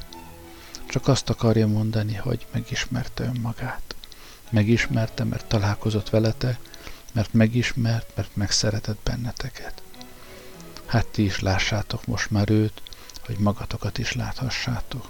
Csak 0.86 1.08
azt 1.08 1.30
akarja 1.30 1.68
mondani, 1.68 2.14
hogy 2.14 2.46
megismerte 2.52 3.24
önmagát. 3.24 3.96
Megismerte, 4.50 5.24
mert 5.24 5.46
találkozott 5.46 6.10
veletek, 6.10 6.60
mert 7.14 7.34
megismert, 7.34 8.12
mert 8.16 8.36
megszeretett 8.36 9.00
benneteket. 9.04 9.82
Hát 10.86 11.08
ti 11.08 11.24
is 11.24 11.40
lássátok 11.40 12.06
most 12.06 12.32
már 12.32 12.50
őt, 12.50 12.82
hogy 13.26 13.38
magatokat 13.38 13.98
is 13.98 14.14
láthassátok. 14.14 15.10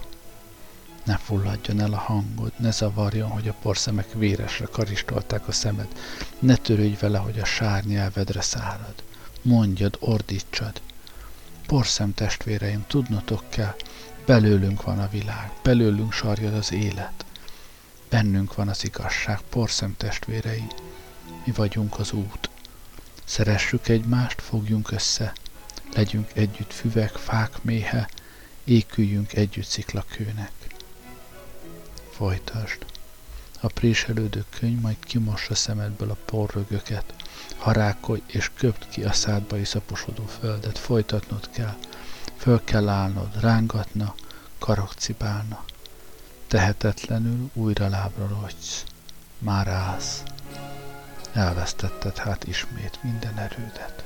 Ne 1.04 1.18
fulladjon 1.18 1.80
el 1.80 1.94
a 1.94 1.98
hangod, 1.98 2.52
ne 2.58 2.72
zavarjon, 2.72 3.30
hogy 3.30 3.48
a 3.48 3.56
porszemek 3.62 4.14
véresre 4.14 4.66
karistolták 4.66 5.48
a 5.48 5.52
szemed, 5.52 5.88
ne 6.40 6.56
törődj 6.56 6.96
vele, 7.00 7.18
hogy 7.18 7.40
a 7.40 7.46
sár 7.46 7.84
nyelvedre 7.84 8.42
szárad. 8.42 9.04
Mondjad, 9.42 9.98
ordítsad. 10.00 10.82
Porszem 11.68 12.14
testvéreim, 12.14 12.86
tudnotok 12.88 13.44
kell, 13.50 13.76
belőlünk 14.26 14.84
van 14.84 15.00
a 15.00 15.10
világ, 15.10 15.52
belőlünk 15.64 16.14
sarjad 16.14 16.54
az 16.54 16.72
élet. 16.72 17.26
Bennünk 18.10 18.56
van 18.56 18.68
az 18.68 18.84
igazság, 18.84 19.42
porszem 19.50 19.94
testvéreim. 19.98 20.68
Mi 21.44 21.52
vagyunk 21.52 22.00
az 22.00 22.12
út. 22.12 22.50
Szeressük 23.24 23.88
egymást, 23.88 24.42
fogjunk 24.42 24.92
össze, 24.92 25.34
legyünk 25.96 26.32
együtt 26.34 26.74
füvek, 26.74 27.12
fák 27.12 27.64
méhe, 27.64 28.10
éküljünk 28.64 29.34
együtt 29.34 29.66
sziklakőnek. 29.66 30.52
Folytasd. 32.12 32.86
A 33.60 33.68
préselődő 33.68 34.46
könyv 34.60 34.82
majd 34.82 34.98
kimossa 35.00 35.56
szemedből 35.56 36.10
a 36.10 36.18
porrögöket, 36.26 37.14
harákolj 37.58 38.22
és 38.26 38.52
köpt 38.58 38.90
ki 38.90 39.04
a 39.04 39.14
szádba 39.14 39.58
iszaposodó 39.58 40.26
földet, 40.26 40.78
folytatnod 40.78 41.50
kell, 41.50 41.76
föl 42.38 42.64
kell 42.64 42.90
állnod, 42.90 43.40
rángatna, 43.40 44.16
karokcibálna. 44.58 45.64
Tehetetlenül 46.48 47.50
újra 47.54 47.88
lábra 47.88 48.28
rogysz, 48.28 48.84
már 49.38 49.68
állsz. 49.68 50.24
Elvesztetted 51.34 52.18
hát 52.18 52.44
ismét 52.44 53.00
minden 53.04 53.38
erődet. 53.38 54.05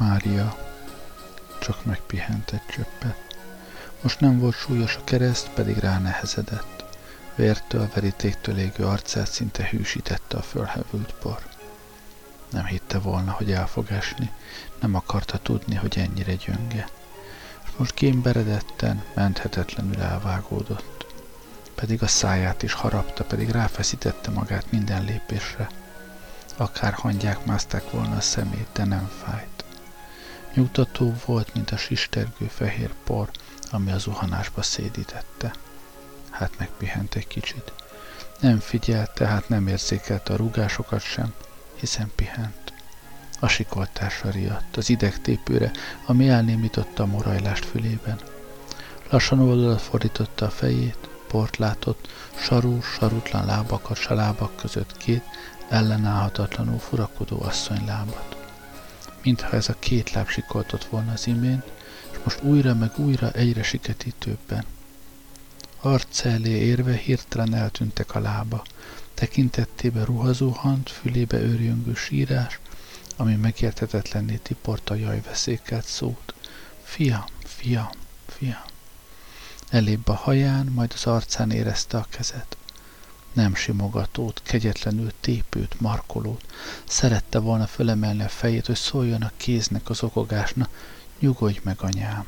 Mária 0.00 0.56
csak 1.60 1.84
megpihent 1.84 2.50
egy 2.52 2.66
csöppet. 2.66 3.16
Most 4.02 4.20
nem 4.20 4.38
volt 4.38 4.54
súlyos 4.54 4.96
a 4.96 5.04
kereszt, 5.04 5.50
pedig 5.54 5.78
ránehezedett. 5.78 6.79
Vértől, 7.34 7.90
verítéktől 7.94 8.58
égő 8.58 8.84
arcát 8.84 9.30
szinte 9.30 9.68
hűsítette 9.70 10.36
a 10.36 10.42
fölhevült 10.42 11.12
por. 11.12 11.38
Nem 12.50 12.64
hitte 12.64 12.98
volna, 12.98 13.30
hogy 13.30 13.52
el 13.52 13.66
fog 13.66 13.90
esni, 13.90 14.30
nem 14.80 14.94
akarta 14.94 15.38
tudni, 15.38 15.74
hogy 15.74 15.98
ennyire 15.98 16.34
gyönge. 16.34 16.88
És 17.64 17.70
most 17.76 17.94
kémberedetten, 17.94 19.02
menthetetlenül 19.14 20.00
elvágódott. 20.00 21.06
Pedig 21.74 22.02
a 22.02 22.06
száját 22.06 22.62
is 22.62 22.72
harapta, 22.72 23.24
pedig 23.24 23.50
ráfeszítette 23.50 24.30
magát 24.30 24.70
minden 24.70 25.04
lépésre. 25.04 25.68
Akár 26.56 26.92
hangyák 26.92 27.44
mászták 27.44 27.90
volna 27.90 28.16
a 28.16 28.20
szemét, 28.20 28.68
de 28.72 28.84
nem 28.84 29.10
fájt. 29.24 29.64
Nyugtató 30.54 31.14
volt, 31.24 31.54
mint 31.54 31.70
a 31.70 31.76
sistergő 31.76 32.46
fehér 32.46 32.94
por, 33.04 33.30
ami 33.70 33.90
a 33.90 33.98
zuhanásba 33.98 34.62
szédítette. 34.62 35.52
Hát 36.40 36.58
megpihent 36.58 37.14
egy 37.14 37.26
kicsit. 37.26 37.72
Nem 38.40 38.58
figyelt, 38.58 39.10
tehát 39.14 39.48
nem 39.48 39.66
érzékelte 39.66 40.32
a 40.32 40.36
rúgásokat 40.36 41.00
sem, 41.00 41.34
hiszen 41.74 42.10
pihent. 42.14 42.72
A 43.40 43.48
sikoltásra 43.48 44.30
riadt, 44.30 44.76
az 44.76 44.88
idegtépőre, 44.88 45.70
ami 46.06 46.28
elnémította 46.28 47.02
a 47.02 47.06
morajlást 47.06 47.64
fülében. 47.64 48.20
Lassan 49.10 49.40
oldalat 49.40 49.80
fordította 49.80 50.46
a 50.46 50.50
fejét, 50.50 51.08
port 51.28 51.56
látott, 51.56 52.08
sarú, 52.34 52.82
sarutlan 52.82 53.46
lábakat, 53.46 53.96
s 53.96 54.06
a 54.06 54.14
lábak 54.14 54.56
között 54.56 54.96
két 54.96 55.24
ellenállhatatlanul 55.68 56.78
furakodó 56.78 57.42
asszony 57.42 57.84
lábat. 57.86 58.36
Mintha 59.22 59.56
ez 59.56 59.68
a 59.68 59.76
két 59.78 60.12
láb 60.12 60.28
sikoltott 60.28 60.84
volna 60.84 61.12
az 61.12 61.26
imént, 61.26 61.64
és 62.12 62.18
most 62.24 62.42
újra 62.42 62.74
meg 62.74 62.90
újra 62.96 63.30
egyre 63.30 63.62
siketítőbben. 63.62 64.64
Arc 65.82 66.24
elé 66.24 66.50
érve 66.50 66.96
hirtelen 66.96 67.54
eltűntek 67.54 68.14
a 68.14 68.20
lába, 68.20 68.64
tekintettébe 69.14 70.04
ruhazóhant, 70.04 70.90
fülébe 70.90 71.38
őrjöngő 71.38 71.94
sírás, 71.94 72.58
ami 73.16 73.34
megértetetlenné 73.34 74.36
tiporta 74.36 74.94
jajveszékelt 74.94 75.84
szót. 75.84 76.34
Fiam, 76.82 77.24
fiam, 77.44 77.90
fiam. 78.26 78.62
Elébb 79.70 80.08
a 80.08 80.14
haján, 80.14 80.66
majd 80.66 80.92
az 80.94 81.06
arcán 81.06 81.50
érezte 81.50 81.96
a 81.96 82.06
kezet. 82.10 82.56
Nem 83.32 83.54
simogatót, 83.54 84.42
kegyetlenül 84.44 85.12
tépőt, 85.20 85.80
markolót. 85.80 86.44
Szerette 86.84 87.38
volna 87.38 87.66
fölemelni 87.66 88.22
a 88.22 88.28
fejét, 88.28 88.66
hogy 88.66 88.76
szóljon 88.76 89.22
a 89.22 89.32
kéznek, 89.36 89.88
az 89.90 90.02
okogásnak. 90.02 90.68
Nyugodj 91.18 91.60
meg, 91.62 91.76
anyám! 91.80 92.26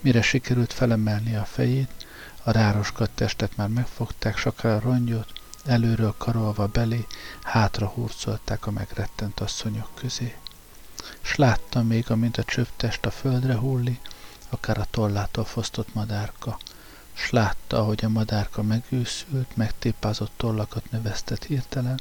Mire 0.00 0.22
sikerült 0.22 0.72
felemelni 0.72 1.34
a 1.34 1.44
fejét, 1.44 2.03
a 2.44 2.50
rároskat 2.50 3.10
testet 3.10 3.56
már 3.56 3.68
megfogták, 3.68 4.36
sakra 4.36 4.74
a 4.74 4.80
rongyot, 4.80 5.32
előről 5.64 6.14
karolva 6.18 6.66
belé, 6.66 7.06
hátra 7.42 7.86
hurcolták 7.86 8.66
a 8.66 8.70
megrettent 8.70 9.40
asszonyok 9.40 9.90
közé. 9.94 10.36
S 11.20 11.34
látta 11.34 11.82
még, 11.82 12.10
amint 12.10 12.36
a 12.36 12.44
csöptest 12.44 13.06
a 13.06 13.10
földre 13.10 13.54
hulli, 13.54 14.00
akár 14.48 14.78
a 14.78 14.86
tollától 14.90 15.44
fosztott 15.44 15.94
madárka. 15.94 16.58
s 17.12 17.30
látta, 17.30 17.82
hogy 17.82 18.04
a 18.04 18.08
madárka 18.08 18.62
megőszült, 18.62 19.56
megtépázott 19.56 20.32
tollakat 20.36 20.90
növesztett 20.90 21.44
hirtelen, 21.44 22.00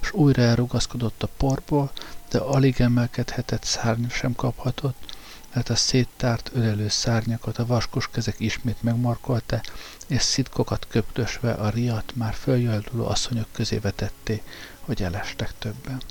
s 0.00 0.12
újra 0.12 0.42
elrugaszkodott 0.42 1.22
a 1.22 1.28
porból, 1.36 1.90
de 2.30 2.38
alig 2.38 2.80
emelkedhetett 2.80 3.64
szárny 3.64 4.08
sem 4.08 4.34
kaphatott, 4.34 5.11
mert 5.52 5.68
a 5.68 5.76
széttárt 5.76 6.50
ölelő 6.54 6.88
szárnyakat 6.88 7.58
a 7.58 7.66
vaskos 7.66 8.08
kezek 8.12 8.40
ismét 8.40 8.82
megmarkolta, 8.82 9.60
és 10.06 10.22
szitkokat 10.22 10.86
köptösve 10.88 11.52
a 11.52 11.68
riat 11.68 12.12
már 12.14 12.34
följölduló 12.34 13.06
asszonyok 13.06 13.48
közé 13.52 13.78
vetetté, 13.78 14.42
hogy 14.80 15.02
elestek 15.02 15.52
többen. 15.58 16.02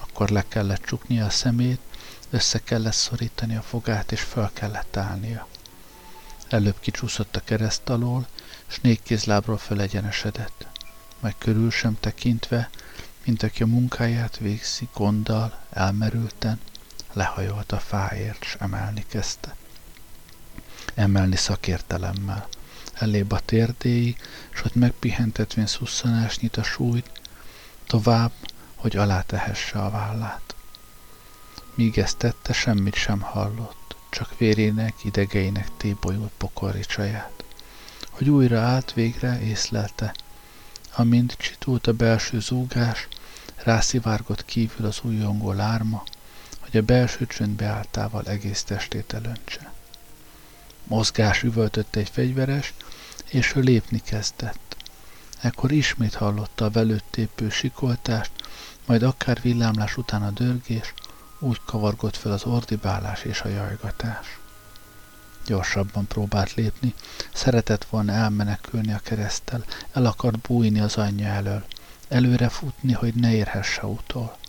Akkor 0.00 0.28
le 0.28 0.44
kellett 0.48 0.82
csuknia 0.82 1.24
a 1.24 1.30
szemét, 1.30 1.80
össze 2.30 2.58
kellett 2.58 2.92
szorítani 2.92 3.56
a 3.56 3.62
fogát, 3.62 4.12
és 4.12 4.20
föl 4.20 4.50
kellett 4.52 4.96
állnia. 4.96 5.46
Előbb 6.48 6.80
kicsúszott 6.80 7.36
a 7.36 7.44
kereszt 7.44 7.88
alól, 7.88 8.26
s 8.66 8.78
négy 8.80 9.02
kézlábról 9.02 9.58
fölegyenesedett, 9.58 10.66
majd 11.20 11.34
körül 11.38 11.70
sem 11.70 11.96
tekintve, 12.00 12.70
mint 13.24 13.42
aki 13.42 13.62
a 13.62 13.66
munkáját 13.66 14.36
végzi 14.36 14.88
gonddal, 14.94 15.58
elmerülten, 15.70 16.60
lehajolt 17.12 17.72
a 17.72 17.78
fáért, 17.78 18.44
s 18.44 18.56
emelni 18.58 19.04
kezdte. 19.08 19.56
Emelni 20.94 21.36
szakértelemmel. 21.36 22.48
Elébb 22.92 23.30
a 23.30 23.40
térdéi, 23.40 24.16
s 24.50 24.64
ott 24.64 24.74
megpihentetvén 24.74 25.66
nyit 26.40 26.56
a 26.56 26.62
súlyt, 26.62 27.10
tovább, 27.86 28.32
hogy 28.74 28.96
alátehesse 28.96 29.78
a 29.78 29.90
vállát. 29.90 30.54
Míg 31.74 31.98
ezt 31.98 32.16
tette, 32.16 32.52
semmit 32.52 32.94
sem 32.94 33.20
hallott, 33.20 33.96
csak 34.10 34.38
vérének, 34.38 35.04
idegeinek 35.04 35.68
tébolyult 35.76 36.32
pokori 36.36 36.80
csaját. 36.80 37.44
Hogy 38.10 38.30
újra 38.30 38.60
állt 38.60 38.92
végre, 38.92 39.40
észlelte, 39.40 40.14
amint 40.94 41.36
csitult 41.38 41.86
a 41.86 41.92
belső 41.92 42.40
zúgás, 42.40 43.08
rászivárgott 43.56 44.44
kívül 44.44 44.86
az 44.86 45.00
újongó 45.02 45.52
lárma, 45.52 46.02
hogy 46.72 46.80
a 46.80 46.84
belső 46.84 47.26
csönd 47.26 47.56
beálltával 47.56 48.22
egész 48.26 48.62
testét 48.62 49.12
elöntse. 49.12 49.72
Mozgás 50.84 51.42
üvöltött 51.42 51.96
egy 51.96 52.08
fegyveres, 52.08 52.74
és 53.28 53.56
ő 53.56 53.60
lépni 53.60 54.00
kezdett. 54.04 54.76
Ekkor 55.40 55.72
ismét 55.72 56.14
hallotta 56.14 56.64
a 56.64 56.70
velőtt 56.70 57.04
tépő 57.10 57.48
sikoltást, 57.48 58.30
majd 58.86 59.02
akár 59.02 59.40
villámlás 59.42 59.96
után 59.96 60.22
a 60.22 60.30
dörgés, 60.30 60.94
úgy 61.38 61.60
kavargott 61.64 62.16
fel 62.16 62.32
az 62.32 62.44
ordibálás 62.44 63.22
és 63.22 63.40
a 63.40 63.48
jajgatás. 63.48 64.38
Gyorsabban 65.46 66.06
próbált 66.06 66.54
lépni, 66.54 66.94
szeretett 67.32 67.84
volna 67.84 68.12
elmenekülni 68.12 68.92
a 68.92 69.00
keresztel, 69.02 69.64
el 69.92 70.06
akart 70.06 70.38
bújni 70.38 70.80
az 70.80 70.96
anyja 70.96 71.26
elől, 71.26 71.64
előre 72.08 72.48
futni, 72.48 72.92
hogy 72.92 73.14
ne 73.14 73.34
érhesse 73.34 73.86
utol 73.86 74.40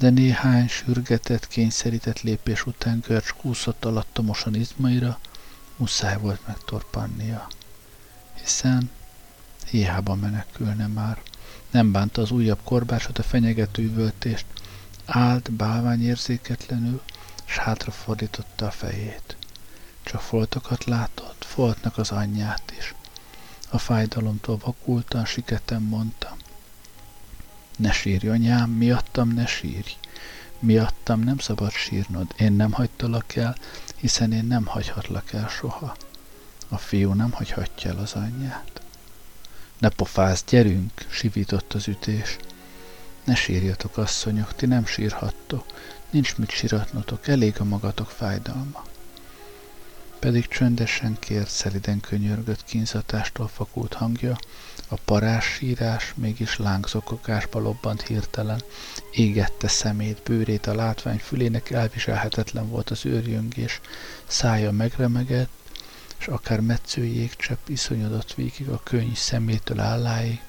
de 0.00 0.10
néhány 0.10 0.68
sürgetett, 0.68 1.48
kényszerített 1.48 2.20
lépés 2.20 2.66
után 2.66 3.02
Görcs 3.06 3.32
kúszott 3.32 3.84
alattomosan 3.84 4.54
izmaira, 4.54 5.18
muszáj 5.76 6.18
volt 6.18 6.46
megtorpannia. 6.46 7.48
Hiszen 8.40 8.90
hiába 9.70 10.14
menekülne 10.14 10.86
már. 10.86 11.22
Nem 11.70 11.92
bánta 11.92 12.22
az 12.22 12.30
újabb 12.30 12.58
korbásot, 12.64 13.18
a 13.18 13.22
fenyegető 13.22 13.82
üvöltést. 13.82 14.46
Állt 15.06 15.52
bálvány 15.52 16.04
érzéketlenül, 16.04 17.02
s 17.44 17.56
hátrafordította 17.56 18.66
a 18.66 18.70
fejét. 18.70 19.36
Csak 20.02 20.20
foltokat 20.20 20.84
látott, 20.84 21.44
foltnak 21.44 21.98
az 21.98 22.10
anyját 22.10 22.72
is. 22.78 22.94
A 23.70 23.78
fájdalomtól 23.78 24.56
vakultan, 24.56 25.24
siketen 25.24 25.82
mondta. 25.82 26.36
Ne 27.80 27.92
sírj, 27.92 28.28
anyám, 28.28 28.70
miattam 28.70 29.28
ne 29.28 29.46
sírj. 29.46 29.96
Miattam 30.58 31.20
nem 31.20 31.38
szabad 31.38 31.70
sírnod, 31.70 32.34
én 32.38 32.52
nem 32.52 32.72
hagytalak 32.72 33.36
el, 33.36 33.56
hiszen 33.96 34.32
én 34.32 34.44
nem 34.44 34.66
hagyhatlak 34.66 35.32
el 35.32 35.48
soha. 35.48 35.96
A 36.68 36.78
fiú 36.78 37.12
nem 37.12 37.30
hagyhatja 37.32 37.90
el 37.90 37.98
az 37.98 38.12
anyját. 38.12 38.82
Ne 39.78 39.88
pofázz, 39.88 40.42
gyerünk, 40.48 40.92
sivított 41.10 41.72
az 41.72 41.88
ütés. 41.88 42.36
Ne 43.24 43.34
sírjatok, 43.34 43.96
asszonyok, 43.96 44.54
ti 44.54 44.66
nem 44.66 44.86
sírhattok, 44.86 45.64
nincs 46.10 46.36
mit 46.36 46.50
síratnotok, 46.50 47.28
elég 47.28 47.54
a 47.60 47.64
magatok 47.64 48.10
fájdalma 48.10 48.84
pedig 50.20 50.48
csöndesen 50.48 51.16
kért, 51.18 51.48
szeliden 51.48 52.00
könyörgött 52.00 52.64
kínzatástól 52.64 53.48
fakult 53.48 53.92
hangja, 53.92 54.38
a 54.92 54.96
parás 55.04 55.44
sírás 55.44 56.12
mégis 56.16 56.56
lángzokogásba 56.56 57.58
lobbant 57.58 58.02
hirtelen, 58.02 58.62
égette 59.10 59.68
szemét, 59.68 60.22
bőrét 60.24 60.66
a 60.66 60.74
látvány 60.74 61.18
fülének 61.18 61.70
elviselhetetlen 61.70 62.68
volt 62.68 62.90
az 62.90 63.06
őrjöngés, 63.06 63.80
szája 64.26 64.70
megremegett, 64.70 65.50
és 66.18 66.26
akár 66.26 66.60
metsző 66.60 67.04
jégcsepp 67.04 67.68
iszonyodott 67.68 68.34
végig 68.34 68.68
a 68.68 68.80
könyv 68.84 69.16
szemétől 69.16 69.80
álláig, 69.80 70.40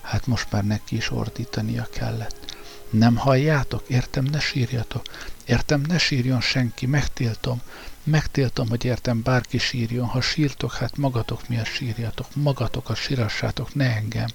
hát 0.00 0.26
most 0.26 0.52
már 0.52 0.64
neki 0.64 0.96
is 0.96 1.10
ordítania 1.10 1.88
kellett. 1.92 2.56
Nem 2.90 3.16
halljátok? 3.16 3.88
Értem, 3.88 4.24
ne 4.24 4.40
sírjatok. 4.40 5.02
Értem, 5.44 5.80
ne 5.80 5.98
sírjon 5.98 6.40
senki, 6.40 6.86
megtiltom. 6.86 7.62
Megtiltom, 8.10 8.68
hogy 8.68 8.84
értem 8.84 9.22
bárki 9.22 9.58
sírjon, 9.58 10.06
ha 10.06 10.20
sírtok, 10.20 10.72
hát 10.72 10.96
magatok 10.96 11.48
miatt 11.48 11.66
sírjatok, 11.66 12.34
magatokat 12.34 12.96
sírassátok, 12.96 13.74
ne 13.74 13.94
engem. 13.94 14.28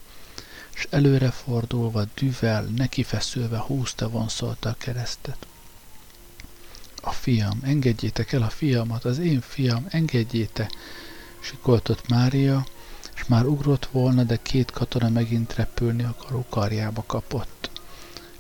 És 0.74 0.88
előre 0.89 1.32
fordulva, 1.32 2.03
düvel, 2.15 2.63
nekifeszülve 2.63 3.57
húzta 3.57 4.09
vonszolta 4.09 4.69
a 4.69 4.76
keresztet. 4.78 5.38
A 7.01 7.11
fiam, 7.11 7.59
engedjétek 7.63 8.32
el 8.32 8.41
a 8.41 8.49
fiamat, 8.49 9.05
az 9.05 9.17
én 9.17 9.41
fiam, 9.41 9.86
engedjétek, 9.89 10.71
sikoltott 11.39 12.07
Mária, 12.07 12.65
és 13.15 13.26
már 13.26 13.45
ugrott 13.45 13.86
volna, 13.86 14.24
de 14.24 14.39
két 14.41 14.71
katona 14.71 15.09
megint 15.09 15.55
repülni 15.55 16.03
akaró 16.03 16.45
karjába 16.49 17.03
kapott. 17.07 17.69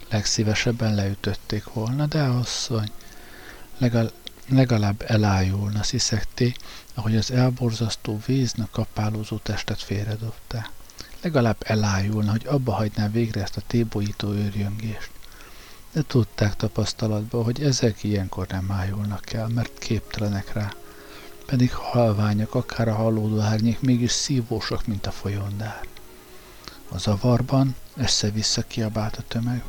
Legszívesebben 0.09 0.95
leütötték 0.95 1.63
volna, 1.63 2.05
de 2.05 2.21
asszony, 2.21 2.91
legalább 3.77 4.22
legalább 4.47 5.03
elájulna, 5.07 5.83
sziszegté, 5.83 6.53
ahogy 6.93 7.15
az 7.15 7.31
elborzasztó 7.31 8.21
víznek 8.25 8.69
kapálózó 8.71 9.37
testet 9.37 9.81
félredobta. 9.81 10.69
Legalább 11.21 11.57
elájulna, 11.65 12.31
hogy 12.31 12.45
abba 12.47 12.71
hagyná 12.71 13.07
végre 13.07 13.41
ezt 13.41 13.57
a 13.57 13.61
tébolyító 13.67 14.31
őrjöngést. 14.31 15.11
De 15.91 16.01
tudták 16.07 16.55
tapasztalatban, 16.55 17.43
hogy 17.43 17.63
ezek 17.63 18.03
ilyenkor 18.03 18.47
nem 18.47 18.71
ájulnak 18.71 19.33
el, 19.33 19.47
mert 19.47 19.79
képtelenek 19.79 20.53
rá. 20.53 20.73
Pedig 21.45 21.73
halványak, 21.73 22.55
akár 22.55 22.87
a 22.87 22.93
hallódó 22.93 23.39
árnyék, 23.39 23.79
mégis 23.79 24.11
szívósak, 24.11 24.87
mint 24.87 25.05
a 25.05 25.11
folyondár. 25.11 25.87
A 26.89 26.97
zavarban 26.97 27.75
össze-vissza 27.95 28.61
kiabált 28.61 29.17
a 29.17 29.23
tömeg. 29.27 29.63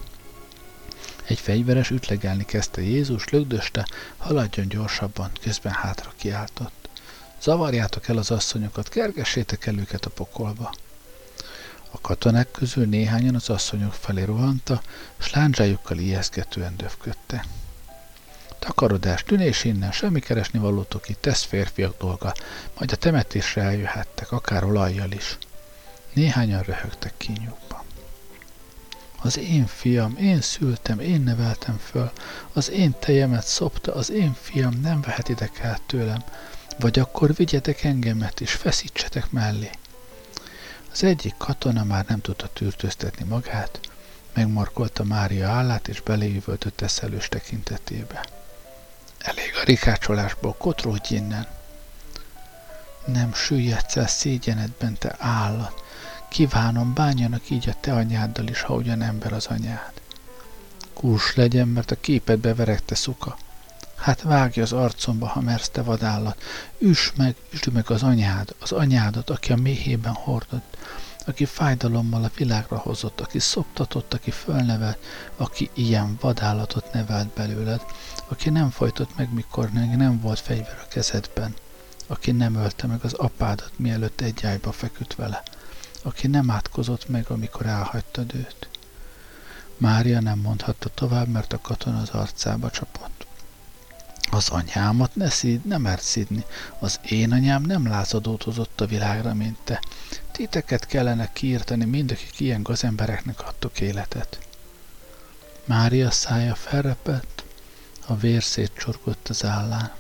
Egy 1.26 1.38
fegyveres 1.38 1.90
ütlegelni 1.90 2.44
kezdte 2.44 2.82
Jézus, 2.82 3.28
lögdöste, 3.28 3.86
haladjon 4.16 4.68
gyorsabban, 4.68 5.30
közben 5.42 5.72
hátra 5.72 6.12
kiáltott. 6.16 6.88
Zavarjátok 7.40 8.08
el 8.08 8.16
az 8.16 8.30
asszonyokat, 8.30 8.88
kergessétek 8.88 9.66
el 9.66 9.78
őket 9.78 10.04
a 10.04 10.10
pokolba. 10.10 10.74
A 11.90 12.00
katonák 12.00 12.50
közül 12.50 12.86
néhányan 12.86 13.34
az 13.34 13.50
asszonyok 13.50 13.94
felé 13.94 14.22
rohanta, 14.22 14.82
s 15.18 15.32
lándzsájukkal 15.32 15.98
ijeszgetően 15.98 16.76
döfködte. 16.76 17.44
Takarodás, 18.58 19.22
tűnés 19.22 19.64
innen, 19.64 19.92
semmi 19.92 20.20
keresni 20.20 20.58
valótok 20.58 21.08
itt, 21.08 21.26
ez 21.26 21.42
férfiak 21.42 21.98
dolga, 21.98 22.34
majd 22.78 22.92
a 22.92 22.96
temetésre 22.96 23.62
eljöhettek, 23.62 24.32
akár 24.32 24.64
olajjal 24.64 25.10
is. 25.10 25.38
Néhányan 26.12 26.62
röhögtek 26.62 27.14
kínjukban. 27.16 27.63
Az 29.24 29.38
én 29.38 29.66
fiam, 29.66 30.16
én 30.16 30.40
szültem, 30.40 31.00
én 31.00 31.20
neveltem 31.20 31.78
föl, 31.78 32.10
az 32.52 32.70
én 32.70 32.94
tejemet 32.98 33.46
szopta, 33.46 33.94
az 33.94 34.10
én 34.10 34.36
fiam 34.40 34.80
nem 34.80 35.00
vehetitek 35.00 35.58
el 35.58 35.78
tőlem, 35.86 36.24
vagy 36.78 36.98
akkor 36.98 37.34
vigyetek 37.34 37.84
engemet 37.84 38.40
is, 38.40 38.52
feszítsetek 38.52 39.30
mellé. 39.30 39.70
Az 40.92 41.04
egyik 41.04 41.34
katona 41.38 41.84
már 41.84 42.04
nem 42.08 42.20
tudta 42.20 42.48
tűrtőztetni 42.48 43.24
magát, 43.24 43.80
megmarkolta 44.34 45.04
Mária 45.04 45.48
állát, 45.48 45.88
és 45.88 46.00
beléjüvöltött 46.00 46.80
eszelős 46.80 47.28
tekintetébe. 47.28 48.24
Elég 49.18 49.50
a 49.60 49.64
rikácsolásból, 49.64 50.54
kotródj 50.58 51.14
innen! 51.14 51.46
Nem 53.06 53.34
süllyedsz 53.34 53.96
el 53.96 54.06
szégyenedben, 54.06 54.98
te 54.98 55.16
állat! 55.18 55.84
Kívánom, 56.35 56.95
bánjanak 56.95 57.51
így 57.51 57.68
a 57.68 57.74
te 57.80 57.93
anyáddal 57.93 58.47
is, 58.47 58.61
ha 58.61 58.74
ugyan 58.74 59.03
ember 59.03 59.32
az 59.32 59.47
anyád. 59.47 59.93
Kús 60.93 61.35
legyen, 61.35 61.68
mert 61.68 61.91
a 61.91 62.01
képedbe 62.01 62.55
veregte 62.55 62.95
szuka. 62.95 63.37
Hát 63.97 64.22
vágj 64.22 64.61
az 64.61 64.72
arcomba, 64.72 65.26
ha 65.26 65.41
mersz 65.41 65.68
te 65.68 65.82
vadállat. 65.82 66.43
Üss 66.78 67.12
meg, 67.16 67.35
üsd 67.53 67.72
meg 67.72 67.91
az 67.91 68.03
anyád, 68.03 68.55
az 68.61 68.72
anyádat, 68.72 69.30
aki 69.30 69.53
a 69.53 69.57
méhében 69.57 70.12
hordott, 70.12 70.76
aki 71.26 71.45
fájdalommal 71.45 72.24
a 72.24 72.30
világra 72.37 72.76
hozott, 72.76 73.20
aki 73.20 73.39
szoptatott, 73.39 74.14
aki 74.14 74.30
fölnevelt, 74.30 74.99
aki 75.37 75.70
ilyen 75.74 76.16
vadállatot 76.20 76.93
nevelt 76.93 77.28
belőled, 77.28 77.80
aki 78.28 78.51
nem 78.51 78.70
folytott 78.70 79.16
meg, 79.16 79.32
mikor 79.32 79.70
nem 79.70 80.20
volt 80.20 80.41
fegyver 80.41 80.80
a 80.85 80.89
kezedben, 80.89 81.55
aki 82.07 82.30
nem 82.30 82.55
ölte 82.55 82.87
meg 82.87 83.05
az 83.05 83.12
apádat, 83.12 83.70
mielőtt 83.76 84.20
egy 84.20 84.47
ágyba 84.47 84.72
feküdt 84.72 85.14
vele, 85.14 85.43
aki 86.05 86.26
nem 86.26 86.50
átkozott 86.50 87.09
meg, 87.09 87.30
amikor 87.30 87.66
elhagytad 87.66 88.34
őt. 88.34 88.68
Mária 89.76 90.20
nem 90.20 90.38
mondhatta 90.38 90.88
tovább, 90.88 91.28
mert 91.28 91.52
a 91.52 91.61
katona 91.61 92.00
az 92.00 92.09
arcába 92.11 92.70
csapott. 92.70 93.26
Az 94.30 94.48
anyámat 94.48 95.14
ne 95.14 95.30
szíd, 95.30 95.64
nem 95.64 95.80
mert 95.82 96.02
szídni. 96.02 96.44
Az 96.78 97.00
én 97.09 97.32
anyám 97.32 97.62
nem 97.62 97.86
lázadót 97.88 98.42
hozott 98.42 98.80
a 98.80 98.86
világra, 98.86 99.34
mint 99.34 99.59
te. 99.64 99.82
Titeket 100.32 100.86
kellene 100.86 101.32
kiírtani, 101.32 101.84
mindakik 101.84 102.40
ilyen 102.40 102.62
gazembereknek 102.62 103.46
adtok 103.46 103.80
életet. 103.80 104.38
Mária 105.64 106.11
szája 106.11 106.55
felrepett, 106.55 107.44
a 108.07 108.16
vér 108.16 108.42
szétcsorgott 108.42 109.28
az 109.28 109.44
állán. 109.44 109.92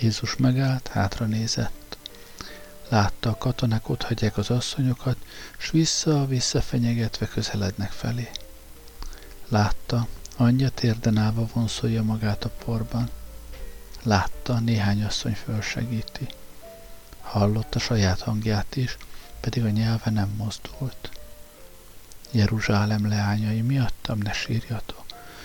Jézus 0.00 0.36
megállt, 0.36 0.88
hátra 0.88 1.26
nézett. 1.26 1.77
Látta 2.88 3.30
a 3.30 3.36
katonák 3.36 3.88
ott 3.88 4.02
hagyják 4.02 4.36
az 4.36 4.50
asszonyokat, 4.50 5.16
s 5.58 5.70
vissza-vissza 5.70 6.60
fenyegetve 6.60 7.26
közelednek 7.26 7.90
felé. 7.90 8.30
Látta, 9.48 10.06
anyja 10.36 10.68
térden 10.68 11.16
állva 11.16 11.48
vonszolja 11.52 12.02
magát 12.02 12.44
a 12.44 12.50
porban. 12.64 13.10
Látta, 14.02 14.58
néhány 14.58 15.04
asszony 15.04 15.34
fölsegíti. 15.34 16.26
Hallotta 17.20 17.78
saját 17.78 18.20
hangját 18.20 18.76
is, 18.76 18.96
pedig 19.40 19.64
a 19.64 19.70
nyelve 19.70 20.10
nem 20.10 20.28
mozdult. 20.36 21.10
Jeruzsálem 22.30 23.08
leányai 23.08 23.60
miattam 23.60 24.18
ne 24.18 24.32
sírjatok. 24.32 25.04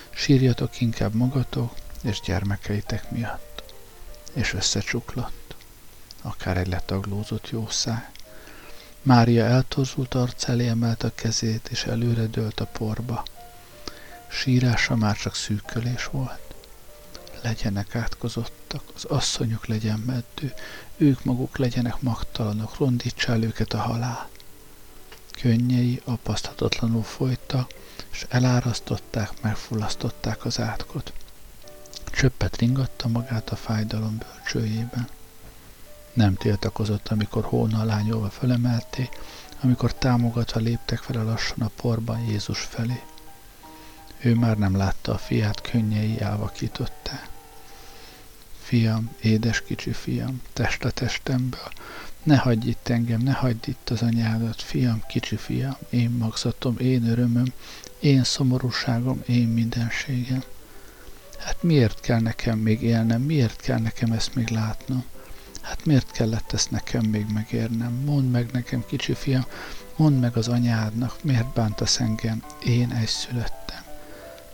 Sírjatok 0.09 0.81
inkább 0.81 1.13
magatok 1.13 1.73
és 2.01 2.21
gyermekeitek 2.21 3.11
miatt. 3.11 3.63
És 4.33 4.53
összecsuklott, 4.53 5.31
akár 6.23 6.57
egy 6.57 6.67
letaglózott 6.67 7.49
jószág. 7.49 8.11
Mária 9.01 9.45
eltorzult 9.45 10.13
arc 10.13 10.47
elé 10.47 10.67
emelt 10.67 11.03
a 11.03 11.15
kezét, 11.15 11.67
és 11.71 11.83
előre 11.83 12.25
dőlt 12.25 12.59
a 12.59 12.65
porba. 12.65 13.23
Sírása 14.27 14.95
már 14.95 15.17
csak 15.17 15.35
szűkölés 15.35 16.05
volt. 16.05 16.39
Legyenek 17.41 17.95
átkozottak, 17.95 18.83
az 18.95 19.03
asszonyok 19.05 19.65
legyen 19.65 19.99
meddő, 19.99 20.53
ők 20.97 21.23
maguk 21.23 21.57
legyenek 21.57 22.01
magtalanok, 22.01 22.77
rondítsa 22.77 23.31
el 23.31 23.43
őket 23.43 23.73
a 23.73 23.77
halál. 23.77 24.29
Könnyei 25.41 26.01
apaszthatatlanul 26.05 27.03
folytak, 27.03 27.73
és 28.11 28.25
elárasztották, 28.29 29.41
megfullasztották 29.41 30.45
az 30.45 30.59
átkot. 30.59 31.13
Csöppet 32.11 32.57
ringatta 32.57 33.07
magát 33.07 33.49
a 33.49 33.55
fájdalom 33.55 34.17
bölcsőjében. 34.17 35.07
Nem 36.13 36.35
tiltakozott, 36.35 37.07
amikor 37.07 37.43
hóna 37.43 37.83
lányolva 37.83 38.29
fölemelték, 38.29 39.09
amikor 39.61 39.93
támogatva 39.93 40.59
léptek 40.59 40.99
fel 40.99 41.23
lassan 41.23 41.61
a 41.61 41.71
porban 41.75 42.19
Jézus 42.19 42.59
felé. 42.59 43.01
Ő 44.19 44.35
már 44.35 44.57
nem 44.57 44.77
látta 44.77 45.13
a 45.13 45.17
fiát, 45.17 45.61
könnyei 45.61 46.21
elvakították. 46.21 47.29
Fiam, 48.61 49.15
édes 49.21 49.61
kicsi 49.61 49.93
fiam, 49.93 50.41
test 50.53 50.83
a 50.83 50.89
testemből, 50.89 51.71
ne 52.23 52.37
hagyj 52.37 52.69
itt 52.69 52.87
engem, 52.87 53.21
ne 53.21 53.31
hagyd 53.31 53.67
itt 53.67 53.89
az 53.89 54.01
anyádat, 54.01 54.61
fiam, 54.61 55.03
kicsi 55.07 55.35
fiam, 55.35 55.77
én 55.89 56.09
magzatom, 56.09 56.77
én 56.77 57.09
örömöm, 57.09 57.53
én 57.99 58.23
szomorúságom, 58.23 59.23
én 59.27 59.47
mindenségem. 59.47 60.43
Hát 61.39 61.63
miért 61.63 61.99
kell 61.99 62.19
nekem 62.19 62.59
még 62.59 62.81
élnem, 62.81 63.21
miért 63.21 63.61
kell 63.61 63.79
nekem 63.79 64.11
ezt 64.11 64.35
még 64.35 64.49
látnom? 64.49 65.03
Hát 65.63 65.85
miért 65.85 66.11
kellett 66.11 66.53
ezt 66.53 66.71
nekem 66.71 67.05
még 67.05 67.25
megérnem? 67.33 67.93
Mondd 67.93 68.25
meg 68.25 68.51
nekem, 68.51 68.83
kicsi 68.85 69.13
fiam, 69.13 69.45
mondd 69.95 70.15
meg 70.15 70.37
az 70.37 70.47
anyádnak, 70.47 71.23
miért 71.23 71.53
bántasz 71.53 71.99
engem? 71.99 72.43
Én 72.65 72.91
egy 72.91 73.07
születtem. 73.07 73.83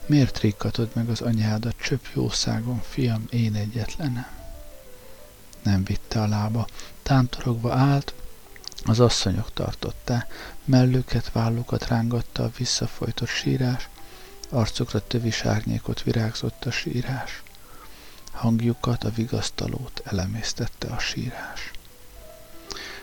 Miért 0.06 0.40
rikkatod 0.40 0.90
meg 0.94 1.10
az 1.10 1.22
anyádat 1.22 1.76
csöpp 1.82 2.06
jószágon, 2.14 2.82
fiam, 2.90 3.26
én 3.30 3.56
egyetlenem? 3.56 4.28
Nem 5.64 5.84
vitte 5.84 6.22
a 6.22 6.28
lába. 6.28 6.68
Tántorogva 7.04 7.74
állt, 7.74 8.14
az 8.84 9.00
asszonyok 9.00 9.54
tartották, 9.54 10.54
mellüket, 10.66 11.32
vállukat 11.32 11.88
rángatta 11.88 12.44
a 12.44 12.52
visszafolytott 12.58 13.28
sírás, 13.28 13.90
arcukra 14.50 15.08
tövis 15.08 15.44
árnyékot 15.46 16.04
virágzott 16.04 16.66
a 16.66 16.72
sírás. 16.72 17.44
Hangjukat, 18.32 19.04
a 19.04 19.10
vigasztalót 19.10 20.02
elemésztette 20.06 20.88
a 20.88 21.00
sírás. 21.00 21.72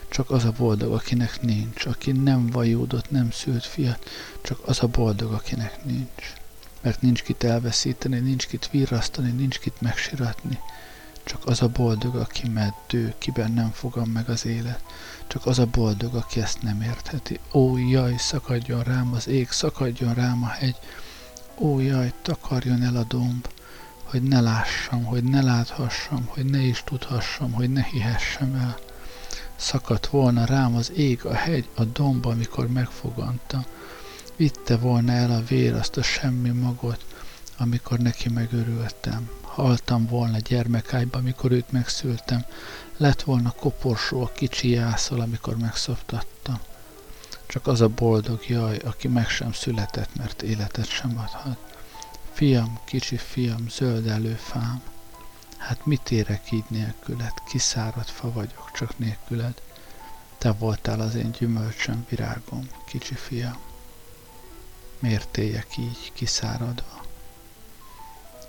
Csak 0.09 0.31
az 0.31 0.45
a 0.45 0.51
boldog, 0.51 0.93
akinek 0.93 1.41
nincs, 1.41 1.85
aki 1.85 2.11
nem 2.11 2.47
vajódott, 2.47 3.11
nem 3.11 3.31
szült 3.31 3.65
fiat, 3.65 4.09
csak 4.41 4.59
az 4.65 4.83
a 4.83 4.87
boldog, 4.87 5.31
akinek 5.31 5.85
nincs 5.85 6.33
mert 6.87 7.01
nincs 7.01 7.23
kit 7.23 7.43
elveszíteni, 7.43 8.19
nincs 8.19 8.47
kit 8.47 8.69
virrasztani, 8.71 9.31
nincs 9.31 9.59
kit 9.59 9.81
megsiratni. 9.81 10.59
Csak 11.23 11.45
az 11.45 11.61
a 11.61 11.67
boldog, 11.67 12.15
aki 12.15 12.49
meddő, 12.49 13.13
kiben 13.17 13.51
nem 13.51 13.71
fogam 13.71 14.09
meg 14.09 14.29
az 14.29 14.45
élet. 14.45 14.83
Csak 15.27 15.45
az 15.45 15.59
a 15.59 15.65
boldog, 15.65 16.15
aki 16.15 16.41
ezt 16.41 16.61
nem 16.61 16.81
értheti. 16.81 17.39
Ó, 17.53 17.77
jaj, 17.77 18.15
szakadjon 18.17 18.83
rám 18.83 19.13
az 19.13 19.27
ég, 19.27 19.49
szakadjon 19.49 20.13
rám 20.13 20.43
a 20.43 20.47
hegy. 20.47 20.75
Ó, 21.57 21.79
jaj, 21.79 22.13
takarjon 22.21 22.83
el 22.83 22.95
a 22.95 23.03
domb, 23.03 23.47
hogy 24.09 24.23
ne 24.23 24.41
lássam, 24.41 25.03
hogy 25.03 25.23
ne 25.23 25.41
láthassam, 25.41 26.25
hogy 26.27 26.45
ne 26.45 26.59
is 26.59 26.83
tudhassam, 26.85 27.51
hogy 27.51 27.69
ne 27.69 27.83
hihessem 27.83 28.55
el. 28.55 28.77
Szakadt 29.55 30.07
volna 30.07 30.45
rám 30.45 30.75
az 30.75 30.91
ég, 30.95 31.25
a 31.25 31.33
hegy, 31.33 31.67
a 31.75 31.83
domb, 31.83 32.25
amikor 32.25 32.67
megfogantam 32.67 33.65
Vitte 34.37 34.77
volna 34.77 35.11
el 35.11 35.31
a 35.31 35.43
vér 35.43 35.73
azt 35.73 35.97
a 35.97 36.03
semmi 36.03 36.49
magot, 36.49 37.05
amikor 37.57 37.99
neki 37.99 38.29
megörültem. 38.29 39.29
Haltam 39.41 40.05
volna 40.05 40.37
gyermekágyba, 40.37 41.17
amikor 41.17 41.51
őt 41.51 41.71
megszültem. 41.71 42.45
Lett 42.97 43.21
volna 43.21 43.51
koporsó 43.51 44.21
a 44.21 44.31
kicsi 44.35 44.69
jászol, 44.69 45.21
amikor 45.21 45.57
megszoptattam. 45.57 46.59
Csak 47.47 47.67
az 47.67 47.81
a 47.81 47.87
boldog 47.87 48.47
jaj, 48.47 48.77
aki 48.77 49.07
meg 49.07 49.29
sem 49.29 49.51
született, 49.53 50.15
mert 50.15 50.41
életet 50.41 50.87
sem 50.87 51.17
adhat. 51.17 51.66
Fiam, 52.37 52.79
kicsi 52.85 53.17
fiam, 53.17 53.69
zöld 53.69 54.07
előfám. 54.07 54.81
Hát 55.57 55.85
mit 55.85 56.11
érek 56.11 56.51
így 56.51 56.63
nélküled? 56.67 57.33
Kiszáradt 57.49 58.09
fa 58.09 58.31
vagyok, 58.31 58.71
csak 58.73 58.97
nélküled. 58.97 59.61
Te 60.37 60.51
voltál 60.51 60.99
az 60.99 61.15
én 61.15 61.31
gyümölcsöm, 61.31 62.05
virágom, 62.09 62.69
kicsi 62.85 63.15
fiam. 63.15 63.57
Miért 64.99 65.37
éljek 65.37 65.77
így 65.77 66.11
kiszáradva? 66.13 67.03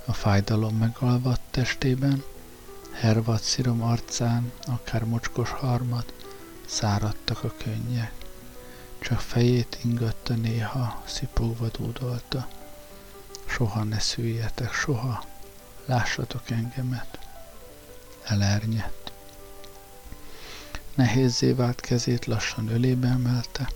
A 0.06 0.12
fájdalom 0.12 0.76
megalvadt 0.76 1.50
testében, 1.50 2.24
hervad 2.92 3.40
szirom 3.40 3.82
arcán, 3.82 4.52
akár 4.66 5.04
mocskos 5.04 5.50
harmad, 5.50 6.12
száradtak 6.66 7.44
a 7.44 7.54
könnyek. 7.64 8.12
Csak 8.98 9.20
fejét 9.20 9.78
ingatta 9.84 10.34
néha, 10.34 11.02
szipogva 11.06 11.68
dúdolta. 11.68 12.57
Soha 13.58 13.84
ne 13.84 13.98
szüljetek, 13.98 14.72
soha, 14.72 15.24
lássatok 15.86 16.50
engemet. 16.50 17.18
Elernyett. 18.24 19.12
Nehézzé 20.94 21.52
vált 21.52 21.80
kezét 21.80 22.26
lassan 22.26 22.68
ölébe 22.68 23.08
emelte, 23.08 23.70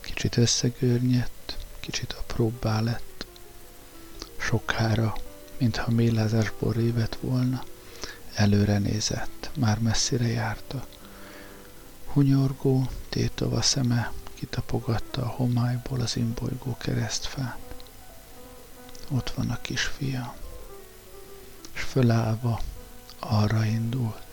kicsit 0.00 0.36
összegörnyedt, 0.36 1.56
kicsit 1.80 2.12
apróbbá 2.12 2.80
lett. 2.80 3.26
Sokára, 4.38 5.14
mintha 5.58 5.90
mélázásból 5.90 6.72
révet 6.72 7.18
volna, 7.20 7.64
előre 8.34 8.78
nézett, 8.78 9.50
már 9.56 9.78
messzire 9.78 10.26
járta. 10.26 10.86
Hunyorgó, 12.06 12.88
tétova 13.08 13.62
szeme 13.62 14.12
kitapogatta 14.34 15.22
a 15.22 15.28
homályból 15.28 16.00
az 16.00 16.16
imbolygó 16.16 16.76
keresztfát. 16.76 17.67
Ott 19.10 19.30
van 19.30 19.50
a 19.50 19.60
kisfia, 19.60 20.34
és 21.72 21.80
fölállva 21.80 22.60
arra 23.18 23.64
indult. 23.64 24.27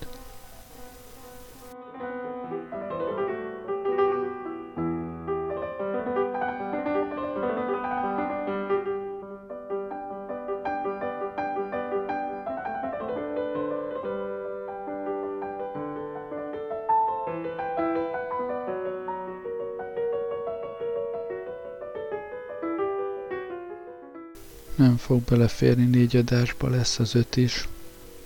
Beleférni 25.36 25.86
négy 25.86 26.16
adásba, 26.16 26.70
lesz 26.70 27.00
az 27.00 27.16
öt 27.16 27.36
is. 27.36 27.68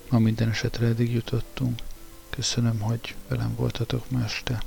Ma 0.08 0.18
minden 0.18 0.48
esetre 0.48 0.86
eddig 0.86 1.12
jutottunk. 1.12 1.80
Köszönöm, 2.30 2.80
hogy 2.80 3.14
velem 3.28 3.54
voltatok 3.56 4.10
ma 4.10 4.22
este. 4.24 4.62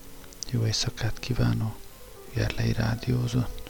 Jó 0.52 0.66
éjszakát 0.66 1.20
kívánok. 1.20 1.76
Gerlei 2.34 2.74
Rádiózott. 2.74 3.63